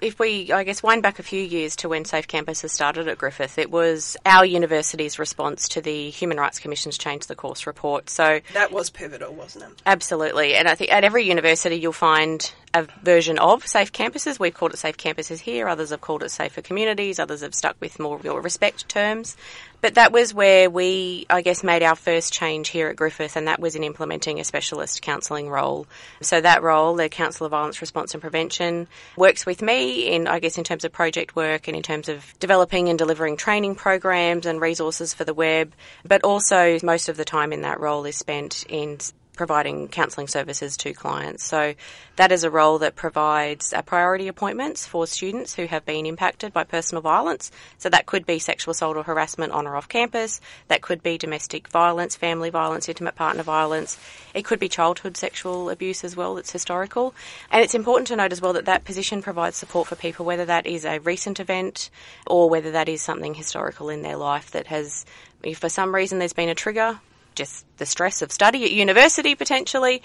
if 0.00 0.18
we, 0.18 0.52
I 0.52 0.64
guess, 0.64 0.82
wind 0.82 1.02
back 1.02 1.18
a 1.18 1.22
few 1.22 1.42
years 1.42 1.76
to 1.76 1.88
when 1.88 2.04
Safe 2.04 2.28
Campuses 2.28 2.70
started 2.70 3.08
at 3.08 3.18
Griffith, 3.18 3.58
it 3.58 3.70
was 3.70 4.16
our 4.26 4.44
university's 4.44 5.18
response 5.18 5.68
to 5.70 5.80
the 5.80 6.10
Human 6.10 6.38
Rights 6.38 6.58
Commission's 6.58 6.98
Change 6.98 7.26
the 7.26 7.34
Course 7.34 7.66
report. 7.66 8.10
So 8.10 8.40
that 8.52 8.72
was 8.72 8.90
pivotal, 8.90 9.32
wasn't 9.32 9.64
it? 9.64 9.82
Absolutely, 9.86 10.54
and 10.54 10.68
I 10.68 10.74
think 10.74 10.92
at 10.92 11.04
every 11.04 11.24
university 11.24 11.76
you'll 11.76 11.92
find 11.92 12.52
a 12.74 12.86
version 13.02 13.38
of 13.38 13.66
Safe 13.66 13.92
Campuses. 13.92 14.38
We've 14.38 14.52
called 14.52 14.74
it 14.74 14.78
Safe 14.78 14.96
Campuses 14.96 15.38
here. 15.38 15.68
Others 15.68 15.90
have 15.90 16.02
called 16.02 16.22
it 16.22 16.30
Safer 16.30 16.60
Communities. 16.60 17.18
Others 17.18 17.40
have 17.40 17.54
stuck 17.54 17.76
with 17.80 17.98
more 17.98 18.18
real 18.18 18.38
respect 18.38 18.88
terms. 18.88 19.36
But 19.80 19.94
that 19.94 20.12
was 20.12 20.34
where 20.34 20.68
we, 20.68 21.26
I 21.30 21.42
guess, 21.42 21.62
made 21.62 21.82
our 21.82 21.96
first 21.96 22.32
change 22.32 22.68
here 22.68 22.88
at 22.88 22.96
Griffith, 22.96 23.36
and 23.36 23.48
that 23.48 23.60
was 23.60 23.76
in 23.76 23.84
implementing 23.84 24.40
a 24.40 24.44
specialist 24.44 25.02
counselling 25.02 25.48
role. 25.48 25.86
So 26.20 26.40
that 26.40 26.62
role, 26.62 26.94
the 26.94 27.08
Council 27.08 27.46
of 27.46 27.50
Violence 27.50 27.80
Response 27.80 28.14
and 28.14 28.20
Prevention, 28.20 28.88
works 29.16 29.46
with 29.46 29.62
me 29.62 30.12
in, 30.12 30.26
I 30.26 30.40
guess, 30.40 30.58
in 30.58 30.64
terms 30.64 30.84
of 30.84 30.92
project 30.92 31.36
work 31.36 31.68
and 31.68 31.76
in 31.76 31.82
terms 31.82 32.08
of 32.08 32.34
developing 32.38 32.88
and 32.88 32.98
delivering 32.98 33.36
training 33.36 33.74
programs 33.74 34.46
and 34.46 34.60
resources 34.60 35.14
for 35.14 35.24
the 35.24 35.34
web. 35.34 35.72
But 36.04 36.24
also, 36.24 36.78
most 36.82 37.08
of 37.08 37.16
the 37.16 37.24
time 37.24 37.52
in 37.52 37.62
that 37.62 37.80
role 37.80 38.04
is 38.06 38.16
spent 38.16 38.64
in 38.68 38.98
providing 39.36 39.88
counselling 39.88 40.26
services 40.26 40.76
to 40.78 40.92
clients. 40.92 41.44
So 41.44 41.74
that 42.16 42.32
is 42.32 42.44
a 42.44 42.50
role 42.50 42.78
that 42.78 42.96
provides 42.96 43.72
uh, 43.72 43.82
priority 43.82 44.26
appointments 44.28 44.86
for 44.86 45.06
students 45.06 45.54
who 45.54 45.66
have 45.66 45.84
been 45.84 46.06
impacted 46.06 46.52
by 46.52 46.64
personal 46.64 47.02
violence. 47.02 47.52
So 47.78 47.88
that 47.90 48.06
could 48.06 48.26
be 48.26 48.38
sexual 48.38 48.72
assault 48.72 48.96
or 48.96 49.02
harassment 49.02 49.52
on 49.52 49.66
or 49.66 49.76
off 49.76 49.88
campus. 49.88 50.40
That 50.68 50.82
could 50.82 51.02
be 51.02 51.18
domestic 51.18 51.68
violence, 51.68 52.16
family 52.16 52.50
violence, 52.50 52.88
intimate 52.88 53.14
partner 53.14 53.42
violence. 53.42 53.98
It 54.34 54.44
could 54.44 54.58
be 54.58 54.68
childhood 54.68 55.16
sexual 55.16 55.70
abuse 55.70 56.02
as 56.02 56.16
well 56.16 56.34
that's 56.34 56.50
historical. 56.50 57.14
And 57.50 57.62
it's 57.62 57.74
important 57.74 58.08
to 58.08 58.16
note 58.16 58.32
as 58.32 58.40
well 58.40 58.54
that 58.54 58.64
that 58.64 58.84
position 58.84 59.22
provides 59.22 59.56
support 59.56 59.88
for 59.88 59.96
people, 59.96 60.24
whether 60.24 60.46
that 60.46 60.66
is 60.66 60.84
a 60.84 60.98
recent 61.00 61.38
event 61.38 61.90
or 62.26 62.48
whether 62.48 62.72
that 62.72 62.88
is 62.88 63.02
something 63.02 63.34
historical 63.34 63.90
in 63.90 64.02
their 64.02 64.16
life 64.16 64.50
that 64.52 64.66
has, 64.68 65.04
if 65.42 65.58
for 65.58 65.68
some 65.68 65.94
reason 65.94 66.18
there's 66.18 66.32
been 66.32 66.48
a 66.48 66.54
trigger, 66.54 66.98
just 67.36 67.64
the 67.76 67.86
stress 67.86 68.22
of 68.22 68.32
study 68.32 68.64
at 68.64 68.72
university 68.72 69.34
potentially, 69.34 70.02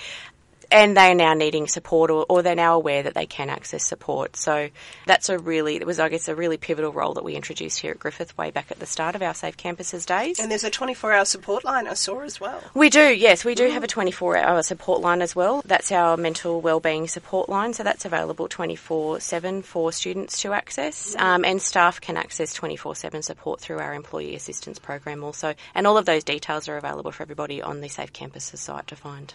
and 0.72 0.96
they're 0.96 1.16
now 1.16 1.34
needing 1.34 1.68
support 1.68 2.10
or, 2.10 2.26
or, 2.30 2.42
they're 2.42 2.56
now 2.56 2.76
aware 2.76 3.04
that 3.04 3.14
they 3.14 3.26
can 3.26 3.50
access 3.50 3.86
support. 3.86 4.36
So 4.36 4.70
that's 5.06 5.30
a 5.30 5.38
really, 5.38 5.76
it 5.76 5.86
was, 5.86 6.00
I 6.00 6.10
guess, 6.10 6.28
a 6.28 6.36
really 6.36 6.58
pivotal 6.58 6.92
role 6.92 7.14
that 7.16 7.24
we 7.24 7.36
introduced 7.36 7.80
here 7.80 7.92
at 7.92 8.00
Griffith 8.00 8.38
way 8.38 8.52
back 8.52 8.72
at 8.72 8.80
the 8.80 8.86
start 8.86 9.16
of 9.16 9.22
our 9.22 9.34
Safe 9.34 9.58
Campuses 9.58 10.06
days. 10.06 10.40
And 10.40 10.50
there's 10.50 10.64
a 10.64 10.70
24 10.70 11.14
hour 11.14 11.26
support 11.26 11.64
line 11.64 11.88
I 11.88 11.94
saw 11.94 12.22
as 12.22 12.40
well. 12.40 12.62
We 12.74 12.90
do, 12.90 13.14
yes, 13.14 13.44
we 13.44 13.56
do 13.56 13.70
mm. 13.70 13.74
have 13.74 13.84
a 13.84 13.88
24 13.88 14.38
hour 14.38 14.64
support 14.64 15.02
line 15.02 15.22
as 15.22 15.36
well. 15.36 15.62
That's 15.66 15.92
our 15.92 16.18
mental 16.18 16.62
wellbeing 16.62 17.08
support 17.08 17.50
line, 17.50 17.74
so 17.74 17.84
that's 17.84 18.06
available 18.06 18.48
24 18.48 19.20
7 19.20 19.62
for 19.62 19.92
students 19.92 20.42
to 20.42 20.54
access. 20.54 21.16
Mm. 21.16 21.22
Um, 21.22 21.46
and 21.46 21.62
staff 21.62 22.02
can 22.02 22.18
access 22.18 22.54
24 22.54 22.96
7 22.96 23.22
support 23.22 23.60
through 23.60 23.80
our 23.80 23.94
employee 23.94 24.36
assistance 24.36 24.80
program 24.80 25.24
also. 25.24 25.54
And 25.76 25.86
all 25.86 25.98
of 25.98 26.06
those 26.06 26.24
details 26.24 26.68
are 26.70 26.78
available 26.78 27.12
for 27.12 27.24
everybody 27.24 27.62
on 27.62 27.82
the 27.82 27.90
Safe 27.90 28.14
Campuses 28.14 28.58
site 28.58 28.88
to 28.88 28.96
find. 28.96 29.34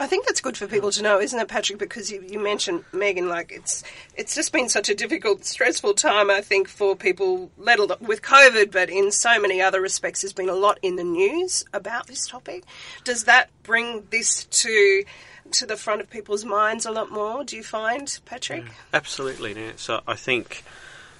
I 0.00 0.06
think 0.06 0.26
that's 0.26 0.40
good 0.40 0.56
for 0.56 0.66
people 0.66 0.90
to 0.90 1.02
know, 1.02 1.20
isn't 1.20 1.38
it, 1.38 1.48
Patrick? 1.48 1.78
Because 1.78 2.10
you, 2.10 2.24
you 2.26 2.38
mentioned 2.38 2.84
Megan, 2.92 3.28
like 3.28 3.52
it's 3.52 3.84
it's 4.16 4.34
just 4.34 4.52
been 4.52 4.68
such 4.68 4.88
a 4.88 4.94
difficult, 4.94 5.44
stressful 5.44 5.94
time. 5.94 6.30
I 6.30 6.40
think 6.40 6.68
for 6.68 6.96
people, 6.96 7.50
let 7.58 7.78
alone 7.78 7.98
with 8.00 8.22
COVID, 8.22 8.72
but 8.72 8.88
in 8.88 9.12
so 9.12 9.38
many 9.38 9.60
other 9.60 9.80
respects, 9.80 10.22
there's 10.22 10.32
been 10.32 10.48
a 10.48 10.54
lot 10.54 10.78
in 10.82 10.96
the 10.96 11.04
news 11.04 11.64
about 11.74 12.06
this 12.06 12.26
topic. 12.26 12.64
Does 13.04 13.24
that 13.24 13.50
bring 13.62 14.06
this 14.10 14.44
to 14.44 15.04
to 15.50 15.66
the 15.66 15.76
front 15.76 16.00
of 16.00 16.08
people's 16.08 16.44
minds 16.44 16.86
a 16.86 16.90
lot 16.90 17.10
more? 17.10 17.44
Do 17.44 17.56
you 17.56 17.62
find, 17.62 18.18
Patrick? 18.24 18.64
Yeah, 18.64 18.72
absolutely, 18.94 19.52
Nance. 19.52 19.82
So 19.82 20.00
I 20.06 20.14
think 20.14 20.64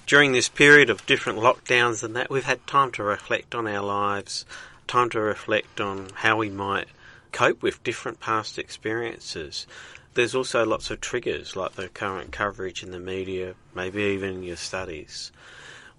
during 0.07 0.31
this 0.31 0.49
period 0.49 0.89
of 0.89 1.05
different 1.05 1.37
lockdowns 1.37 2.03
and 2.03 2.15
that, 2.15 2.31
we've 2.31 2.43
had 2.43 2.65
time 2.65 2.91
to 2.93 3.03
reflect 3.03 3.53
on 3.53 3.67
our 3.67 3.83
lives, 3.83 4.45
time 4.87 5.11
to 5.11 5.19
reflect 5.19 5.79
on 5.79 6.09
how 6.15 6.37
we 6.37 6.49
might 6.49 6.87
cope 7.33 7.61
with 7.61 7.83
different 7.83 8.21
past 8.21 8.57
experiences. 8.57 9.67
There's 10.13 10.35
also 10.35 10.65
lots 10.65 10.91
of 10.91 11.01
triggers, 11.01 11.55
like 11.55 11.73
the 11.73 11.89
current 11.89 12.31
coverage 12.31 12.83
in 12.83 12.91
the 12.91 12.99
media, 12.99 13.55
maybe 13.75 14.03
even 14.03 14.43
your 14.43 14.55
studies, 14.55 15.31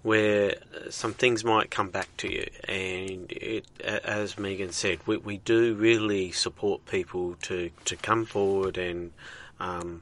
where 0.01 0.55
some 0.89 1.13
things 1.13 1.43
might 1.43 1.69
come 1.69 1.89
back 1.89 2.07
to 2.17 2.31
you. 2.31 2.47
And 2.67 3.29
it, 3.31 3.65
as 3.83 4.39
Megan 4.39 4.71
said, 4.71 4.99
we, 5.05 5.17
we 5.17 5.37
do 5.37 5.75
really 5.75 6.31
support 6.31 6.85
people 6.85 7.35
to, 7.43 7.69
to 7.83 7.95
come 7.97 8.25
forward 8.25 8.77
and 8.77 9.11
um, 9.59 10.01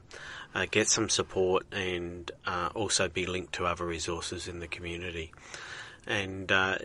uh, 0.54 0.66
get 0.70 0.88
some 0.88 1.08
support 1.08 1.66
and 1.72 2.30
uh, 2.46 2.70
also 2.74 3.08
be 3.08 3.26
linked 3.26 3.54
to 3.54 3.66
other 3.66 3.84
resources 3.84 4.46
in 4.46 4.60
the 4.60 4.68
community. 4.68 5.32
And 6.06 6.52
uh, 6.52 6.78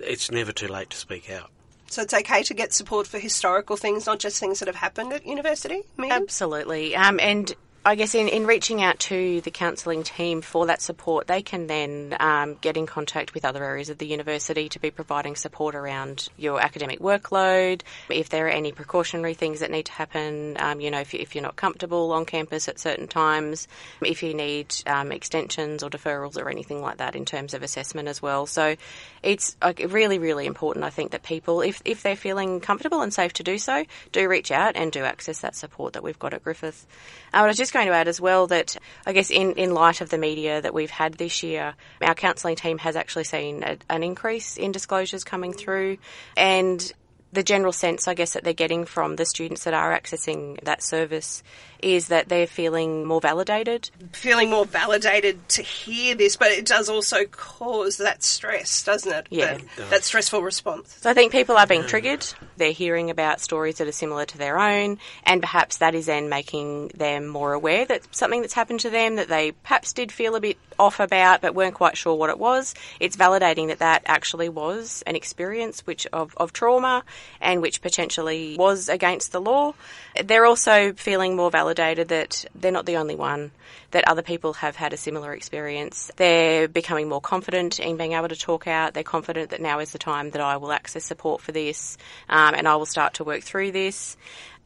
it's 0.00 0.30
never 0.30 0.52
too 0.52 0.68
late 0.68 0.90
to 0.90 0.96
speak 0.96 1.30
out. 1.30 1.50
So 1.90 2.02
it's 2.02 2.12
okay 2.14 2.42
to 2.42 2.54
get 2.54 2.72
support 2.72 3.06
for 3.06 3.18
historical 3.18 3.76
things, 3.76 4.06
not 4.06 4.18
just 4.18 4.38
things 4.38 4.60
that 4.60 4.66
have 4.66 4.76
happened 4.76 5.12
at 5.12 5.26
university? 5.26 5.82
Absolutely. 6.10 6.94
Um, 6.94 7.18
and 7.18 7.54
I 7.88 7.94
guess 7.94 8.14
in, 8.14 8.28
in 8.28 8.44
reaching 8.44 8.82
out 8.82 8.98
to 8.98 9.40
the 9.40 9.50
counselling 9.50 10.02
team 10.02 10.42
for 10.42 10.66
that 10.66 10.82
support, 10.82 11.26
they 11.26 11.40
can 11.40 11.68
then 11.68 12.14
um, 12.20 12.58
get 12.60 12.76
in 12.76 12.84
contact 12.84 13.32
with 13.32 13.46
other 13.46 13.64
areas 13.64 13.88
of 13.88 13.96
the 13.96 14.06
university 14.06 14.68
to 14.68 14.78
be 14.78 14.90
providing 14.90 15.36
support 15.36 15.74
around 15.74 16.28
your 16.36 16.60
academic 16.60 16.98
workload. 16.98 17.80
If 18.10 18.28
there 18.28 18.44
are 18.44 18.50
any 18.50 18.72
precautionary 18.72 19.32
things 19.32 19.60
that 19.60 19.70
need 19.70 19.86
to 19.86 19.92
happen, 19.92 20.58
um, 20.60 20.82
you 20.82 20.90
know, 20.90 21.00
if, 21.00 21.14
if, 21.14 21.34
you're 21.34 21.40
not 21.40 21.56
comfortable 21.56 22.12
on 22.12 22.26
campus 22.26 22.68
at 22.68 22.78
certain 22.78 23.08
times, 23.08 23.66
if 24.02 24.22
you 24.22 24.34
need 24.34 24.74
um, 24.84 25.10
extensions 25.10 25.82
or 25.82 25.88
deferrals 25.88 26.36
or 26.36 26.50
anything 26.50 26.82
like 26.82 26.98
that 26.98 27.16
in 27.16 27.24
terms 27.24 27.54
of 27.54 27.62
assessment 27.62 28.06
as 28.06 28.20
well. 28.20 28.44
So 28.44 28.76
it's 29.22 29.56
really, 29.62 30.18
really 30.18 30.44
important, 30.44 30.84
I 30.84 30.90
think, 30.90 31.12
that 31.12 31.22
people, 31.22 31.62
if, 31.62 31.80
if 31.86 32.02
they're 32.02 32.16
feeling 32.16 32.60
comfortable 32.60 33.00
and 33.00 33.14
safe 33.14 33.32
to 33.34 33.42
do 33.42 33.56
so, 33.56 33.86
do 34.12 34.28
reach 34.28 34.50
out 34.50 34.76
and 34.76 34.92
do 34.92 35.04
access 35.04 35.38
that 35.38 35.56
support 35.56 35.94
that 35.94 36.02
we've 36.02 36.18
got 36.18 36.34
at 36.34 36.44
Griffith. 36.44 36.86
Uh, 37.32 37.38
I 37.38 37.46
was 37.46 37.56
just 37.56 37.72
going 37.78 37.88
to 37.88 37.94
add 37.94 38.08
as 38.08 38.20
well 38.20 38.46
that 38.48 38.76
I 39.06 39.12
guess 39.12 39.30
in, 39.30 39.52
in 39.54 39.72
light 39.72 40.00
of 40.00 40.10
the 40.10 40.18
media 40.18 40.60
that 40.60 40.74
we've 40.74 40.90
had 40.90 41.14
this 41.14 41.42
year, 41.42 41.74
our 42.02 42.14
counselling 42.14 42.56
team 42.56 42.78
has 42.78 42.96
actually 42.96 43.24
seen 43.24 43.62
a, 43.62 43.78
an 43.88 44.02
increase 44.02 44.56
in 44.56 44.72
disclosures 44.72 45.24
coming 45.24 45.52
through. 45.52 45.98
And 46.36 46.92
the 47.32 47.42
general 47.42 47.72
sense, 47.72 48.08
I 48.08 48.14
guess, 48.14 48.32
that 48.32 48.44
they're 48.44 48.52
getting 48.52 48.84
from 48.84 49.16
the 49.16 49.26
students 49.26 49.64
that 49.64 49.74
are 49.74 49.98
accessing 49.98 50.62
that 50.64 50.82
service 50.82 51.42
is 51.80 52.08
that 52.08 52.28
they're 52.28 52.46
feeling 52.46 53.04
more 53.04 53.20
validated. 53.20 53.90
Feeling 54.12 54.50
more 54.50 54.64
validated 54.64 55.48
to 55.50 55.62
hear 55.62 56.14
this, 56.14 56.36
but 56.36 56.48
it 56.48 56.66
does 56.66 56.88
also 56.88 57.24
cause 57.26 57.98
that 57.98 58.22
stress, 58.22 58.82
doesn't 58.82 59.12
it? 59.12 59.26
Yeah. 59.30 59.58
That, 59.76 59.90
that 59.90 60.04
stressful 60.04 60.42
response. 60.42 60.96
So 61.00 61.10
I 61.10 61.14
think 61.14 61.32
people 61.32 61.56
are 61.56 61.66
being 61.66 61.84
triggered. 61.84 62.26
They're 62.56 62.72
hearing 62.72 63.10
about 63.10 63.40
stories 63.40 63.78
that 63.78 63.88
are 63.88 63.92
similar 63.92 64.24
to 64.26 64.38
their 64.38 64.58
own, 64.58 64.98
and 65.24 65.40
perhaps 65.40 65.78
that 65.78 65.94
is 65.94 66.06
then 66.06 66.28
making 66.28 66.88
them 66.88 67.28
more 67.28 67.52
aware 67.52 67.84
that 67.86 68.14
something 68.14 68.40
that's 68.40 68.54
happened 68.54 68.80
to 68.80 68.90
them 68.90 69.16
that 69.16 69.28
they 69.28 69.52
perhaps 69.52 69.92
did 69.92 70.10
feel 70.10 70.34
a 70.34 70.40
bit 70.40 70.58
off 70.78 71.00
about 71.00 71.40
but 71.40 71.54
weren't 71.54 71.74
quite 71.74 71.96
sure 71.96 72.14
what 72.14 72.30
it 72.30 72.38
was. 72.38 72.74
It's 73.00 73.16
validating 73.16 73.68
that 73.68 73.80
that 73.80 74.02
actually 74.06 74.48
was 74.48 75.02
an 75.06 75.16
experience 75.16 75.86
which 75.86 76.06
of, 76.12 76.34
of 76.36 76.52
trauma 76.52 77.04
and 77.40 77.62
which 77.62 77.82
potentially 77.82 78.56
was 78.58 78.88
against 78.88 79.32
the 79.32 79.40
law. 79.40 79.74
They're 80.22 80.46
also 80.46 80.92
feeling 80.92 81.36
more 81.36 81.50
validated 81.50 81.67
that 81.74 82.44
they're 82.54 82.72
not 82.72 82.86
the 82.86 82.96
only 82.96 83.14
one, 83.14 83.50
that 83.90 84.08
other 84.08 84.22
people 84.22 84.54
have 84.54 84.76
had 84.76 84.92
a 84.92 84.96
similar 84.96 85.32
experience. 85.32 86.10
They're 86.16 86.68
becoming 86.68 87.08
more 87.08 87.20
confident 87.20 87.78
in 87.78 87.96
being 87.96 88.12
able 88.12 88.28
to 88.28 88.36
talk 88.36 88.66
out. 88.66 88.94
They're 88.94 89.02
confident 89.02 89.50
that 89.50 89.60
now 89.60 89.80
is 89.80 89.92
the 89.92 89.98
time 89.98 90.30
that 90.30 90.40
I 90.40 90.56
will 90.56 90.72
access 90.72 91.04
support 91.04 91.40
for 91.40 91.52
this 91.52 91.98
um, 92.28 92.54
and 92.54 92.68
I 92.68 92.76
will 92.76 92.86
start 92.86 93.14
to 93.14 93.24
work 93.24 93.42
through 93.42 93.72
this. 93.72 94.16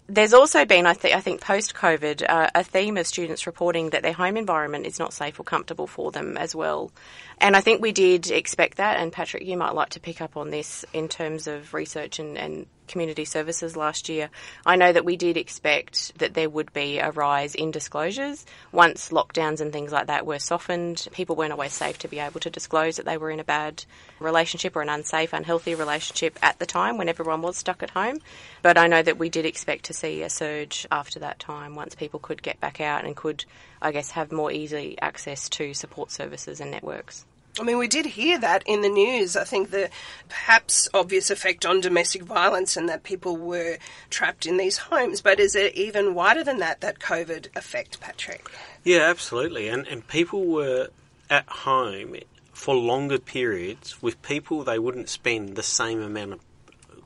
There's 0.09 0.34
also 0.34 0.64
been, 0.64 0.84
I, 0.84 0.94
th- 0.94 1.14
I 1.14 1.20
think, 1.20 1.40
post 1.40 1.74
COVID, 1.74 2.28
uh, 2.28 2.50
a 2.55 2.64
theme 2.64 2.96
of 2.96 3.07
students 3.07 3.46
reporting 3.46 3.90
that 3.90 4.03
their 4.03 4.12
home 4.12 4.36
environment 4.36 4.84
is 4.84 4.98
not 4.98 5.12
safe 5.12 5.38
or 5.38 5.44
comfortable 5.44 5.86
for 5.86 6.11
them 6.11 6.36
as 6.36 6.55
well. 6.55 6.90
And 7.38 7.57
I 7.57 7.61
think 7.61 7.80
we 7.80 7.92
did 7.92 8.30
expect 8.30 8.78
that. 8.78 8.98
And 8.98 9.12
Patrick, 9.12 9.44
you 9.46 9.57
might 9.57 9.74
like 9.74 9.90
to 9.90 10.00
pick 10.00 10.20
up 10.20 10.36
on 10.36 10.50
this 10.50 10.84
in 10.92 11.09
terms 11.09 11.46
of 11.46 11.72
research 11.72 12.18
and, 12.18 12.36
and 12.36 12.66
community 12.93 13.24
services 13.24 13.76
last 13.76 14.09
year. 14.09 14.30
I 14.64 14.76
know 14.76 14.93
that 14.93 15.05
we 15.05 15.16
did 15.16 15.36
expect 15.36 16.16
that 16.18 16.34
there 16.34 16.49
would 16.49 16.72
be 16.72 16.99
a 16.99 17.11
rise 17.11 17.55
in 17.55 17.70
disclosures 17.70 18.47
once 18.70 19.09
lockdowns 19.09 19.61
and 19.61 19.72
things 19.72 19.90
like 19.90 20.07
that 20.07 20.26
were 20.26 20.38
softened. 20.38 21.09
People 21.11 21.34
weren't 21.34 21.53
always 21.53 21.72
safe 21.72 21.99
to 22.01 22.09
be 22.09 22.20
able 22.20 22.38
to 22.40 22.51
disclose 22.51 22.97
that 22.97 23.07
they 23.07 23.16
were 23.16 23.30
in 23.30 23.40
a 23.40 23.45
bad 23.45 23.84
relationship 24.20 24.76
or 24.76 24.82
an 24.82 24.88
unsafe, 24.88 25.32
unhealthy 25.32 25.74
relationship 25.74 26.38
at 26.43 26.59
the 26.59 26.66
time 26.66 26.99
when 26.99 27.09
everyone 27.09 27.43
was 27.43 27.57
stuck 27.57 27.82
at 27.82 27.90
home. 27.90 28.18
But 28.61 28.78
I 28.78 28.86
know 28.86 29.03
that 29.03 29.18
we 29.18 29.28
did 29.28 29.47
expect 29.47 29.86
to 29.86 29.95
see 29.95 30.22
a 30.22 30.30
surge 30.30 30.86
after 30.93 31.18
that 31.20 31.40
time 31.40 31.74
once 31.74 31.95
people 31.95 32.20
could 32.20 32.43
get 32.43 32.61
back 32.61 32.80
out 32.80 33.05
and 33.05 33.16
could, 33.16 33.45
I 33.80 33.90
guess, 33.90 34.11
have 34.11 34.30
more 34.30 34.53
easy 34.53 34.97
access 35.01 35.49
to 35.51 35.74
support 35.74 36.12
services 36.12 36.61
and 36.61 36.70
networks. 36.70 37.24
I 37.61 37.64
mean, 37.64 37.76
we 37.76 37.88
did 37.88 38.07
hear 38.07 38.38
that 38.38 38.62
in 38.64 38.80
the 38.80 38.88
news. 38.88 39.36
I 39.36 39.44
think 39.44 39.70
the 39.70 39.90
perhaps 40.28 40.88
obvious 40.94 41.30
effect 41.30 41.66
on 41.66 41.80
domestic 41.80 42.22
violence 42.22 42.78
and 42.78 42.88
that 42.88 43.03
people 43.03 43.36
were 43.36 43.76
trapped 44.09 44.46
in 44.46 44.57
these 44.57 44.78
homes. 44.78 45.20
But 45.20 45.38
is 45.38 45.55
it 45.55 45.74
even 45.74 46.14
wider 46.14 46.42
than 46.42 46.59
that, 46.59 46.80
that 46.80 46.98
COVID 46.98 47.55
effect, 47.55 48.00
Patrick? 48.00 48.50
Yeah, 48.84 49.00
absolutely. 49.00 49.68
And, 49.68 49.86
and 49.86 50.07
people 50.07 50.46
were 50.46 50.88
at 51.28 51.46
home 51.46 52.16
for 52.55 52.74
longer 52.74 53.18
periods 53.18 54.00
with 54.00 54.22
people 54.22 54.64
they 54.64 54.78
wouldn't 54.78 55.11
spend 55.11 55.55
the 55.57 55.62
same 55.62 56.00
amount 56.00 56.32
of 56.32 56.40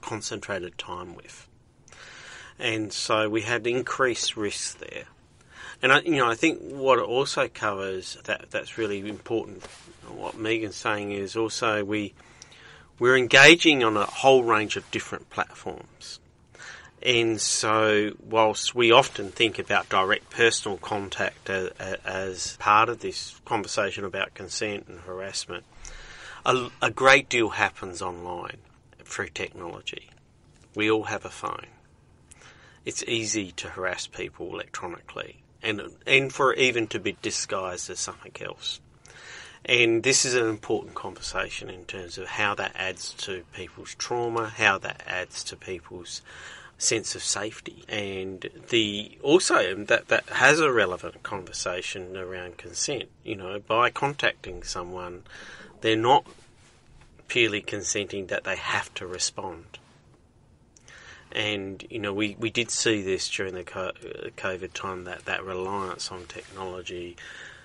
concentrated 0.01 0.79
time 0.79 1.17
with. 1.17 1.49
And 2.59 2.93
so 2.93 3.29
we 3.29 3.43
had 3.43 3.67
increased 3.67 4.37
risks 4.37 4.75
there. 4.75 5.05
And 5.83 5.93
I, 5.93 6.01
you 6.01 6.17
know, 6.17 6.29
I 6.29 6.35
think 6.35 6.61
what 6.63 6.99
it 6.99 7.05
also 7.05 7.49
covers 7.49 8.17
that 8.25 8.51
that's 8.51 8.79
really 8.79 9.07
important 9.09 9.67
what 10.15 10.37
Megan's 10.39 10.77
saying 10.77 11.13
is 11.13 11.37
also 11.37 11.85
we 11.85 12.15
we're 12.99 13.17
engaging 13.17 13.85
on 13.85 13.97
a 13.97 14.07
whole 14.07 14.45
range 14.45 14.77
of 14.77 14.91
different 14.91 15.29
platforms. 15.31 16.19
And 17.03 17.41
so, 17.41 18.13
whilst 18.25 18.75
we 18.75 18.91
often 18.91 19.31
think 19.31 19.59
about 19.59 19.89
direct 19.89 20.31
personal 20.31 20.79
contact 20.79 21.51
as, 21.51 21.71
as 22.05 22.57
part 22.59 22.89
of 22.89 23.01
this 23.01 23.39
conversation 23.45 24.05
about 24.05 24.35
consent 24.35 24.87
and 24.89 25.01
harassment, 25.01 25.65
a, 26.45 26.69
a 26.81 26.91
great 26.91 27.29
deal 27.29 27.51
happens 27.51 28.01
online 28.01 28.59
through 29.05 29.29
technology. 29.29 30.11
We 30.75 30.91
all 30.91 31.05
have 31.05 31.25
a 31.25 31.31
phone. 31.31 31.67
It's 32.85 33.05
easy 33.05 33.53
to 33.53 33.69
harass 33.69 34.07
people 34.07 34.53
electronically, 34.53 35.43
and 35.63 35.83
and 36.07 36.33
for 36.33 36.55
even 36.55 36.87
to 36.89 36.99
be 36.99 37.17
disguised 37.21 37.91
as 37.91 37.99
something 37.99 38.33
else. 38.41 38.81
And 39.67 40.05
this 40.05 40.25
is 40.25 40.35
an 40.35 40.47
important 40.47 40.95
conversation 40.95 41.69
in 41.69 41.85
terms 41.87 42.19
of 42.19 42.29
how 42.29 42.55
that 42.55 42.73
adds 42.77 43.13
to 43.15 43.43
people's 43.53 43.97
trauma, 43.97 44.49
how 44.49 44.79
that 44.79 45.03
adds 45.07 45.43
to 45.45 45.57
people's 45.57 46.23
sense 46.79 47.17
of 47.17 47.23
safety, 47.23 47.85
and 47.89 48.49
the 48.69 49.19
also 49.23 49.73
um, 49.73 49.87
that 49.87 50.09
that 50.09 50.29
has 50.29 50.61
a 50.61 50.71
relevant 50.71 51.23
conversation 51.25 52.17
around 52.17 52.59
consent. 52.59 53.09
You 53.25 53.35
know, 53.35 53.59
by 53.59 53.91
contacting 53.91 54.63
someone, 54.63 55.25
they're 55.81 55.97
not 55.97 56.27
purely 57.27 57.61
consenting 57.61 58.27
that 58.29 58.45
they 58.45 58.57
have 58.57 58.95
to 58.95 59.07
respond. 59.07 59.79
And 61.33 61.85
you 61.91 61.99
know, 61.99 62.15
we, 62.15 62.37
we 62.39 62.51
did 62.51 62.71
see 62.71 63.03
this 63.03 63.29
during 63.29 63.55
the 63.55 63.63
uh, 63.63 63.93
COVID 64.37 64.73
time 64.75 65.05
that 65.05 65.25
that 65.25 65.45
reliance 65.45 66.13
on 66.13 66.27
technology 66.27 67.17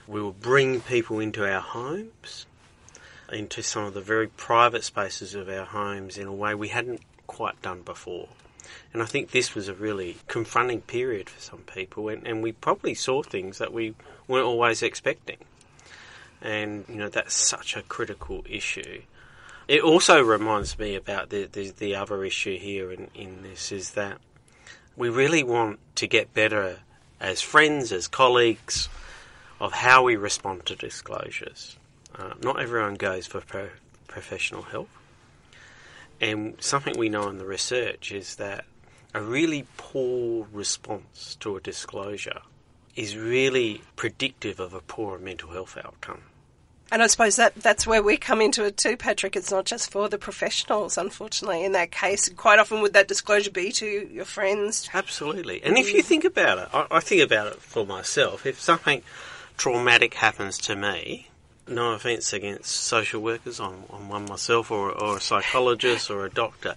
we 0.08 0.22
will 0.22 0.32
bring 0.32 0.82
people 0.82 1.20
into 1.20 1.46
our 1.50 1.62
homes, 1.62 2.46
into 3.32 3.62
some 3.62 3.86
of 3.86 3.94
the 3.94 4.02
very 4.02 4.28
private 4.28 4.84
spaces 4.84 5.36
of 5.36 5.50
our 5.50 5.66
homes 5.66 6.18
in 6.18 6.28
a 6.28 6.34
way 6.34 6.54
we 6.54 6.70
hadn't 6.70 7.02
quite 7.28 7.62
done 7.62 7.82
before. 7.82 8.28
And 8.94 9.02
I 9.02 9.06
think 9.06 9.32
this 9.32 9.56
was 9.56 9.68
a 9.68 9.74
really 9.74 10.18
confronting 10.28 10.82
period 10.82 11.30
for 11.30 11.42
some 11.42 11.60
people, 11.60 12.10
and, 12.10 12.28
and 12.28 12.44
we 12.44 12.52
probably 12.52 12.94
saw 12.94 13.24
things 13.24 13.58
that 13.58 13.74
we 13.74 13.96
weren't 14.28 14.46
always 14.46 14.84
expecting. 14.84 15.38
And, 16.42 16.86
you 16.90 16.96
know, 16.96 17.10
that's 17.10 17.36
such 17.36 17.76
a 17.78 17.84
critical 17.84 18.44
issue. 18.50 19.04
It 19.68 19.82
also 19.82 20.22
reminds 20.22 20.78
me 20.78 20.96
about 20.96 21.30
the, 21.30 21.46
the, 21.46 21.70
the 21.70 21.96
other 21.96 22.26
issue 22.26 22.58
here 22.58 22.92
in, 22.92 23.10
in 23.16 23.44
this 23.44 23.72
is 23.72 23.92
that 23.92 24.18
we 24.98 25.08
really 25.10 25.44
want 25.44 25.80
to 25.96 26.08
get 26.08 26.34
better 26.34 26.80
as 27.20 27.42
friends, 27.42 27.92
as 27.92 28.08
colleagues, 28.08 28.90
of 29.62 29.72
how 29.72 30.04
we 30.04 30.16
respond 30.16 30.66
to 30.66 30.76
disclosures. 30.76 31.78
Uh, 32.18 32.34
not 32.42 32.60
everyone 32.60 32.96
goes 32.96 33.28
for 33.28 33.42
pro- 33.42 33.70
professional 34.08 34.64
help. 34.64 34.90
And 36.20 36.56
something 36.60 36.98
we 36.98 37.10
know 37.10 37.30
in 37.30 37.38
the 37.38 37.46
research 37.46 38.12
is 38.12 38.36
that 38.38 38.66
a 39.14 39.22
really 39.22 39.68
poor 39.78 40.48
response 40.52 41.38
to 41.42 41.58
a 41.58 41.62
disclosure 41.62 42.42
is 42.96 43.16
really 43.16 43.84
predictive 43.96 44.60
of 44.60 44.74
a 44.74 44.82
poorer 44.82 45.20
mental 45.20 45.52
health 45.52 45.78
outcome. 45.78 46.24
And 46.92 47.04
I 47.04 47.08
suppose 47.08 47.36
that 47.36 47.56
that's 47.56 47.86
where 47.86 48.02
we 48.02 48.18
come 48.18 48.42
into 48.42 48.66
it 48.66 48.78
too, 48.78 48.98
Patrick. 48.98 49.36
It's 49.36 49.52
not 49.52 49.66
just 49.66 49.92
for 49.92 50.10
the 50.10 50.18
professionals, 50.18 50.98
unfortunately. 50.98 51.64
In 51.64 51.72
that 51.74 51.92
case, 51.92 52.30
quite 52.30 52.58
often 52.58 52.82
would 52.82 52.94
that 52.94 53.08
disclosure 53.08 53.52
be 53.52 53.72
to 53.74 53.86
your 53.86 54.26
friends? 54.26 54.90
Absolutely. 54.92 55.64
And 55.64 55.78
if 55.78 55.94
you 55.94 56.02
think 56.02 56.26
about 56.26 56.58
it, 56.58 56.68
I, 56.74 56.88
I 56.92 57.00
think 57.00 57.22
about 57.22 57.48
it 57.48 57.62
for 57.62 57.86
myself. 57.86 58.46
If 58.46 58.60
something 58.60 59.04
traumatic 59.62 60.16
happens 60.16 60.58
to 60.58 60.76
me, 60.76 61.28
no 61.68 61.94
offence 61.94 62.34
against 62.34 62.72
social 62.72 63.22
workers, 63.22 63.60
I'm, 63.60 63.84
I'm 63.94 64.10
one 64.10 64.26
myself, 64.26 64.72
or, 64.72 64.90
or 64.90 65.18
a 65.18 65.22
psychologist 65.22 66.10
or 66.10 66.26
a 66.26 66.32
doctor, 66.32 66.76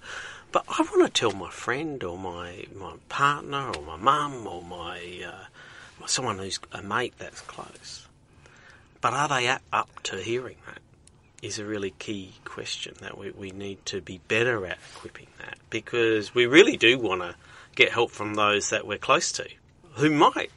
but 0.53 0.67
I 0.69 0.83
want 0.83 1.07
to 1.07 1.21
tell 1.21 1.33
my 1.33 1.49
friend 1.49 2.05
or 2.05 2.19
my, 2.19 2.67
my 2.79 2.97
partner 3.09 3.73
or 3.75 3.81
my 3.81 3.97
mum 3.97 4.47
or 4.47 4.61
my 4.61 5.01
uh, 5.27 6.07
someone 6.07 6.37
who's 6.37 6.61
a 6.73 6.83
mate 6.83 7.15
that's 7.17 7.41
close. 7.41 8.07
But 9.01 9.15
are 9.15 9.29
they 9.29 9.49
up 9.73 10.03
to 10.03 10.17
hearing 10.19 10.57
that? 10.67 10.81
Is 11.41 11.59
a 11.59 11.65
really 11.65 11.95
key 11.99 12.35
question 12.45 12.97
that 13.01 13.17
we, 13.17 13.31
we 13.31 13.51
need 13.51 13.87
to 13.87 14.03
be 14.03 14.21
better 14.29 14.67
at 14.67 14.77
equipping 14.95 15.29
that 15.39 15.57
because 15.71 16.35
we 16.35 16.45
really 16.45 16.77
do 16.77 16.99
want 16.99 17.23
to 17.23 17.35
get 17.77 17.93
help 17.93 18.11
from 18.11 18.35
those 18.35 18.69
that 18.69 18.87
we're 18.87 18.99
close 18.99 19.33
to 19.33 19.49
who 19.95 20.11
might 20.11 20.51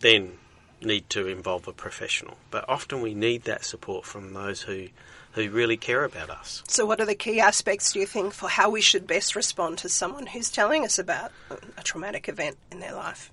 then 0.00 0.38
need 0.84 1.08
to 1.10 1.26
involve 1.26 1.68
a 1.68 1.72
professional. 1.72 2.36
But 2.50 2.68
often 2.68 3.00
we 3.00 3.14
need 3.14 3.44
that 3.44 3.64
support 3.64 4.04
from 4.04 4.34
those 4.34 4.62
who, 4.62 4.88
who 5.32 5.50
really 5.50 5.76
care 5.76 6.04
about 6.04 6.30
us. 6.30 6.62
So, 6.68 6.86
what 6.86 7.00
are 7.00 7.06
the 7.06 7.14
key 7.14 7.40
aspects, 7.40 7.92
do 7.92 8.00
you 8.00 8.06
think, 8.06 8.32
for 8.32 8.48
how 8.48 8.70
we 8.70 8.80
should 8.80 9.06
best 9.06 9.36
respond 9.36 9.78
to 9.78 9.88
someone 9.88 10.26
who's 10.26 10.50
telling 10.50 10.84
us 10.84 10.98
about 10.98 11.32
a 11.76 11.82
traumatic 11.82 12.28
event 12.28 12.56
in 12.70 12.80
their 12.80 12.94
life? 12.94 13.30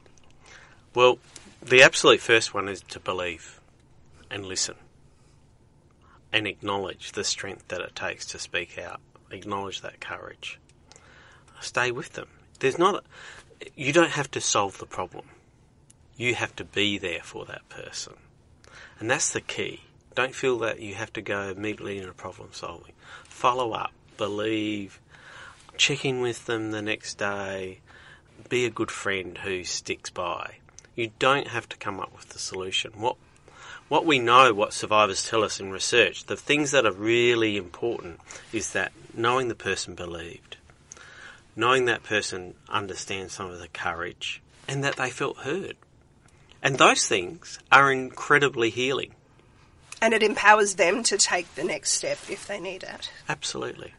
Well, 0.94 1.20
the 1.62 1.84
absolute 1.84 2.22
first 2.22 2.54
one 2.54 2.68
is 2.70 2.82
to 2.82 3.00
believe 3.00 3.60
and 4.32 4.46
listen 4.46 4.76
and 6.32 6.48
acknowledge 6.48 7.14
the 7.14 7.24
strength 7.24 7.68
that 7.70 7.82
it 7.82 7.96
takes 7.96 8.26
to 8.28 8.40
speak 8.40 8.78
out, 8.78 9.00
acknowledge 9.32 9.82
that 9.82 10.00
courage. 10.00 10.60
Stay 11.60 11.92
with 11.92 12.14
them. 12.14 12.28
There's 12.60 12.78
not, 12.78 13.04
you 13.76 13.92
don't 13.92 14.12
have 14.12 14.30
to 14.32 14.42
solve 14.42 14.78
the 14.78 14.86
problem. 14.86 15.26
You 16.20 16.36
have 16.36 16.54
to 16.58 16.66
be 16.66 16.98
there 16.98 17.22
for 17.24 17.46
that 17.46 17.70
person. 17.70 18.16
And 19.00 19.10
that's 19.10 19.32
the 19.32 19.40
key. 19.40 19.84
Don't 20.16 20.36
feel 20.36 20.60
that 20.60 20.82
you 20.82 20.96
have 20.96 21.14
to 21.14 21.22
go 21.22 21.44
immediately 21.44 21.98
into 21.98 22.12
problem 22.12 22.50
solving. 22.52 22.92
Follow 23.24 23.72
up, 23.72 23.94
believe, 24.18 25.00
check 25.78 26.04
in 26.04 26.20
with 26.20 26.46
them 26.46 26.72
the 26.72 26.82
next 26.82 27.18
day, 27.18 27.80
be 28.50 28.66
a 28.66 28.70
good 28.70 28.92
friend 28.92 29.38
who 29.38 29.64
sticks 29.64 30.10
by. 30.10 30.58
You 30.94 31.12
don't 31.20 31.48
have 31.48 31.70
to 31.70 31.78
come 31.78 32.02
up 32.02 32.14
with 32.14 32.28
the 32.28 32.40
solution. 32.40 32.92
What 32.98 33.16
what 33.88 34.06
we 34.06 34.20
know, 34.20 34.54
what 34.54 34.74
survivors 34.74 35.26
tell 35.26 35.42
us 35.42 35.62
in 35.62 35.72
research, 35.72 36.26
the 36.26 36.36
things 36.36 36.72
that 36.72 36.86
are 36.86 36.92
really 36.92 37.56
important 37.56 38.20
is 38.52 38.74
that 38.74 38.92
knowing 39.16 39.48
the 39.48 39.56
person 39.56 39.96
believed, 39.96 40.58
knowing 41.56 41.86
that 41.86 42.04
person 42.04 42.56
understands 42.68 43.34
some 43.34 43.50
of 43.50 43.60
the 43.60 43.70
courage, 43.70 44.42
and 44.68 44.84
that 44.84 44.98
they 44.98 45.10
felt 45.10 45.38
heard. 45.38 45.78
And 46.62 46.78
those 46.78 47.08
things 47.08 47.60
are 47.72 47.92
incredibly 47.92 48.70
healing. 48.70 49.14
And 50.02 50.14
it 50.14 50.24
empowers 50.24 50.76
them 50.76 51.04
to 51.04 51.18
take 51.18 51.54
the 51.56 51.64
next 51.64 51.92
step 51.92 52.18
if 52.30 52.48
they 52.48 52.60
need 52.60 52.84
it. 52.84 53.12
Absolutely 53.28 53.94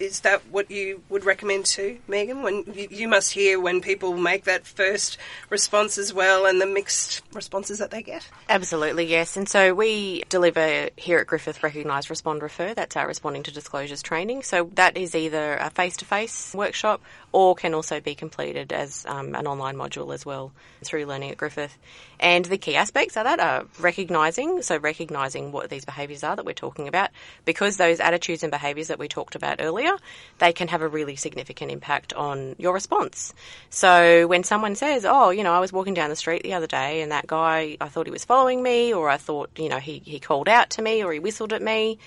is 0.00 0.20
that 0.20 0.40
what 0.50 0.70
you 0.70 1.02
would 1.08 1.24
recommend 1.24 1.66
to 1.66 1.98
Megan? 2.08 2.42
When 2.42 2.64
you, 2.74 2.88
you, 2.90 3.08
must 3.08 3.32
hear 3.32 3.60
when 3.60 3.80
people 3.80 4.16
make 4.16 4.44
that 4.44 4.66
first 4.66 5.18
response 5.50 5.98
as 5.98 6.12
well, 6.12 6.46
and 6.46 6.60
the 6.60 6.66
mixed 6.66 7.20
responses 7.32 7.78
that 7.78 7.90
they 7.90 8.02
get. 8.02 8.28
Absolutely, 8.48 9.04
yes. 9.04 9.36
And 9.36 9.48
so 9.48 9.74
we 9.74 10.22
deliver 10.28 10.88
here 10.96 11.18
at 11.18 11.26
Griffith 11.26 11.62
Recognise 11.62 12.08
Respond 12.08 12.42
Refer. 12.42 12.74
That's 12.74 12.96
our 12.96 13.06
responding 13.06 13.42
to 13.44 13.52
disclosures 13.52 14.02
training. 14.02 14.42
So 14.42 14.70
that 14.74 14.96
is 14.96 15.14
either 15.14 15.54
a 15.56 15.70
face-to-face 15.70 16.54
workshop 16.54 17.02
or 17.32 17.54
can 17.54 17.74
also 17.74 18.00
be 18.00 18.14
completed 18.14 18.72
as 18.72 19.04
um, 19.06 19.34
an 19.34 19.46
online 19.46 19.76
module 19.76 20.12
as 20.12 20.26
well 20.26 20.52
through 20.82 21.06
Learning 21.06 21.30
at 21.30 21.36
Griffith. 21.36 21.76
And 22.18 22.44
the 22.44 22.58
key 22.58 22.76
aspects 22.76 23.16
of 23.16 23.24
that 23.24 23.40
are 23.40 23.66
recognising, 23.78 24.62
so 24.62 24.76
recognising 24.76 25.52
what 25.52 25.70
these 25.70 25.84
behaviours 25.84 26.24
are 26.24 26.36
that 26.36 26.44
we're 26.44 26.52
talking 26.52 26.88
about, 26.88 27.10
because 27.44 27.76
those 27.76 28.00
attitudes 28.00 28.42
and 28.42 28.50
behaviours 28.50 28.88
that 28.88 28.98
we 28.98 29.08
talked 29.08 29.34
about 29.34 29.60
earlier, 29.60 29.92
they 30.38 30.52
can 30.52 30.68
have 30.68 30.82
a 30.82 30.88
really 30.88 31.16
significant 31.16 31.70
impact 31.70 32.12
on 32.12 32.56
your 32.58 32.74
response. 32.74 33.32
So 33.70 34.26
when 34.26 34.44
someone 34.44 34.74
says, 34.74 35.04
oh, 35.04 35.30
you 35.30 35.44
know, 35.44 35.52
I 35.52 35.60
was 35.60 35.72
walking 35.72 35.94
down 35.94 36.10
the 36.10 36.16
street 36.16 36.42
the 36.42 36.54
other 36.54 36.66
day 36.66 37.02
and 37.02 37.12
that 37.12 37.26
guy, 37.26 37.76
I 37.80 37.88
thought 37.88 38.06
he 38.06 38.12
was 38.12 38.24
following 38.24 38.62
me, 38.62 38.92
or 38.92 39.08
I 39.08 39.16
thought, 39.16 39.50
you 39.56 39.68
know, 39.68 39.78
he, 39.78 39.98
he 40.04 40.20
called 40.20 40.48
out 40.48 40.70
to 40.70 40.82
me 40.82 41.04
or 41.04 41.12
he 41.12 41.18
whistled 41.18 41.52
at 41.52 41.62
me, 41.62 41.98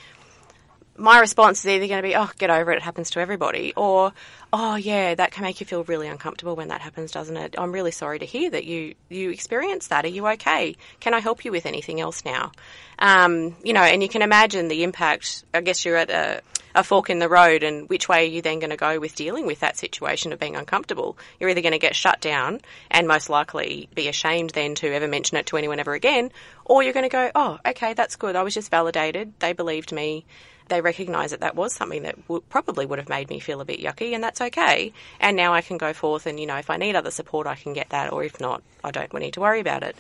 my 0.98 1.20
response 1.20 1.60
is 1.60 1.68
either 1.68 1.88
going 1.88 2.02
to 2.02 2.08
be, 2.08 2.16
oh, 2.16 2.30
get 2.38 2.50
over 2.50 2.72
it, 2.72 2.78
it 2.78 2.84
happens 2.84 3.10
to 3.12 3.20
everybody, 3.20 3.74
or, 3.76 4.14
oh, 4.52 4.76
yeah, 4.76 5.16
that 5.16 5.32
can 5.32 5.44
make 5.44 5.60
you 5.60 5.66
feel 5.66 5.84
really 5.84 6.08
uncomfortable 6.08 6.56
when 6.56 6.68
that 6.68 6.82
happens, 6.82 7.12
doesn't 7.12 7.36
it? 7.36 7.56
I'm 7.58 7.72
really 7.72 7.92
sorry 7.92 8.20
to 8.20 8.26
hear 8.26 8.50
that 8.52 8.66
you, 8.66 8.96
you 9.10 9.32
experienced 9.32 9.90
that. 9.90 10.06
Are 10.06 10.10
you 10.10 10.28
okay? 10.28 10.76
Can 11.00 11.14
I 11.14 11.20
help 11.20 11.46
you 11.46 11.52
with 11.52 11.66
anything 11.66 12.00
else 12.00 12.24
now? 12.24 12.52
Um, 13.00 13.56
you 13.64 13.74
know, 13.74 13.82
and 13.82 14.04
you 14.04 14.10
can 14.10 14.22
imagine 14.22 14.68
the 14.68 14.84
impact. 14.84 15.44
I 15.54 15.62
guess 15.62 15.84
you're 15.84 15.98
at 15.98 16.12
a, 16.12 16.42
a 16.76 16.84
fork 16.84 17.10
in 17.10 17.18
the 17.18 17.30
road, 17.30 17.64
and 17.64 17.90
which 17.90 18.08
way 18.08 18.26
are 18.26 18.30
you 18.30 18.44
then 18.44 18.60
going 18.60 18.70
to 18.70 18.78
go 18.78 19.00
with 19.00 19.16
dealing 19.16 19.48
with 19.48 19.62
that 19.62 19.78
situation 19.78 20.32
of 20.32 20.40
being 20.40 20.56
uncomfortable? 20.56 21.18
You're 21.40 21.50
either 21.50 21.62
going 21.62 21.74
to 21.74 21.80
get 21.80 21.96
shut 21.96 22.22
down 22.22 22.62
and 22.92 23.08
most 23.08 23.30
likely 23.30 23.90
be 23.96 24.08
ashamed 24.10 24.52
then 24.52 24.76
to 24.76 24.94
ever 24.94 25.08
mention 25.08 25.38
it 25.38 25.48
to 25.48 25.58
anyone 25.58 25.80
ever 25.80 25.94
again, 25.94 26.32
or 26.66 26.84
you're 26.84 26.94
going 26.94 27.04
to 27.04 27.10
go, 27.10 27.32
oh, 27.34 27.58
okay, 27.66 27.94
that's 27.94 28.16
good. 28.16 28.36
I 28.36 28.44
was 28.44 28.54
just 28.54 28.70
validated. 28.70 29.34
They 29.40 29.54
believed 29.54 29.92
me 29.92 30.26
they 30.70 30.82
recognise 30.82 31.32
that 31.32 31.42
that 31.42 31.56
was 31.56 31.74
something 31.74 32.04
that 32.04 32.22
w- 32.24 32.44
probably 32.50 32.86
would 32.86 33.00
have 33.00 33.10
made 33.10 33.30
me 33.30 33.40
feel 33.40 33.62
a 33.62 33.66
bit 33.66 33.80
yucky, 33.80 34.14
and 34.14 34.24
that's 34.24 34.42
okay. 34.42 34.94
And 35.20 35.36
now 35.36 35.54
I 35.54 35.62
can 35.62 35.78
go 35.78 35.94
forth, 35.94 36.26
and 36.26 36.40
you 36.40 36.46
know, 36.46 36.58
if 36.58 36.70
I 36.70 36.78
need 36.78 36.96
other 36.96 37.12
support, 37.12 37.48
I 37.48 37.56
can 37.56 37.74
get 37.74 37.90
that, 37.90 38.12
or 38.12 38.24
if 38.24 38.40
not, 38.40 38.64
I 38.84 38.92
don't 38.92 39.14
need 39.14 39.34
to 39.34 39.42
worry 39.42 39.60
about 39.60 39.84
it. 39.84 39.96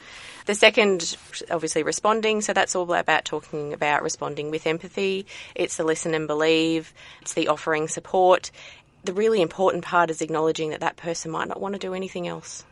The 0.45 0.55
second, 0.55 1.18
obviously, 1.49 1.84
responding. 1.84 2.41
So 2.41 2.53
that's 2.53 2.76
all 2.76 2.91
about 2.93 3.26
talking 3.26 3.74
about 3.74 4.03
responding 4.03 4.51
with 4.51 4.68
empathy. 4.68 5.26
It's 5.55 5.78
the 5.78 5.84
listen 5.84 6.14
and 6.14 6.28
believe. 6.28 6.93
It's 7.22 7.34
the 7.34 7.47
offering 7.47 7.88
support. 7.88 8.51
The 9.03 9.14
really 9.14 9.41
important 9.41 9.84
part 9.84 10.09
is 10.09 10.22
acknowledging 10.22 10.72
that 10.72 10.82
that 10.82 10.97
person 10.97 11.32
might 11.32 11.47
not 11.47 11.61
want 11.61 11.76
to 11.76 11.80
do 11.80 11.93
anything 11.93 12.28
else. 12.28 12.64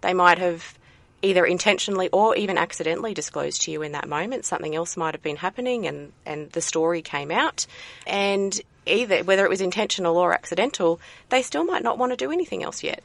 They 0.00 0.14
might 0.14 0.38
have 0.38 0.78
either 1.22 1.44
intentionally 1.44 2.08
or 2.10 2.36
even 2.36 2.58
accidentally 2.58 3.14
disclosed 3.14 3.62
to 3.62 3.70
you 3.70 3.82
in 3.82 3.92
that 3.92 4.08
moment. 4.08 4.44
Something 4.44 4.74
else 4.74 4.96
might 4.96 5.14
have 5.14 5.22
been 5.22 5.36
happening 5.36 5.86
and, 5.86 6.12
and 6.24 6.50
the 6.52 6.60
story 6.60 7.02
came 7.02 7.30
out. 7.30 7.66
And 8.06 8.58
either, 8.86 9.22
whether 9.24 9.44
it 9.44 9.50
was 9.50 9.60
intentional 9.60 10.16
or 10.16 10.32
accidental, 10.32 11.00
they 11.28 11.42
still 11.42 11.64
might 11.64 11.82
not 11.82 11.98
want 11.98 12.12
to 12.12 12.16
do 12.16 12.32
anything 12.32 12.62
else 12.62 12.82
yet. 12.82 13.02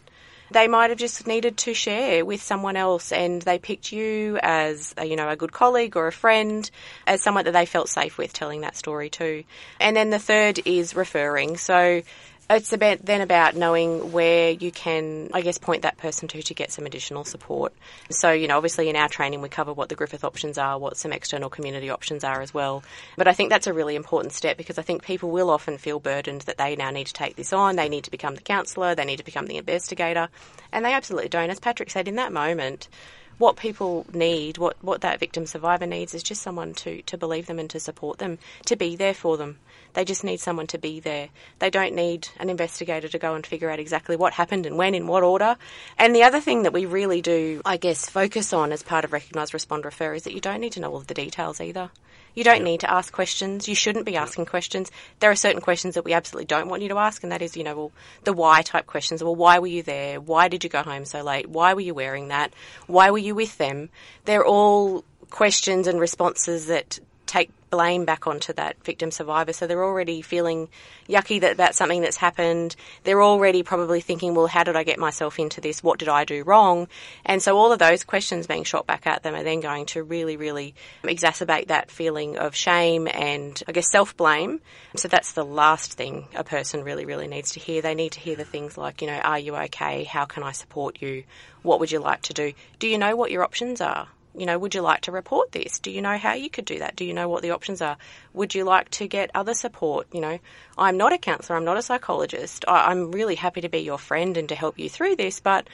They 0.51 0.67
might 0.67 0.91
have 0.91 0.99
just 0.99 1.25
needed 1.25 1.57
to 1.57 1.73
share 1.73 2.23
with 2.23 2.41
someone 2.41 2.77
else 2.77 3.11
and 3.11 3.41
they 3.41 3.57
picked 3.57 3.91
you 3.91 4.37
as, 4.43 4.93
a, 4.95 5.03
you 5.03 5.15
know, 5.15 5.27
a 5.27 5.35
good 5.35 5.51
colleague 5.51 5.97
or 5.97 6.07
a 6.07 6.11
friend, 6.11 6.69
as 7.07 7.23
someone 7.23 7.45
that 7.45 7.51
they 7.51 7.65
felt 7.65 7.89
safe 7.89 8.17
with 8.17 8.31
telling 8.31 8.61
that 8.61 8.77
story 8.77 9.09
to. 9.09 9.43
And 9.79 9.95
then 9.95 10.11
the 10.11 10.19
third 10.19 10.59
is 10.65 10.95
referring. 10.95 11.57
So 11.57 12.03
it's 12.49 12.73
about 12.73 13.03
then 13.03 13.21
about 13.21 13.55
knowing 13.55 14.11
where 14.11 14.51
you 14.51 14.71
can, 14.71 15.29
I 15.33 15.41
guess, 15.41 15.57
point 15.57 15.81
that 15.81 15.97
person 15.97 16.27
to 16.29 16.41
to 16.41 16.53
get 16.53 16.71
some 16.71 16.85
additional 16.85 17.23
support. 17.23 17.73
So, 18.09 18.31
you 18.31 18.47
know, 18.47 18.57
obviously 18.57 18.89
in 18.89 18.95
our 18.95 19.09
training 19.09 19.41
we 19.41 19.49
cover 19.49 19.73
what 19.73 19.89
the 19.89 19.95
Griffith 19.95 20.23
options 20.23 20.57
are, 20.57 20.77
what 20.77 20.97
some 20.97 21.11
external 21.11 21.49
community 21.49 21.89
options 21.89 22.23
are 22.23 22.41
as 22.41 22.53
well. 22.53 22.83
But 23.17 23.27
I 23.27 23.33
think 23.33 23.49
that's 23.49 23.67
a 23.67 23.73
really 23.73 23.95
important 23.95 24.33
step 24.33 24.57
because 24.57 24.77
I 24.77 24.83
think 24.83 25.03
people 25.03 25.31
will 25.31 25.49
often 25.49 25.77
feel 25.77 25.99
burdened 25.99 26.41
that 26.41 26.57
they 26.57 26.75
now 26.75 26.91
need 26.91 27.07
to 27.07 27.13
take 27.13 27.35
this 27.35 27.53
on, 27.53 27.75
they 27.75 27.89
need 27.89 28.03
to 28.03 28.11
become 28.11 28.35
the 28.35 28.41
counsellor, 28.41 28.93
they 28.93 29.05
need 29.05 29.17
to 29.17 29.25
become 29.25 29.47
the 29.47 29.57
investigator, 29.57 30.29
and 30.71 30.85
they 30.85 30.93
absolutely 30.93 31.29
don't. 31.29 31.49
As 31.49 31.59
Patrick 31.59 31.89
said, 31.89 32.07
in 32.07 32.15
that 32.15 32.31
moment, 32.31 32.89
what 33.37 33.57
people 33.57 34.05
need, 34.13 34.57
what, 34.57 34.77
what 34.81 35.01
that 35.01 35.19
victim 35.19 35.45
survivor 35.45 35.85
needs, 35.85 36.13
is 36.13 36.23
just 36.23 36.41
someone 36.41 36.73
to, 36.75 37.01
to 37.03 37.17
believe 37.17 37.47
them 37.47 37.59
and 37.59 37.69
to 37.71 37.79
support 37.79 38.17
them, 38.17 38.39
to 38.65 38.75
be 38.75 38.95
there 38.95 39.13
for 39.13 39.37
them. 39.37 39.57
They 39.93 40.05
just 40.05 40.23
need 40.23 40.41
someone 40.41 40.67
to 40.67 40.77
be 40.77 40.99
there. 40.99 41.29
They 41.59 41.69
don't 41.69 41.95
need 41.95 42.27
an 42.37 42.49
investigator 42.49 43.07
to 43.07 43.19
go 43.19 43.33
and 43.33 43.45
figure 43.45 43.69
out 43.69 43.79
exactly 43.79 44.17
what 44.17 44.33
happened 44.33 44.65
and 44.65 44.77
when, 44.77 44.93
in 44.93 45.07
what 45.07 45.23
order. 45.23 45.55
And 45.97 46.13
the 46.13 46.23
other 46.23 46.41
thing 46.41 46.63
that 46.63 46.73
we 46.73 46.85
really 46.85 47.21
do, 47.21 47.61
I 47.65 47.77
guess, 47.77 48.09
focus 48.09 48.51
on 48.51 48.71
as 48.73 48.83
part 48.83 49.05
of 49.05 49.13
Recognise, 49.13 49.53
Respond, 49.53 49.85
Refer 49.85 50.13
is 50.13 50.23
that 50.23 50.33
you 50.33 50.41
don't 50.41 50.59
need 50.59 50.73
to 50.73 50.81
know 50.81 50.91
all 50.91 50.97
of 50.97 51.07
the 51.07 51.13
details 51.13 51.61
either. 51.61 51.89
You 52.35 52.43
don't 52.43 52.65
need 52.65 52.81
to 52.81 52.91
ask 52.91 53.13
questions. 53.13 53.69
You 53.69 53.75
shouldn't 53.75 54.05
be 54.05 54.17
asking 54.17 54.47
questions. 54.47 54.91
There 55.21 55.31
are 55.31 55.35
certain 55.37 55.61
questions 55.61 55.95
that 55.95 56.03
we 56.03 56.11
absolutely 56.11 56.45
don't 56.45 56.67
want 56.67 56.81
you 56.81 56.89
to 56.89 56.97
ask, 56.97 57.23
and 57.23 57.31
that 57.31 57.41
is, 57.41 57.55
you 57.55 57.63
know, 57.63 57.75
well, 57.75 57.91
the 58.25 58.33
why 58.33 58.61
type 58.61 58.85
questions. 58.85 59.23
Well, 59.23 59.35
why 59.35 59.59
were 59.59 59.67
you 59.67 59.83
there? 59.83 60.19
Why 60.19 60.49
did 60.49 60.65
you 60.65 60.69
go 60.69 60.83
home 60.83 61.05
so 61.05 61.23
late? 61.23 61.47
Why 61.49 61.73
were 61.73 61.81
you 61.81 61.93
wearing 61.93 62.27
that? 62.27 62.53
Why 62.87 63.09
were 63.11 63.17
you 63.17 63.24
with 63.33 63.57
them? 63.57 63.89
They're 64.25 64.45
all 64.45 65.03
questions 65.31 65.87
and 65.87 65.99
responses 65.99 66.67
that 66.67 66.99
take 67.35 67.49
blame 67.69 68.05
back 68.05 68.25
onto 68.25 68.53
that 68.53 68.81
victim 68.85 69.11
survivor. 69.11 69.51
So 69.51 69.67
they're 69.67 69.83
already 69.83 70.21
feeling 70.21 70.69
yucky 71.09 71.41
that, 71.41 71.51
about 71.53 71.75
something 71.75 71.99
that's 71.99 72.15
happened. 72.15 72.75
They're 73.03 73.21
already 73.21 73.63
probably 73.63 73.99
thinking, 73.99 74.33
well, 74.33 74.47
how 74.47 74.63
did 74.63 74.77
I 74.77 74.83
get 74.83 74.97
myself 74.97 75.37
into 75.39 75.59
this? 75.59 75.83
What 75.83 75.99
did 75.99 76.07
I 76.07 76.23
do 76.23 76.43
wrong? 76.43 76.87
And 77.25 77.41
so 77.41 77.57
all 77.57 77.73
of 77.73 77.79
those 77.79 78.05
questions 78.05 78.47
being 78.47 78.63
shot 78.63 78.87
back 78.87 79.05
at 79.05 79.23
them 79.23 79.35
are 79.35 79.43
then 79.43 79.59
going 79.59 79.87
to 79.87 80.03
really, 80.03 80.37
really 80.37 80.73
exacerbate 81.03 81.67
that 81.67 81.91
feeling 81.91 82.37
of 82.37 82.55
shame 82.55 83.09
and 83.13 83.61
I 83.67 83.73
guess 83.73 83.91
self 83.91 84.15
blame. 84.15 84.61
So 84.95 85.09
that's 85.09 85.33
the 85.33 85.45
last 85.45 85.93
thing 85.95 86.29
a 86.33 86.45
person 86.45 86.83
really, 86.83 87.05
really 87.05 87.27
needs 87.27 87.51
to 87.51 87.59
hear. 87.59 87.81
They 87.81 87.95
need 87.95 88.13
to 88.13 88.21
hear 88.21 88.37
the 88.37 88.45
things 88.45 88.77
like, 88.77 89.01
you 89.01 89.07
know, 89.07 89.17
are 89.19 89.39
you 89.39 89.55
okay? 89.55 90.05
How 90.05 90.23
can 90.23 90.43
I 90.43 90.53
support 90.53 91.01
you? 91.01 91.25
What 91.63 91.81
would 91.81 91.91
you 91.91 91.99
like 91.99 92.21
to 92.23 92.33
do? 92.33 92.53
Do 92.79 92.87
you 92.87 92.97
know 92.97 93.17
what 93.17 93.31
your 93.31 93.43
options 93.43 93.81
are? 93.81 94.07
You 94.37 94.45
know, 94.45 94.57
would 94.59 94.75
you 94.75 94.81
like 94.81 95.01
to 95.01 95.11
report 95.11 95.51
this? 95.51 95.79
Do 95.79 95.91
you 95.91 96.01
know 96.01 96.17
how 96.17 96.33
you 96.33 96.49
could 96.49 96.65
do 96.65 96.79
that? 96.79 96.95
Do 96.95 97.05
you 97.05 97.13
know 97.13 97.29
what 97.29 97.41
the 97.41 97.51
options 97.51 97.81
are? 97.81 97.97
Would 98.33 98.53
you 98.55 98.63
like 98.63 98.89
to 98.91 99.07
get 99.07 99.31
other 99.33 99.53
support? 99.53 100.07
You 100.11 100.21
know, 100.21 100.39
I'm 100.77 100.97
not 100.97 101.13
a 101.13 101.17
counsellor, 101.17 101.55
I'm 101.55 101.65
not 101.65 101.77
a 101.77 101.81
psychologist. 101.81 102.65
I, 102.67 102.91
am 102.91 103.11
really 103.11 103.35
happy 103.35 103.61
to 103.61 103.69
be 103.69 103.79
your 103.79 103.97
friend 103.97 104.37
and 104.37 104.49
to 104.49 104.55
help 104.55 104.77
you 104.77 104.89
through 104.89 105.15
this, 105.15 105.39
but 105.39 105.67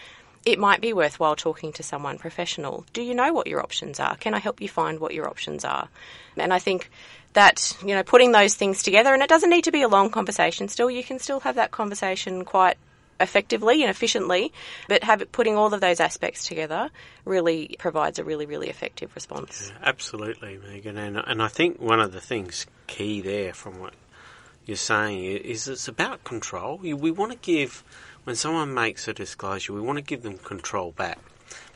it 0.46 0.60
might 0.60 0.82
be 0.82 0.94
worthwhile 0.94 1.36
talking 1.36 1.72
to 1.74 1.84
someone 1.84 2.18
professional. 2.18 2.86
Do 2.94 3.02
you 3.02 3.14
know 3.14 3.32
what 3.34 3.48
your 3.48 3.62
options 3.62 4.00
are? 4.00 4.16
Can 4.16 4.34
I 4.34 4.40
help 4.40 4.62
you 4.62 4.68
find 4.68 5.00
what 5.00 5.14
your 5.14 5.28
options 5.28 5.64
are? 5.64 5.88
And 6.38 6.54
I 6.54 6.60
think 6.60 6.90
that, 7.34 7.78
you 7.82 7.94
know, 7.96 8.04
putting 8.04 8.32
those 8.32 8.56
things 8.56 8.84
together, 8.84 9.14
and 9.14 9.22
it 9.22 9.30
doesn't 9.30 9.50
need 9.50 9.66
to 9.66 9.72
be 9.72 9.84
a 9.84 9.88
long 9.88 10.10
conversation 10.10 10.68
still, 10.68 10.90
you 10.90 11.04
can 11.04 11.20
still 11.20 11.40
have 11.42 11.56
that 11.56 11.72
conversation 11.72 12.44
quite 12.44 12.78
effectively 13.22 13.82
and 13.82 13.90
efficiently, 13.90 14.52
but 14.88 15.04
have 15.04 15.32
putting 15.32 15.56
all 15.56 15.74
of 15.74 15.82
those 15.82 16.00
aspects 16.00 16.46
together 16.46 16.90
really 17.26 17.76
provides 17.80 18.20
a 18.20 18.24
really, 18.24 18.46
really 18.46 18.70
effective 18.70 19.14
response. 19.16 19.72
Yeah, 19.72 19.90
absolutely, 19.90 20.60
Megan. 20.68 20.98
And, 20.98 21.18
and 21.18 21.42
I 21.42 21.48
think 21.48 21.80
one 21.80 22.00
of 22.00 22.12
the 22.12 22.22
things 22.22 22.66
key 22.88 23.22
there 23.22 23.54
from 23.54 23.80
what 23.80 23.94
you're 24.66 24.78
saying 24.78 25.24
is 25.24 25.68
it's 25.68 25.88
about 25.88 26.24
control. 26.24 26.78
We 26.78 27.12
want 27.12 27.32
to 27.32 27.38
give, 27.38 27.84
when 28.24 28.36
someone 28.36 28.74
makes 28.74 29.08
a 29.08 29.14
disclosure, 29.14 29.74
we 29.74 29.82
want 29.82 29.98
to 29.98 30.04
give 30.04 30.24
them 30.24 30.38
control 30.38 30.92
back. 30.92 31.20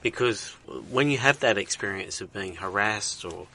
Because 0.01 0.51
when 0.89 1.09
you 1.09 1.17
have 1.17 1.39
that 1.39 1.57
experience 1.57 2.21
of 2.21 2.31
being 2.31 2.55
harassed 2.55 3.25
or 3.25 3.47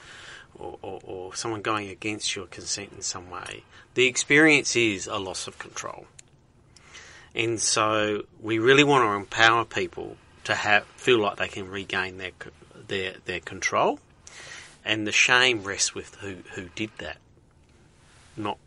or, 0.59 0.77
or, 0.81 0.99
or, 1.03 1.35
someone 1.35 1.61
going 1.61 1.87
against 1.87 2.35
your 2.35 2.45
consent 2.45 2.91
in 2.95 3.01
some 3.01 3.29
way, 3.29 3.63
the 3.95 4.05
experience 4.05 4.75
is 4.75 5.07
a 5.07 5.17
loss 5.17 5.47
of 5.47 5.57
control. 5.57 6.05
And 7.33 7.59
so 7.61 8.23
we 8.41 8.59
really 8.59 8.83
want 8.83 9.05
to 9.05 9.11
empower 9.13 9.65
people 9.65 10.17
to 10.43 10.55
have 10.55 10.83
feel 10.95 11.19
like 11.19 11.37
they 11.37 11.47
can 11.47 11.69
regain 11.69 12.17
their 12.17 12.31
their 12.87 13.13
their 13.25 13.39
control, 13.39 13.99
and 14.83 15.07
the 15.07 15.11
shame 15.11 15.63
rests 15.63 15.95
with 15.95 16.15
who 16.15 16.37
who 16.55 16.69
did 16.75 16.89
that, 16.97 17.17
not 18.35 18.57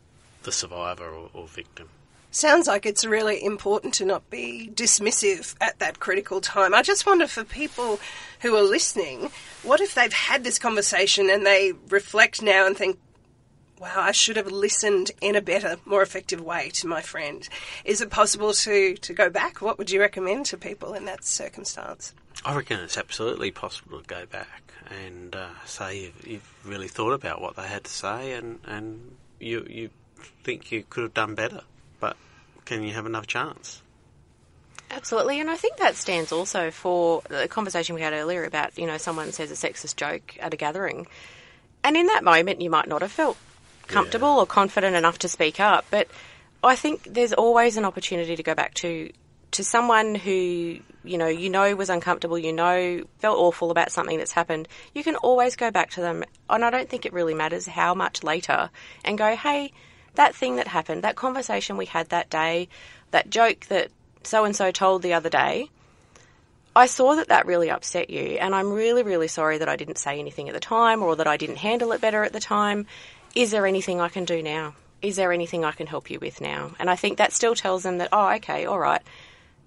the 0.44 0.52
survivor 0.52 1.08
or, 1.08 1.30
or 1.34 1.46
victim. 1.46 1.88
Sounds 2.30 2.66
like 2.66 2.84
it's 2.84 3.04
really 3.04 3.44
important 3.44 3.94
to 3.94 4.04
not 4.04 4.28
be 4.28 4.68
dismissive 4.74 5.54
at 5.60 5.78
that 5.78 6.00
critical 6.00 6.40
time. 6.40 6.74
I 6.74 6.82
just 6.82 7.06
wonder 7.06 7.28
for 7.28 7.44
people 7.44 8.00
who 8.40 8.56
are 8.56 8.62
listening, 8.62 9.30
what 9.62 9.80
if 9.80 9.94
they've 9.94 10.12
had 10.12 10.42
this 10.42 10.58
conversation 10.58 11.30
and 11.30 11.46
they 11.46 11.74
reflect 11.90 12.42
now 12.42 12.66
and 12.66 12.76
think, 12.76 12.98
wow, 13.80 13.94
I 13.96 14.12
should 14.12 14.36
have 14.36 14.50
listened 14.50 15.10
in 15.20 15.36
a 15.36 15.40
better, 15.40 15.76
more 15.84 16.02
effective 16.02 16.40
way 16.40 16.70
to 16.74 16.86
my 16.86 17.00
friend. 17.00 17.48
Is 17.84 18.00
it 18.00 18.10
possible 18.10 18.52
to, 18.52 18.94
to 18.94 19.12
go 19.12 19.30
back? 19.30 19.60
What 19.60 19.78
would 19.78 19.90
you 19.90 20.00
recommend 20.00 20.46
to 20.46 20.56
people 20.56 20.94
in 20.94 21.04
that 21.06 21.24
circumstance? 21.24 22.14
I 22.44 22.54
reckon 22.54 22.80
it's 22.80 22.98
absolutely 22.98 23.50
possible 23.50 24.00
to 24.00 24.06
go 24.06 24.26
back 24.26 24.72
and 24.90 25.34
uh, 25.34 25.48
say 25.64 26.02
you've, 26.02 26.26
you've, 26.26 26.54
really 26.64 26.88
thought 26.88 27.12
about 27.12 27.40
what 27.40 27.56
they 27.56 27.66
had 27.66 27.84
to 27.84 27.90
say 27.90 28.32
and, 28.32 28.58
and 28.64 29.16
you, 29.38 29.66
you 29.68 29.90
think 30.42 30.72
you 30.72 30.84
could 30.88 31.02
have 31.02 31.14
done 31.14 31.34
better, 31.34 31.60
but 32.00 32.16
can 32.64 32.82
you 32.82 32.92
have 32.92 33.06
another 33.06 33.26
chance? 33.26 33.82
Absolutely, 34.90 35.40
and 35.40 35.50
I 35.50 35.56
think 35.56 35.76
that 35.78 35.96
stands 35.96 36.32
also 36.32 36.70
for 36.70 37.22
the 37.28 37.48
conversation 37.48 37.94
we 37.94 38.00
had 38.00 38.12
earlier 38.12 38.44
about, 38.44 38.78
you 38.78 38.86
know, 38.86 38.96
someone 38.96 39.32
says 39.32 39.50
a 39.50 39.54
sexist 39.54 39.96
joke 39.96 40.36
at 40.40 40.54
a 40.54 40.56
gathering. 40.56 41.06
And 41.82 41.96
in 41.96 42.06
that 42.06 42.24
moment, 42.24 42.60
you 42.60 42.70
might 42.70 42.88
not 42.88 43.02
have 43.02 43.10
felt 43.10 43.36
comfortable 43.88 44.34
yeah. 44.34 44.40
or 44.40 44.46
confident 44.46 44.96
enough 44.96 45.18
to 45.20 45.28
speak 45.28 45.60
up. 45.60 45.84
But 45.90 46.08
I 46.62 46.76
think 46.76 47.04
there's 47.04 47.32
always 47.32 47.76
an 47.76 47.84
opportunity 47.84 48.36
to 48.36 48.42
go 48.42 48.54
back 48.54 48.74
to 48.74 49.10
to 49.52 49.62
someone 49.62 50.16
who 50.16 50.78
you 51.04 51.16
know 51.16 51.28
you 51.28 51.48
know 51.48 51.76
was 51.76 51.88
uncomfortable, 51.88 52.38
you 52.38 52.52
know 52.52 53.04
felt 53.18 53.38
awful 53.38 53.70
about 53.70 53.92
something 53.92 54.18
that's 54.18 54.32
happened. 54.32 54.66
You 54.94 55.04
can 55.04 55.16
always 55.16 55.54
go 55.56 55.70
back 55.70 55.90
to 55.90 56.00
them, 56.00 56.24
and 56.50 56.64
I 56.64 56.70
don't 56.70 56.88
think 56.88 57.06
it 57.06 57.12
really 57.12 57.34
matters 57.34 57.66
how 57.66 57.94
much 57.94 58.24
later, 58.24 58.70
and 59.04 59.16
go, 59.16 59.36
hey, 59.36 59.72
that 60.16 60.34
thing 60.34 60.56
that 60.56 60.68
happened, 60.68 61.04
that 61.04 61.16
conversation 61.16 61.76
we 61.76 61.86
had 61.86 62.08
that 62.08 62.30
day, 62.30 62.68
that 63.12 63.30
joke 63.30 63.66
that 63.66 63.90
so 64.24 64.44
and 64.44 64.56
so 64.56 64.70
told 64.70 65.02
the 65.02 65.14
other 65.14 65.30
day. 65.30 65.70
I 66.76 66.86
saw 66.86 67.14
that 67.14 67.28
that 67.28 67.46
really 67.46 67.70
upset 67.70 68.10
you, 68.10 68.38
and 68.40 68.52
I'm 68.52 68.72
really, 68.72 69.04
really 69.04 69.28
sorry 69.28 69.58
that 69.58 69.68
I 69.68 69.76
didn't 69.76 69.98
say 69.98 70.18
anything 70.18 70.48
at 70.48 70.54
the 70.54 70.60
time 70.60 71.04
or 71.04 71.14
that 71.14 71.28
I 71.28 71.36
didn't 71.36 71.58
handle 71.58 71.92
it 71.92 72.00
better 72.00 72.24
at 72.24 72.32
the 72.32 72.40
time 72.40 72.86
is 73.34 73.50
there 73.50 73.66
anything 73.66 74.00
I 74.00 74.08
can 74.08 74.24
do 74.24 74.42
now? 74.42 74.74
Is 75.02 75.16
there 75.16 75.32
anything 75.32 75.64
I 75.64 75.72
can 75.72 75.86
help 75.86 76.10
you 76.10 76.18
with 76.18 76.40
now? 76.40 76.72
And 76.78 76.88
I 76.88 76.96
think 76.96 77.18
that 77.18 77.32
still 77.32 77.54
tells 77.54 77.82
them 77.82 77.98
that, 77.98 78.08
oh, 78.12 78.34
okay, 78.36 78.64
all 78.64 78.78
right. 78.78 79.02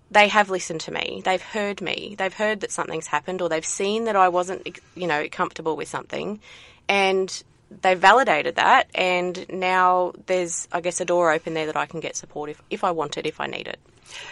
They 0.09 0.29
have 0.29 0.49
listened 0.49 0.81
to 0.81 0.91
me. 0.91 1.21
They've 1.23 1.41
heard 1.41 1.81
me. 1.81 2.15
They've 2.17 2.33
heard 2.33 2.61
that 2.61 2.71
something's 2.71 3.07
happened 3.07 3.41
or 3.41 3.49
they've 3.49 3.65
seen 3.65 4.05
that 4.05 4.15
I 4.15 4.29
wasn't, 4.29 4.79
you 4.95 5.05
know, 5.05 5.27
comfortable 5.29 5.75
with 5.75 5.89
something. 5.89 6.39
And 6.87 7.43
they've 7.81 7.99
validated 7.99 8.55
that. 8.55 8.89
And 8.95 9.45
now 9.49 10.13
there's, 10.25 10.67
I 10.71 10.81
guess, 10.81 11.01
a 11.01 11.05
door 11.05 11.31
open 11.31 11.53
there 11.53 11.65
that 11.65 11.75
I 11.75 11.85
can 11.85 11.99
get 11.99 12.15
support 12.15 12.49
if, 12.49 12.61
if 12.69 12.83
I 12.83 12.91
want 12.91 13.17
it, 13.17 13.25
if 13.25 13.41
I 13.41 13.47
need 13.47 13.67
it. 13.67 13.79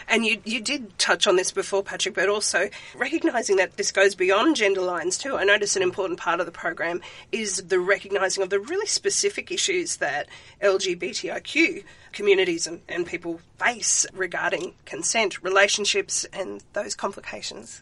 And 0.08 0.26
you, 0.26 0.40
you 0.46 0.62
did 0.62 0.98
touch 0.98 1.28
on 1.28 1.36
this 1.36 1.52
before, 1.52 1.84
Patrick, 1.84 2.16
but 2.16 2.30
also 2.30 2.70
recognising 2.96 3.58
that 3.58 3.78
this 3.78 3.92
goes 3.92 4.16
beyond 4.16 4.56
gender 4.56 4.82
lines 4.82 5.18
too. 5.18 5.36
I 5.36 5.44
notice 5.44 5.76
an 5.76 5.82
important 5.82 6.20
part 6.20 6.40
of 6.40 6.46
the 6.46 6.52
program 6.52 7.02
is 7.32 7.58
the 7.58 7.80
recognising 7.80 8.44
of 8.44 8.50
the 8.50 8.60
really 8.60 8.88
specific 8.88 9.52
issues 9.52 9.98
that 9.98 10.28
LGBTIQ 10.62 11.84
communities 12.14 12.68
and, 12.68 12.82
and 12.88 13.06
people 13.06 13.40
face 13.58 14.06
regarding 14.14 14.74
consent, 14.86 15.44
relationships, 15.44 16.26
and 16.34 16.64
those 16.74 16.96
complications. 16.96 17.82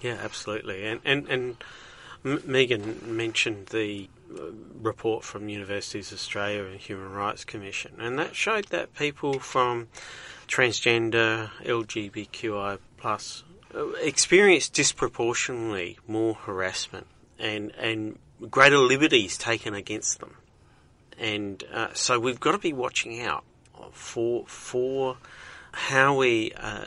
Yeah, 0.00 0.18
absolutely. 0.22 0.86
And, 0.86 1.00
and, 1.04 1.28
and 1.28 1.56
Megan 2.46 3.16
mentioned 3.16 3.66
the 3.66 4.08
report 4.80 5.24
from 5.24 5.48
Universities 5.48 6.12
Australia 6.12 6.64
and 6.64 6.78
Human 6.78 7.10
Rights 7.10 7.44
Commission, 7.44 7.92
and 7.98 8.18
that 8.18 8.34
showed 8.34 8.66
that 8.66 8.94
people 8.94 9.38
from 9.38 9.88
transgender, 10.46 11.50
LGBTQI 11.62 12.78
plus 12.96 13.44
uh, 13.74 13.88
experience 14.02 14.68
disproportionately 14.68 15.98
more 16.06 16.34
harassment 16.34 17.06
and 17.38 17.72
and 17.76 18.18
greater 18.50 18.78
liberties 18.78 19.36
taken 19.36 19.74
against 19.74 20.20
them, 20.20 20.36
and 21.18 21.64
uh, 21.72 21.88
so 21.92 22.18
we've 22.18 22.40
got 22.40 22.52
to 22.52 22.58
be 22.58 22.72
watching 22.72 23.20
out 23.20 23.44
for 23.92 24.44
for 24.46 25.16
how 25.72 26.16
we 26.16 26.52
uh, 26.56 26.86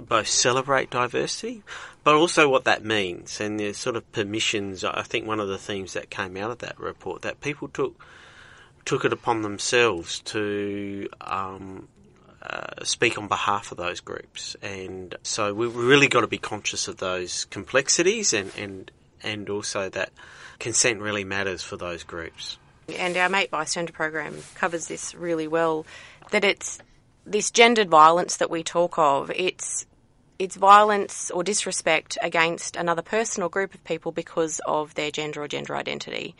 both 0.00 0.26
celebrate 0.26 0.90
diversity, 0.90 1.62
but 2.04 2.14
also 2.14 2.48
what 2.48 2.64
that 2.64 2.84
means 2.84 3.40
and 3.40 3.58
the 3.58 3.72
sort 3.72 3.96
of 3.96 4.10
permissions. 4.12 4.84
I 4.84 5.02
think 5.02 5.26
one 5.26 5.40
of 5.40 5.48
the 5.48 5.58
themes 5.58 5.92
that 5.94 6.10
came 6.10 6.36
out 6.36 6.50
of 6.50 6.58
that 6.58 6.78
report 6.78 7.22
that 7.22 7.40
people 7.40 7.68
took 7.68 8.04
took 8.84 9.04
it 9.04 9.12
upon 9.12 9.42
themselves 9.42 10.20
to 10.20 11.08
um, 11.20 11.88
uh, 12.42 12.84
speak 12.84 13.16
on 13.18 13.28
behalf 13.28 13.70
of 13.70 13.78
those 13.78 14.00
groups. 14.00 14.56
And 14.60 15.14
so 15.22 15.54
we've 15.54 15.74
really 15.74 16.08
got 16.08 16.22
to 16.22 16.26
be 16.26 16.38
conscious 16.38 16.88
of 16.88 16.96
those 16.96 17.44
complexities 17.46 18.32
and, 18.32 18.50
and, 18.58 18.90
and 19.22 19.48
also 19.48 19.88
that 19.90 20.10
consent 20.58 21.00
really 21.00 21.22
matters 21.22 21.62
for 21.62 21.76
those 21.76 22.02
groups. 22.02 22.58
And 22.98 23.16
our 23.16 23.28
Mate 23.28 23.50
Bystander 23.50 23.92
program 23.92 24.36
covers 24.56 24.88
this 24.88 25.14
really 25.14 25.46
well 25.46 25.86
that 26.32 26.44
it's 26.44 26.80
this 27.24 27.50
gendered 27.50 27.88
violence 27.88 28.36
that 28.38 28.50
we 28.50 28.62
talk 28.62 28.98
of, 28.98 29.30
it's 29.30 29.86
it's 30.38 30.56
violence 30.56 31.30
or 31.30 31.44
disrespect 31.44 32.18
against 32.20 32.74
another 32.74 33.02
person 33.02 33.44
or 33.44 33.48
group 33.48 33.74
of 33.74 33.84
people 33.84 34.10
because 34.10 34.60
of 34.66 34.94
their 34.94 35.10
gender 35.10 35.42
or 35.42 35.46
gender 35.46 35.76
identity. 35.76 36.34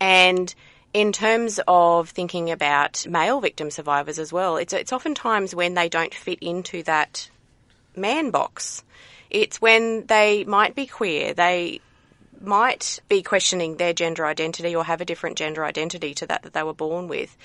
And 0.00 0.54
in 0.92 1.12
terms 1.12 1.58
of 1.66 2.10
thinking 2.10 2.50
about 2.50 3.06
male 3.06 3.40
victim 3.40 3.70
survivors 3.70 4.18
as 4.18 4.32
well, 4.32 4.56
it's, 4.56 4.72
it's 4.72 4.92
oftentimes 4.92 5.54
when 5.54 5.74
they 5.74 5.88
don't 5.88 6.12
fit 6.12 6.38
into 6.40 6.82
that 6.82 7.30
man 7.96 8.30
box. 8.30 8.84
It's 9.30 9.60
when 9.60 10.06
they 10.06 10.44
might 10.44 10.74
be 10.74 10.86
queer, 10.86 11.34
they 11.34 11.80
might 12.40 13.00
be 13.08 13.22
questioning 13.22 13.76
their 13.76 13.92
gender 13.92 14.24
identity 14.24 14.74
or 14.74 14.84
have 14.84 15.00
a 15.00 15.04
different 15.04 15.36
gender 15.36 15.64
identity 15.64 16.14
to 16.14 16.26
that 16.26 16.42
that 16.42 16.52
they 16.52 16.62
were 16.62 16.74
born 16.74 17.08
with. 17.08 17.36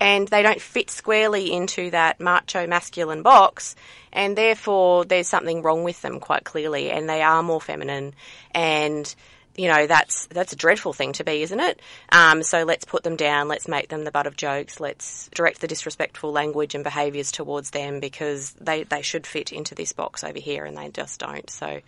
And 0.00 0.28
they 0.28 0.42
don't 0.42 0.60
fit 0.60 0.90
squarely 0.90 1.52
into 1.52 1.90
that 1.90 2.20
macho 2.20 2.66
masculine 2.66 3.22
box, 3.22 3.76
and 4.12 4.36
therefore 4.36 5.04
there's 5.04 5.28
something 5.28 5.62
wrong 5.62 5.84
with 5.84 6.02
them 6.02 6.20
quite 6.20 6.44
clearly, 6.44 6.90
and 6.90 7.08
they 7.08 7.22
are 7.22 7.42
more 7.42 7.60
feminine 7.60 8.14
and 8.54 9.14
you 9.56 9.68
know 9.68 9.86
that's 9.86 10.26
that's 10.26 10.52
a 10.52 10.56
dreadful 10.56 10.92
thing 10.92 11.12
to 11.12 11.24
be, 11.24 11.42
isn't 11.42 11.60
it? 11.60 11.80
Um, 12.10 12.42
so 12.42 12.64
let's 12.64 12.84
put 12.84 13.02
them 13.02 13.16
down. 13.16 13.48
Let's 13.48 13.68
make 13.68 13.88
them 13.88 14.04
the 14.04 14.10
butt 14.10 14.26
of 14.26 14.36
jokes. 14.36 14.80
Let's 14.80 15.28
direct 15.34 15.60
the 15.60 15.68
disrespectful 15.68 16.32
language 16.32 16.74
and 16.74 16.82
behaviours 16.82 17.30
towards 17.30 17.70
them 17.70 18.00
because 18.00 18.52
they, 18.60 18.82
they 18.84 19.02
should 19.02 19.26
fit 19.26 19.52
into 19.52 19.74
this 19.74 19.92
box 19.92 20.24
over 20.24 20.38
here, 20.38 20.64
and 20.64 20.76
they 20.76 20.88
just 20.88 21.20
don't. 21.20 21.48
So, 21.50 21.80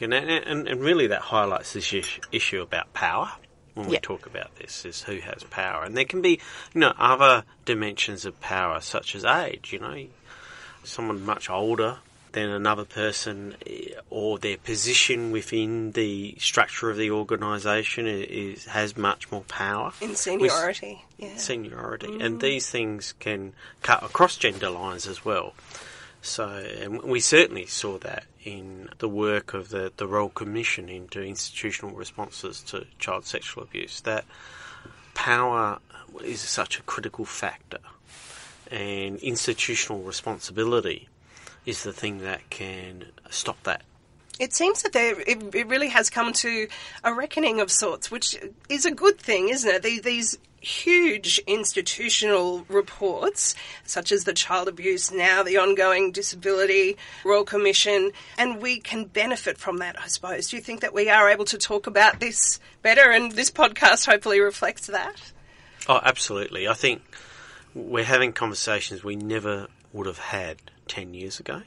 and, 0.00 0.14
and, 0.14 0.66
and 0.68 0.80
really, 0.80 1.08
that 1.08 1.20
highlights 1.20 1.74
this 1.74 1.94
issue 2.32 2.62
about 2.62 2.92
power 2.94 3.30
when 3.74 3.86
we 3.86 3.92
yep. 3.94 4.02
talk 4.02 4.26
about 4.26 4.56
this 4.56 4.84
is 4.84 5.02
who 5.02 5.18
has 5.18 5.44
power, 5.44 5.84
and 5.84 5.96
there 5.96 6.04
can 6.04 6.22
be 6.22 6.40
you 6.74 6.80
know 6.80 6.92
other 6.98 7.44
dimensions 7.64 8.24
of 8.24 8.40
power 8.40 8.80
such 8.80 9.14
as 9.14 9.24
age. 9.24 9.72
You 9.72 9.80
know, 9.80 10.06
someone 10.84 11.24
much 11.24 11.50
older 11.50 11.98
than 12.32 12.50
another 12.50 12.84
person 12.84 13.56
eh, 13.66 13.90
or 14.08 14.38
their 14.38 14.56
position 14.56 15.30
within 15.30 15.92
the 15.92 16.36
structure 16.38 16.90
of 16.90 16.96
the 16.96 17.10
organisation 17.10 18.06
is, 18.06 18.64
has 18.66 18.96
much 18.96 19.30
more 19.30 19.42
power. 19.42 19.92
In 20.00 20.14
seniority, 20.14 21.04
yeah. 21.18 21.36
Seniority. 21.36 22.08
Mm. 22.08 22.24
And 22.24 22.40
these 22.40 22.70
things 22.70 23.14
can 23.18 23.52
cut 23.82 24.02
across 24.02 24.36
gender 24.36 24.70
lines 24.70 25.06
as 25.06 25.24
well. 25.24 25.54
So, 26.22 26.48
and 26.48 27.02
we 27.02 27.20
certainly 27.20 27.66
saw 27.66 27.98
that 27.98 28.24
in 28.44 28.90
the 28.98 29.08
work 29.08 29.54
of 29.54 29.70
the, 29.70 29.92
the 29.96 30.06
Royal 30.06 30.28
Commission 30.28 30.88
into 30.88 31.22
institutional 31.22 31.94
responses 31.94 32.60
to 32.64 32.86
child 32.98 33.24
sexual 33.24 33.62
abuse, 33.62 34.00
that 34.02 34.24
power 35.14 35.78
is 36.22 36.40
such 36.40 36.78
a 36.78 36.82
critical 36.82 37.24
factor 37.24 37.78
and 38.70 39.18
institutional 39.18 40.02
responsibility 40.02 41.08
is 41.66 41.82
the 41.82 41.92
thing 41.92 42.18
that 42.18 42.48
can 42.50 43.06
stop 43.30 43.62
that. 43.64 43.82
It 44.38 44.54
seems 44.54 44.82
that 44.82 44.92
there 44.92 45.20
it, 45.20 45.54
it 45.54 45.66
really 45.66 45.88
has 45.88 46.08
come 46.08 46.32
to 46.34 46.68
a 47.04 47.12
reckoning 47.12 47.60
of 47.60 47.70
sorts, 47.70 48.10
which 48.10 48.38
is 48.68 48.86
a 48.86 48.90
good 48.90 49.18
thing, 49.18 49.50
isn't 49.50 49.70
it? 49.70 49.82
These, 49.82 50.02
these 50.02 50.38
huge 50.60 51.38
institutional 51.46 52.64
reports, 52.68 53.54
such 53.84 54.12
as 54.12 54.24
the 54.24 54.32
child 54.32 54.68
abuse, 54.68 55.10
now 55.10 55.42
the 55.42 55.56
ongoing 55.56 56.12
disability 56.12 56.96
Royal 57.24 57.44
Commission, 57.44 58.12
and 58.38 58.60
we 58.60 58.78
can 58.78 59.04
benefit 59.04 59.58
from 59.58 59.78
that, 59.78 59.98
I 59.98 60.06
suppose. 60.06 60.50
Do 60.50 60.56
you 60.56 60.62
think 60.62 60.80
that 60.80 60.94
we 60.94 61.08
are 61.08 61.30
able 61.30 61.46
to 61.46 61.58
talk 61.58 61.86
about 61.86 62.20
this 62.20 62.60
better, 62.82 63.10
and 63.10 63.32
this 63.32 63.50
podcast 63.50 64.06
hopefully 64.06 64.40
reflects 64.40 64.86
that? 64.88 65.32
Oh, 65.88 66.00
absolutely. 66.02 66.68
I 66.68 66.74
think 66.74 67.02
we're 67.74 68.04
having 68.04 68.32
conversations 68.32 69.02
we 69.02 69.16
never 69.16 69.68
would 69.92 70.06
have 70.06 70.18
had 70.18 70.58
10 70.88 71.14
years 71.14 71.40
ago. 71.40 71.62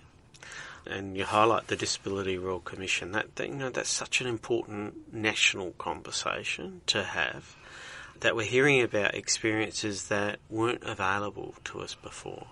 And 0.86 1.18
you 1.18 1.24
highlight 1.24 1.68
the 1.68 1.78
Disability 1.78 2.38
Royal 2.38 2.60
Commission. 2.60 3.14
That, 3.14 3.38
that 3.38 3.48
you 3.48 3.56
know 3.56 3.70
that's 3.70 3.90
such 3.90 4.20
an 4.20 4.28
important 4.28 5.14
national 5.14 5.72
conversation 5.72 6.82
to 6.88 7.04
have. 7.04 7.56
That 8.24 8.38
we're 8.38 8.46
hearing 8.46 8.82
about 8.82 9.16
experiences 9.16 10.08
that 10.08 10.40
weren't 10.50 10.84
available 10.84 11.56
to 11.66 11.82
us 11.82 11.94
before. 11.94 12.48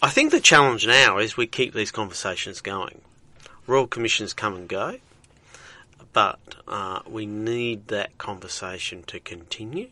I 0.00 0.10
think 0.10 0.30
the 0.30 0.38
challenge 0.38 0.86
now 0.86 1.18
is 1.18 1.36
we 1.36 1.48
keep 1.48 1.74
these 1.74 1.90
conversations 1.90 2.60
going. 2.60 3.00
Royal 3.66 3.88
Commissions 3.88 4.32
come 4.32 4.54
and 4.54 4.68
go, 4.68 4.98
but 6.12 6.38
uh, 6.68 7.00
we 7.04 7.26
need 7.26 7.88
that 7.88 8.16
conversation 8.16 9.02
to 9.08 9.18
continue 9.18 9.88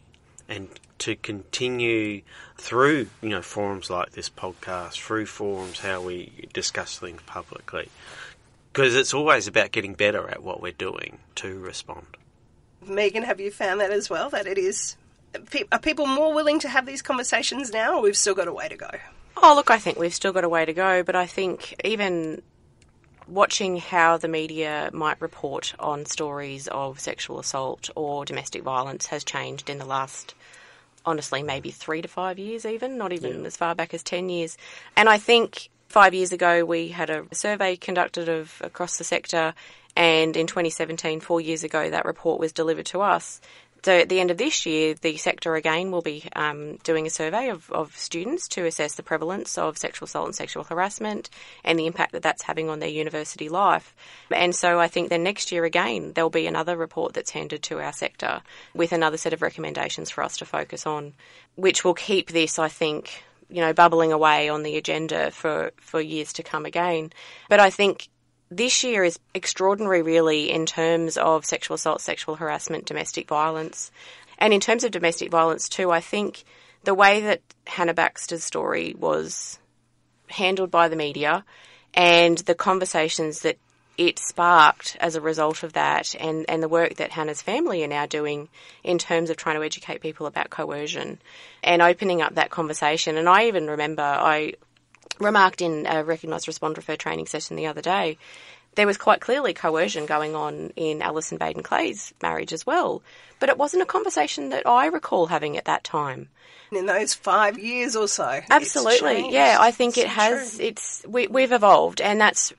and 0.48 0.68
to 0.98 1.16
continue 1.16 2.22
through 2.56 3.08
you 3.20 3.30
know 3.30 3.42
forums 3.42 3.90
like 3.90 4.12
this 4.12 4.30
podcast, 4.30 4.94
through 4.94 5.26
forums 5.26 5.80
how 5.80 6.02
we 6.02 6.46
discuss 6.52 7.00
things 7.00 7.20
publicly, 7.26 7.88
because 8.72 8.94
it's 8.94 9.12
always 9.12 9.48
about 9.48 9.72
getting 9.72 9.94
better 9.94 10.30
at 10.30 10.40
what 10.40 10.62
we're 10.62 10.70
doing 10.70 11.18
to 11.34 11.58
respond. 11.58 12.06
Megan, 12.86 13.22
have 13.22 13.40
you 13.40 13.50
found 13.50 13.80
that 13.80 13.90
as 13.90 14.08
well? 14.08 14.30
That 14.30 14.46
it 14.46 14.58
is 14.58 14.96
are 15.72 15.78
people 15.78 16.06
more 16.06 16.32
willing 16.32 16.58
to 16.60 16.68
have 16.68 16.86
these 16.86 17.02
conversations 17.02 17.72
now, 17.72 17.96
or 17.96 18.02
we've 18.02 18.16
still 18.16 18.34
got 18.34 18.48
a 18.48 18.52
way 18.52 18.68
to 18.68 18.76
go? 18.76 18.90
Oh, 19.36 19.54
look, 19.54 19.70
I 19.70 19.78
think 19.78 19.98
we've 19.98 20.14
still 20.14 20.32
got 20.32 20.44
a 20.44 20.48
way 20.48 20.64
to 20.64 20.72
go, 20.72 21.02
but 21.02 21.14
I 21.14 21.26
think 21.26 21.74
even 21.84 22.42
watching 23.28 23.76
how 23.76 24.16
the 24.16 24.28
media 24.28 24.90
might 24.92 25.20
report 25.20 25.74
on 25.78 26.06
stories 26.06 26.66
of 26.68 26.98
sexual 26.98 27.38
assault 27.38 27.90
or 27.94 28.24
domestic 28.24 28.62
violence 28.62 29.06
has 29.06 29.22
changed 29.22 29.68
in 29.68 29.78
the 29.78 29.84
last 29.84 30.34
honestly 31.04 31.42
maybe 31.42 31.70
three 31.70 32.02
to 32.02 32.08
five 32.08 32.38
years 32.38 32.64
even 32.64 32.96
not 32.96 33.12
even 33.12 33.40
yeah. 33.40 33.46
as 33.46 33.56
far 33.56 33.74
back 33.74 33.92
as 33.92 34.02
10 34.02 34.30
years 34.30 34.56
and 34.96 35.08
i 35.08 35.18
think 35.18 35.68
five 35.88 36.14
years 36.14 36.32
ago 36.32 36.64
we 36.64 36.88
had 36.88 37.10
a 37.10 37.24
survey 37.32 37.76
conducted 37.76 38.28
of 38.28 38.60
across 38.64 38.96
the 38.96 39.04
sector 39.04 39.54
and 39.98 40.36
in 40.36 40.46
2017 40.46 41.20
four 41.20 41.40
years 41.40 41.64
ago 41.64 41.90
that 41.90 42.06
report 42.06 42.40
was 42.40 42.52
delivered 42.52 42.86
to 42.86 43.02
us 43.02 43.40
so 43.84 43.92
at 43.92 44.08
the 44.08 44.18
end 44.18 44.30
of 44.30 44.38
this 44.38 44.66
year, 44.66 44.94
the 44.94 45.16
sector 45.16 45.54
again 45.54 45.90
will 45.90 46.02
be 46.02 46.24
um, 46.34 46.76
doing 46.78 47.06
a 47.06 47.10
survey 47.10 47.48
of, 47.48 47.70
of 47.70 47.96
students 47.96 48.48
to 48.48 48.66
assess 48.66 48.94
the 48.94 49.02
prevalence 49.02 49.56
of 49.56 49.78
sexual 49.78 50.06
assault 50.06 50.26
and 50.26 50.34
sexual 50.34 50.64
harassment 50.64 51.30
and 51.64 51.78
the 51.78 51.86
impact 51.86 52.12
that 52.12 52.22
that's 52.22 52.42
having 52.42 52.68
on 52.68 52.80
their 52.80 52.88
university 52.88 53.48
life. 53.48 53.94
And 54.34 54.54
so 54.54 54.80
I 54.80 54.88
think 54.88 55.10
then 55.10 55.22
next 55.22 55.52
year 55.52 55.64
again, 55.64 56.12
there'll 56.12 56.30
be 56.30 56.46
another 56.46 56.76
report 56.76 57.14
that's 57.14 57.30
handed 57.30 57.62
to 57.64 57.78
our 57.78 57.92
sector 57.92 58.42
with 58.74 58.92
another 58.92 59.16
set 59.16 59.32
of 59.32 59.42
recommendations 59.42 60.10
for 60.10 60.24
us 60.24 60.38
to 60.38 60.44
focus 60.44 60.84
on, 60.84 61.14
which 61.54 61.84
will 61.84 61.94
keep 61.94 62.30
this, 62.30 62.58
I 62.58 62.68
think, 62.68 63.22
you 63.48 63.60
know, 63.60 63.72
bubbling 63.72 64.12
away 64.12 64.48
on 64.48 64.64
the 64.64 64.76
agenda 64.76 65.30
for, 65.30 65.70
for 65.76 66.00
years 66.00 66.32
to 66.34 66.42
come 66.42 66.66
again. 66.66 67.12
But 67.48 67.60
I 67.60 67.70
think 67.70 68.08
this 68.50 68.82
year 68.82 69.04
is 69.04 69.18
extraordinary, 69.34 70.02
really, 70.02 70.50
in 70.50 70.66
terms 70.66 71.16
of 71.16 71.44
sexual 71.44 71.74
assault, 71.74 72.00
sexual 72.00 72.36
harassment, 72.36 72.86
domestic 72.86 73.28
violence. 73.28 73.90
And 74.38 74.52
in 74.52 74.60
terms 74.60 74.84
of 74.84 74.90
domestic 74.90 75.30
violence, 75.30 75.68
too, 75.68 75.90
I 75.90 76.00
think 76.00 76.44
the 76.84 76.94
way 76.94 77.20
that 77.22 77.42
Hannah 77.66 77.94
Baxter's 77.94 78.44
story 78.44 78.94
was 78.98 79.58
handled 80.28 80.70
by 80.70 80.88
the 80.88 80.96
media 80.96 81.44
and 81.94 82.38
the 82.38 82.54
conversations 82.54 83.40
that 83.40 83.58
it 83.98 84.18
sparked 84.20 84.96
as 85.00 85.16
a 85.16 85.20
result 85.20 85.64
of 85.64 85.72
that 85.72 86.14
and, 86.20 86.46
and 86.48 86.62
the 86.62 86.68
work 86.68 86.94
that 86.94 87.10
Hannah's 87.10 87.42
family 87.42 87.82
are 87.82 87.88
now 87.88 88.06
doing 88.06 88.48
in 88.84 88.96
terms 88.96 89.28
of 89.28 89.36
trying 89.36 89.56
to 89.56 89.64
educate 89.64 90.00
people 90.00 90.26
about 90.26 90.50
coercion 90.50 91.18
and 91.64 91.82
opening 91.82 92.22
up 92.22 92.36
that 92.36 92.50
conversation. 92.50 93.16
And 93.16 93.28
I 93.28 93.46
even 93.46 93.66
remember 93.66 94.02
I 94.02 94.54
remarked 95.20 95.60
in 95.60 95.86
a 95.86 96.04
recognised 96.04 96.48
respond 96.48 96.76
refer 96.76 96.96
training 96.96 97.26
session 97.26 97.56
the 97.56 97.66
other 97.66 97.82
day, 97.82 98.18
there 98.74 98.86
was 98.86 98.96
quite 98.96 99.20
clearly 99.20 99.54
coercion 99.54 100.06
going 100.06 100.34
on 100.34 100.72
in 100.76 101.02
Allison 101.02 101.38
Baden-Clay's 101.38 102.14
marriage 102.22 102.52
as 102.52 102.64
well. 102.64 103.02
But 103.40 103.48
it 103.48 103.58
wasn't 103.58 103.82
a 103.82 103.86
conversation 103.86 104.50
that 104.50 104.66
I 104.66 104.86
recall 104.86 105.26
having 105.26 105.56
at 105.56 105.64
that 105.64 105.84
time. 105.84 106.28
In 106.70 106.86
those 106.86 107.14
five 107.14 107.58
years 107.58 107.96
or 107.96 108.06
so. 108.06 108.40
Absolutely. 108.50 109.32
Yeah, 109.32 109.56
I 109.58 109.70
think 109.70 109.96
it's 109.96 110.04
it 110.04 110.08
has 110.10 110.56
true. 110.56 110.66
it's 110.66 111.02
we, 111.08 111.26
we've 111.26 111.52
evolved 111.52 112.00
and 112.00 112.20
that's 112.20 112.52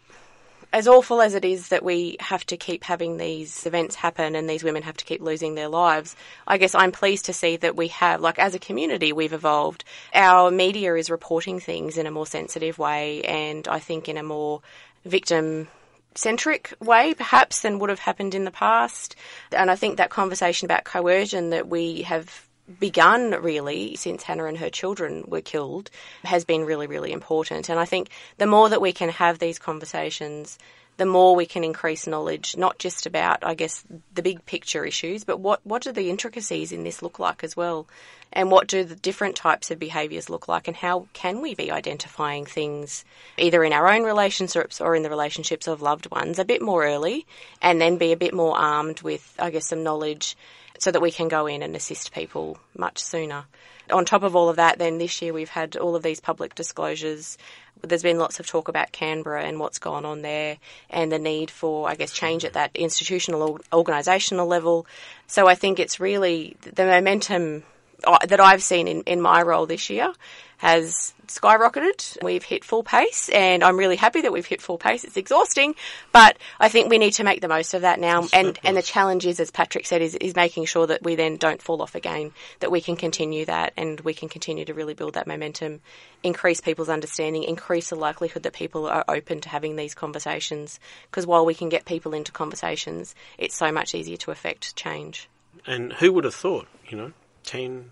as 0.71 0.87
awful 0.87 1.21
as 1.21 1.33
it 1.33 1.43
is 1.43 1.69
that 1.69 1.83
we 1.83 2.15
have 2.19 2.45
to 2.45 2.57
keep 2.57 2.83
having 2.83 3.17
these 3.17 3.65
events 3.65 3.95
happen 3.95 4.35
and 4.35 4.49
these 4.49 4.63
women 4.63 4.83
have 4.83 4.97
to 4.97 5.05
keep 5.05 5.21
losing 5.21 5.55
their 5.55 5.67
lives, 5.67 6.15
I 6.47 6.57
guess 6.57 6.75
I'm 6.75 6.91
pleased 6.91 7.25
to 7.25 7.33
see 7.33 7.57
that 7.57 7.75
we 7.75 7.87
have, 7.89 8.21
like 8.21 8.37
as 8.37 8.53
a 8.53 8.59
community, 8.59 9.11
we've 9.11 9.33
evolved. 9.33 9.83
Our 10.13 10.51
media 10.51 10.93
is 10.95 11.09
reporting 11.09 11.59
things 11.59 11.97
in 11.97 12.05
a 12.05 12.11
more 12.11 12.27
sensitive 12.27 12.77
way 12.77 13.23
and 13.23 13.67
I 13.67 13.79
think 13.79 14.07
in 14.07 14.17
a 14.17 14.23
more 14.23 14.61
victim 15.05 15.67
centric 16.15 16.73
way, 16.79 17.13
perhaps, 17.13 17.61
than 17.61 17.79
would 17.79 17.89
have 17.89 17.99
happened 17.99 18.35
in 18.35 18.43
the 18.43 18.51
past. 18.51 19.15
And 19.51 19.71
I 19.71 19.75
think 19.75 19.97
that 19.97 20.09
conversation 20.09 20.65
about 20.65 20.83
coercion 20.83 21.51
that 21.51 21.67
we 21.67 22.03
have 22.03 22.45
begun 22.79 23.31
really 23.41 23.95
since 23.95 24.23
Hannah 24.23 24.45
and 24.45 24.57
her 24.57 24.69
children 24.69 25.23
were 25.27 25.41
killed 25.41 25.89
has 26.23 26.45
been 26.45 26.65
really, 26.65 26.87
really 26.87 27.11
important. 27.11 27.69
And 27.69 27.79
I 27.79 27.85
think 27.85 28.09
the 28.37 28.47
more 28.47 28.69
that 28.69 28.81
we 28.81 28.93
can 28.93 29.09
have 29.09 29.39
these 29.39 29.59
conversations, 29.59 30.59
the 30.97 31.05
more 31.05 31.33
we 31.33 31.45
can 31.45 31.63
increase 31.63 32.07
knowledge, 32.07 32.57
not 32.57 32.77
just 32.77 33.05
about, 33.05 33.43
I 33.43 33.53
guess, 33.53 33.85
the 34.13 34.21
big 34.21 34.45
picture 34.45 34.85
issues, 34.85 35.23
but 35.23 35.39
what, 35.39 35.65
what 35.65 35.81
do 35.81 35.93
the 35.93 36.09
intricacies 36.09 36.73
in 36.73 36.83
this 36.83 37.01
look 37.01 37.19
like 37.19 37.43
as 37.43 37.55
well? 37.55 37.87
And 38.33 38.51
what 38.51 38.67
do 38.67 38.83
the 38.83 38.97
different 38.97 39.37
types 39.37 39.71
of 39.71 39.79
behaviours 39.79 40.29
look 40.29 40.49
like? 40.49 40.67
And 40.67 40.75
how 40.75 41.07
can 41.13 41.41
we 41.41 41.55
be 41.55 41.71
identifying 41.71 42.45
things 42.45 43.05
either 43.37 43.63
in 43.63 43.73
our 43.73 43.87
own 43.87 44.03
relationships 44.03 44.81
or 44.81 44.93
in 44.93 45.03
the 45.03 45.09
relationships 45.09 45.67
of 45.67 45.81
loved 45.81 46.11
ones 46.11 46.37
a 46.37 46.45
bit 46.45 46.61
more 46.61 46.85
early 46.85 47.25
and 47.61 47.79
then 47.79 47.97
be 47.97 48.11
a 48.11 48.17
bit 48.17 48.33
more 48.33 48.57
armed 48.57 49.01
with, 49.01 49.33
I 49.39 49.51
guess, 49.51 49.67
some 49.67 49.83
knowledge 49.83 50.35
so 50.79 50.91
that 50.91 51.01
we 51.01 51.11
can 51.11 51.27
go 51.27 51.45
in 51.45 51.61
and 51.61 51.75
assist 51.75 52.13
people 52.13 52.57
much 52.75 52.99
sooner. 52.99 53.45
On 53.91 54.05
top 54.05 54.23
of 54.23 54.35
all 54.35 54.49
of 54.49 54.57
that, 54.57 54.77
then 54.77 54.97
this 54.97 55.21
year 55.21 55.33
we've 55.33 55.49
had 55.49 55.75
all 55.75 55.95
of 55.95 56.03
these 56.03 56.19
public 56.19 56.55
disclosures. 56.55 57.37
There's 57.81 58.03
been 58.03 58.17
lots 58.17 58.39
of 58.39 58.47
talk 58.47 58.67
about 58.67 58.91
Canberra 58.91 59.43
and 59.43 59.59
what's 59.59 59.79
gone 59.79 60.05
on 60.05 60.21
there 60.21 60.57
and 60.89 61.11
the 61.11 61.19
need 61.19 61.49
for, 61.49 61.89
I 61.89 61.95
guess, 61.95 62.11
change 62.11 62.45
at 62.45 62.53
that 62.53 62.71
institutional, 62.75 63.59
organisational 63.71 64.47
level. 64.47 64.85
So 65.27 65.47
I 65.47 65.55
think 65.55 65.79
it's 65.79 65.99
really 65.99 66.55
the 66.61 66.85
momentum 66.85 67.63
uh, 68.03 68.25
that 68.27 68.39
I've 68.39 68.63
seen 68.63 68.87
in, 68.87 69.01
in 69.03 69.21
my 69.21 69.41
role 69.41 69.65
this 69.65 69.89
year 69.89 70.13
has 70.59 71.13
skyrocketed. 71.27 72.21
We've 72.21 72.43
hit 72.43 72.65
full 72.65 72.83
pace, 72.83 73.29
and 73.29 73.63
I'm 73.63 73.77
really 73.77 73.95
happy 73.95 74.21
that 74.21 74.33
we've 74.33 74.45
hit 74.45 74.61
full 74.61 74.77
pace. 74.77 75.05
It's 75.05 75.15
exhausting, 75.15 75.73
but 76.11 76.37
I 76.59 76.67
think 76.67 76.89
we 76.89 76.97
need 76.97 77.13
to 77.13 77.23
make 77.23 77.39
the 77.39 77.47
most 77.47 77.73
of 77.73 77.83
that 77.83 77.97
now. 77.97 78.27
And 78.33 78.59
and 78.63 78.75
the 78.75 78.81
challenge 78.81 79.25
is, 79.25 79.39
as 79.39 79.51
Patrick 79.51 79.87
said, 79.87 80.01
is, 80.01 80.15
is 80.15 80.35
making 80.35 80.65
sure 80.65 80.85
that 80.87 81.01
we 81.01 81.15
then 81.15 81.37
don't 81.37 81.61
fall 81.61 81.81
off 81.81 81.95
again, 81.95 82.33
that 82.59 82.71
we 82.71 82.81
can 82.81 82.97
continue 82.97 83.45
that, 83.45 83.71
and 83.77 84.01
we 84.01 84.13
can 84.13 84.27
continue 84.27 84.65
to 84.65 84.73
really 84.73 84.93
build 84.93 85.13
that 85.13 85.27
momentum, 85.27 85.79
increase 86.23 86.59
people's 86.59 86.89
understanding, 86.89 87.43
increase 87.43 87.89
the 87.89 87.95
likelihood 87.95 88.43
that 88.43 88.53
people 88.53 88.85
are 88.85 89.05
open 89.07 89.39
to 89.41 89.49
having 89.49 89.77
these 89.77 89.95
conversations. 89.95 90.77
Because 91.09 91.25
while 91.25 91.45
we 91.45 91.53
can 91.53 91.69
get 91.69 91.85
people 91.85 92.13
into 92.13 92.33
conversations, 92.33 93.15
it's 93.37 93.55
so 93.55 93.71
much 93.71 93.95
easier 93.95 94.17
to 94.17 94.31
affect 94.31 94.75
change. 94.75 95.29
And 95.65 95.93
who 95.93 96.11
would 96.11 96.25
have 96.25 96.35
thought, 96.35 96.67
you 96.89 96.97
know, 96.97 97.13
10, 97.43 97.91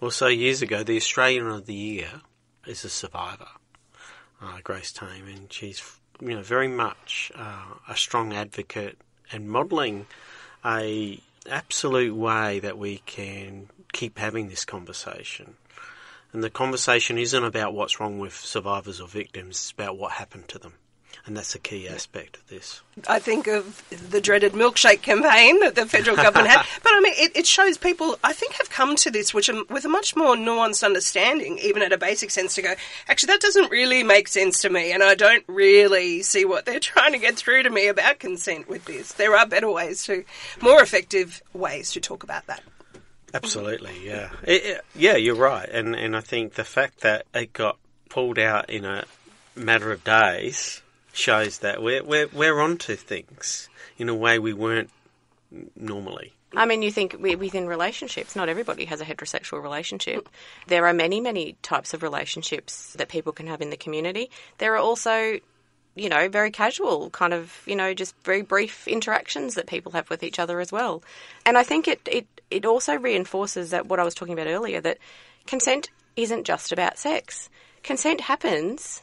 also, 0.00 0.28
years 0.28 0.62
ago, 0.62 0.84
the 0.84 0.96
Australian 0.96 1.48
of 1.48 1.66
the 1.66 1.74
Year 1.74 2.20
is 2.66 2.84
a 2.84 2.88
survivor, 2.88 3.48
uh, 4.40 4.58
Grace 4.62 4.92
Tame, 4.92 5.26
and 5.26 5.52
she's 5.52 5.82
you 6.20 6.36
know 6.36 6.42
very 6.42 6.68
much 6.68 7.32
uh, 7.34 7.74
a 7.88 7.96
strong 7.96 8.32
advocate 8.32 8.98
and 9.32 9.48
modelling 9.48 10.06
a 10.64 11.20
absolute 11.50 12.14
way 12.14 12.60
that 12.60 12.78
we 12.78 12.98
can 13.06 13.70
keep 13.92 14.18
having 14.18 14.48
this 14.48 14.64
conversation. 14.64 15.54
And 16.32 16.44
the 16.44 16.50
conversation 16.50 17.18
isn't 17.18 17.42
about 17.44 17.74
what's 17.74 17.98
wrong 17.98 18.18
with 18.18 18.36
survivors 18.36 19.00
or 19.00 19.08
victims, 19.08 19.56
it's 19.56 19.70
about 19.72 19.98
what 19.98 20.12
happened 20.12 20.46
to 20.48 20.58
them. 20.58 20.74
And 21.28 21.36
that's 21.36 21.54
a 21.54 21.58
key 21.58 21.86
aspect 21.86 22.38
of 22.38 22.48
this. 22.48 22.80
I 23.06 23.18
think 23.18 23.46
of 23.48 23.84
the 24.10 24.18
dreaded 24.18 24.54
milkshake 24.54 25.02
campaign 25.02 25.60
that 25.60 25.74
the 25.74 25.84
federal 25.84 26.16
government 26.16 26.48
had. 26.48 26.64
But 26.82 26.92
I 26.94 27.00
mean, 27.00 27.12
it, 27.18 27.36
it, 27.36 27.46
shows 27.46 27.76
people, 27.76 28.18
I 28.24 28.32
think, 28.32 28.54
have 28.54 28.70
come 28.70 28.96
to 28.96 29.10
this 29.10 29.34
which 29.34 29.50
um, 29.50 29.66
with 29.68 29.84
a 29.84 29.90
much 29.90 30.16
more 30.16 30.36
nuanced 30.36 30.82
understanding, 30.82 31.58
even 31.58 31.82
at 31.82 31.92
a 31.92 31.98
basic 31.98 32.30
sense, 32.30 32.54
to 32.54 32.62
go, 32.62 32.74
actually, 33.08 33.26
that 33.26 33.42
doesn't 33.42 33.70
really 33.70 34.02
make 34.02 34.26
sense 34.26 34.62
to 34.62 34.70
me, 34.70 34.90
and 34.90 35.02
I 35.02 35.14
don't 35.14 35.44
really 35.48 36.22
see 36.22 36.46
what 36.46 36.64
they're 36.64 36.80
trying 36.80 37.12
to 37.12 37.18
get 37.18 37.36
through 37.36 37.64
to 37.64 37.70
me 37.70 37.88
about 37.88 38.20
consent 38.20 38.66
with 38.66 38.86
this. 38.86 39.12
There 39.12 39.36
are 39.36 39.46
better 39.46 39.70
ways 39.70 40.04
to, 40.04 40.24
more 40.62 40.82
effective 40.82 41.42
ways 41.52 41.92
to 41.92 42.00
talk 42.00 42.22
about 42.22 42.46
that. 42.46 42.62
Absolutely, 43.34 43.92
yeah. 44.02 44.30
It, 44.44 44.64
it, 44.64 44.84
yeah, 44.94 45.16
you're 45.16 45.34
right. 45.34 45.68
And, 45.68 45.94
and 45.94 46.16
I 46.16 46.20
think 46.20 46.54
the 46.54 46.64
fact 46.64 47.02
that 47.02 47.26
it 47.34 47.52
got 47.52 47.76
pulled 48.08 48.38
out 48.38 48.70
in 48.70 48.86
a 48.86 49.04
matter 49.54 49.92
of 49.92 50.02
days 50.04 50.80
shows 51.18 51.58
that 51.58 51.82
we're, 51.82 52.02
we're, 52.02 52.28
we're 52.32 52.60
onto 52.60 52.96
things 52.96 53.68
in 53.98 54.08
a 54.08 54.14
way 54.14 54.38
we 54.38 54.52
weren't 54.52 54.90
normally. 55.76 56.32
I 56.54 56.64
mean, 56.64 56.80
you 56.80 56.90
think 56.90 57.16
within 57.20 57.66
relationships, 57.66 58.34
not 58.34 58.48
everybody 58.48 58.86
has 58.86 59.00
a 59.02 59.04
heterosexual 59.04 59.62
relationship. 59.62 60.28
There 60.66 60.86
are 60.86 60.94
many, 60.94 61.20
many 61.20 61.56
types 61.62 61.92
of 61.92 62.02
relationships 62.02 62.94
that 62.94 63.08
people 63.08 63.32
can 63.32 63.46
have 63.48 63.60
in 63.60 63.68
the 63.68 63.76
community. 63.76 64.30
There 64.56 64.74
are 64.74 64.78
also, 64.78 65.40
you 65.94 66.08
know, 66.08 66.28
very 66.28 66.50
casual, 66.50 67.10
kind 67.10 67.34
of, 67.34 67.62
you 67.66 67.76
know, 67.76 67.92
just 67.92 68.14
very 68.24 68.40
brief 68.40 68.88
interactions 68.88 69.56
that 69.56 69.66
people 69.66 69.92
have 69.92 70.08
with 70.08 70.22
each 70.22 70.38
other 70.38 70.58
as 70.60 70.72
well. 70.72 71.02
And 71.44 71.58
I 71.58 71.64
think 71.64 71.86
it, 71.86 72.00
it, 72.10 72.26
it 72.50 72.64
also 72.64 72.94
reinforces 72.94 73.70
that 73.70 73.86
what 73.86 74.00
I 74.00 74.04
was 74.04 74.14
talking 74.14 74.34
about 74.34 74.46
earlier 74.46 74.80
that 74.80 74.98
consent 75.46 75.90
isn't 76.16 76.44
just 76.44 76.72
about 76.72 76.98
sex. 76.98 77.50
Consent 77.82 78.22
happens 78.22 79.02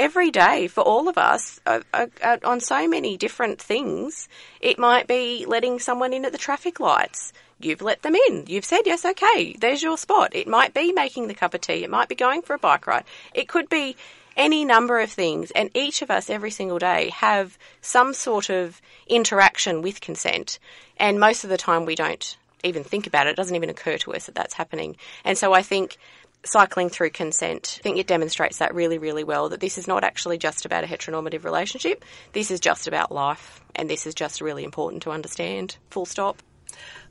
every 0.00 0.30
day 0.30 0.66
for 0.66 0.80
all 0.80 1.08
of 1.08 1.18
us 1.18 1.60
uh, 1.66 1.80
uh, 1.92 2.06
uh, 2.22 2.38
on 2.42 2.58
so 2.58 2.88
many 2.88 3.18
different 3.18 3.60
things. 3.60 4.28
It 4.58 4.78
might 4.78 5.06
be 5.06 5.44
letting 5.46 5.78
someone 5.78 6.14
in 6.14 6.24
at 6.24 6.32
the 6.32 6.38
traffic 6.38 6.80
lights. 6.80 7.34
You've 7.60 7.82
let 7.82 8.00
them 8.00 8.14
in. 8.14 8.44
You've 8.48 8.64
said, 8.64 8.80
yes, 8.86 9.04
okay, 9.04 9.54
there's 9.60 9.82
your 9.82 9.98
spot. 9.98 10.34
It 10.34 10.48
might 10.48 10.72
be 10.72 10.92
making 10.92 11.28
the 11.28 11.34
cup 11.34 11.52
of 11.52 11.60
tea. 11.60 11.84
It 11.84 11.90
might 11.90 12.08
be 12.08 12.14
going 12.14 12.40
for 12.40 12.54
a 12.54 12.58
bike 12.58 12.86
ride. 12.86 13.04
It 13.34 13.46
could 13.46 13.68
be 13.68 13.94
any 14.38 14.64
number 14.64 15.00
of 15.00 15.10
things. 15.10 15.50
And 15.50 15.70
each 15.74 16.00
of 16.00 16.10
us 16.10 16.30
every 16.30 16.50
single 16.50 16.78
day 16.78 17.10
have 17.10 17.58
some 17.82 18.14
sort 18.14 18.48
of 18.48 18.80
interaction 19.06 19.82
with 19.82 20.00
consent. 20.00 20.58
And 20.96 21.20
most 21.20 21.44
of 21.44 21.50
the 21.50 21.58
time 21.58 21.84
we 21.84 21.94
don't 21.94 22.38
even 22.64 22.84
think 22.84 23.06
about 23.06 23.26
it. 23.26 23.30
It 23.30 23.36
doesn't 23.36 23.56
even 23.56 23.70
occur 23.70 23.98
to 23.98 24.14
us 24.14 24.26
that 24.26 24.34
that's 24.34 24.54
happening. 24.54 24.96
And 25.24 25.36
so 25.36 25.52
I 25.52 25.62
think 25.62 25.96
cycling 26.44 26.88
through 26.88 27.10
consent, 27.10 27.78
I 27.80 27.82
think 27.82 27.98
it 27.98 28.06
demonstrates 28.06 28.58
that 28.58 28.74
really, 28.74 28.98
really 28.98 29.24
well 29.24 29.48
that 29.50 29.60
this 29.60 29.78
is 29.78 29.86
not 29.86 30.04
actually 30.04 30.38
just 30.38 30.64
about 30.64 30.84
a 30.84 30.86
heteronormative 30.86 31.44
relationship. 31.44 32.04
This 32.32 32.50
is 32.50 32.60
just 32.60 32.86
about 32.86 33.12
life, 33.12 33.60
and 33.74 33.88
this 33.88 34.06
is 34.06 34.14
just 34.14 34.40
really 34.40 34.64
important 34.64 35.02
to 35.02 35.10
understand. 35.10 35.76
Full 35.90 36.06
stop. 36.06 36.42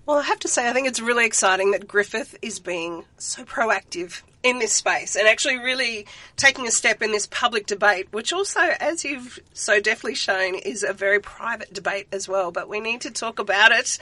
Well, 0.05 0.17
I 0.17 0.23
have 0.23 0.39
to 0.39 0.47
say, 0.47 0.67
I 0.67 0.73
think 0.73 0.87
it's 0.87 0.99
really 0.99 1.25
exciting 1.25 1.71
that 1.71 1.87
Griffith 1.87 2.35
is 2.41 2.59
being 2.59 3.05
so 3.17 3.43
proactive 3.43 4.23
in 4.41 4.57
this 4.59 4.73
space 4.73 5.15
and 5.15 5.27
actually 5.27 5.57
really 5.57 6.07
taking 6.37 6.65
a 6.67 6.71
step 6.71 7.01
in 7.01 7.11
this 7.11 7.27
public 7.27 7.67
debate, 7.67 8.07
which 8.11 8.33
also, 8.33 8.59
as 8.59 9.03
you've 9.03 9.39
so 9.53 9.79
deftly 9.79 10.15
shown, 10.15 10.55
is 10.55 10.81
a 10.81 10.93
very 10.93 11.19
private 11.19 11.73
debate 11.73 12.07
as 12.11 12.27
well. 12.27 12.51
But 12.51 12.69
we 12.69 12.79
need 12.79 13.01
to 13.01 13.11
talk 13.11 13.37
about 13.37 13.71
it 13.71 13.99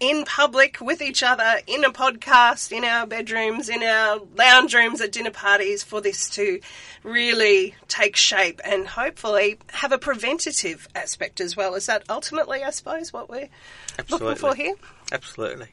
in 0.00 0.24
public 0.24 0.80
with 0.80 1.00
each 1.02 1.22
other, 1.22 1.60
in 1.66 1.84
a 1.84 1.90
podcast, 1.90 2.72
in 2.72 2.84
our 2.84 3.06
bedrooms, 3.06 3.68
in 3.68 3.82
our 3.82 4.20
lounge 4.36 4.74
rooms 4.74 5.00
at 5.00 5.12
dinner 5.12 5.30
parties 5.30 5.82
for 5.82 6.00
this 6.00 6.28
to 6.30 6.60
really 7.02 7.74
take 7.88 8.16
shape 8.16 8.60
and 8.64 8.86
hopefully 8.86 9.58
have 9.68 9.92
a 9.92 9.98
preventative 9.98 10.88
aspect 10.94 11.40
as 11.40 11.56
well. 11.56 11.74
Is 11.74 11.86
that 11.86 12.04
ultimately, 12.08 12.62
I 12.62 12.70
suppose, 12.70 13.12
what 13.12 13.28
we're 13.28 13.48
Absolutely. 13.98 14.28
looking 14.28 14.40
for 14.40 14.54
here? 14.54 14.74
Absolutely. 15.10 15.68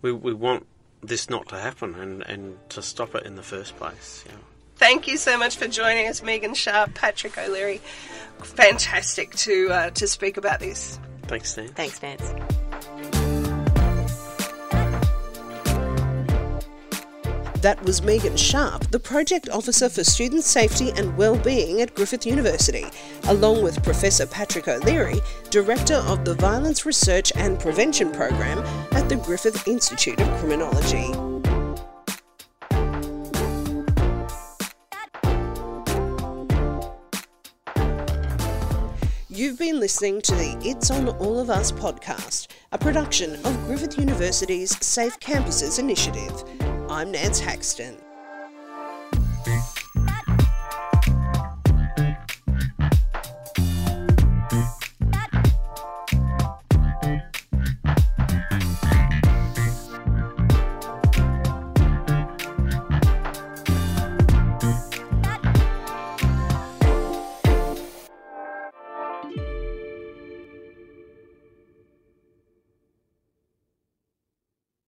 We, 0.00 0.12
we 0.12 0.34
want 0.34 0.66
this 1.02 1.28
not 1.28 1.48
to 1.48 1.56
happen 1.56 1.94
and, 1.94 2.22
and 2.22 2.58
to 2.70 2.82
stop 2.82 3.14
it 3.14 3.24
in 3.24 3.36
the 3.36 3.42
first 3.42 3.76
place. 3.76 4.24
Yeah. 4.26 4.36
Thank 4.76 5.06
you 5.06 5.16
so 5.16 5.38
much 5.38 5.56
for 5.56 5.68
joining 5.68 6.08
us, 6.08 6.22
Megan 6.22 6.54
Sharp, 6.54 6.94
Patrick 6.94 7.38
O'Leary. 7.38 7.80
Fantastic 8.42 9.32
to 9.36 9.68
uh, 9.70 9.90
to 9.90 10.08
speak 10.08 10.36
about 10.36 10.58
this. 10.58 10.98
Thanks, 11.22 11.56
Nance. 11.56 11.70
Thanks, 11.72 12.02
Nance. 12.02 12.61
That 17.62 17.80
was 17.84 18.02
Megan 18.02 18.36
Sharp, 18.36 18.90
the 18.90 18.98
Project 18.98 19.48
Officer 19.48 19.88
for 19.88 20.02
Student 20.02 20.42
Safety 20.42 20.90
and 20.96 21.16
Wellbeing 21.16 21.80
at 21.80 21.94
Griffith 21.94 22.26
University, 22.26 22.84
along 23.28 23.62
with 23.62 23.84
Professor 23.84 24.26
Patrick 24.26 24.66
O'Leary, 24.66 25.20
Director 25.50 25.94
of 25.94 26.24
the 26.24 26.34
Violence 26.34 26.84
Research 26.84 27.32
and 27.36 27.60
Prevention 27.60 28.10
Program 28.10 28.58
at 28.90 29.08
the 29.08 29.14
Griffith 29.14 29.68
Institute 29.68 30.20
of 30.20 30.28
Criminology. 30.40 31.12
You've 39.28 39.58
been 39.60 39.78
listening 39.78 40.20
to 40.22 40.34
the 40.34 40.60
It's 40.64 40.90
on 40.90 41.10
All 41.10 41.38
of 41.38 41.48
Us 41.48 41.70
podcast, 41.70 42.48
a 42.72 42.78
production 42.78 43.36
of 43.46 43.66
Griffith 43.66 44.00
University's 44.00 44.84
Safe 44.84 45.20
Campuses 45.20 45.78
initiative. 45.78 46.42
I'm 46.92 47.10
Nance 47.10 47.40
Haxton. 47.40 47.96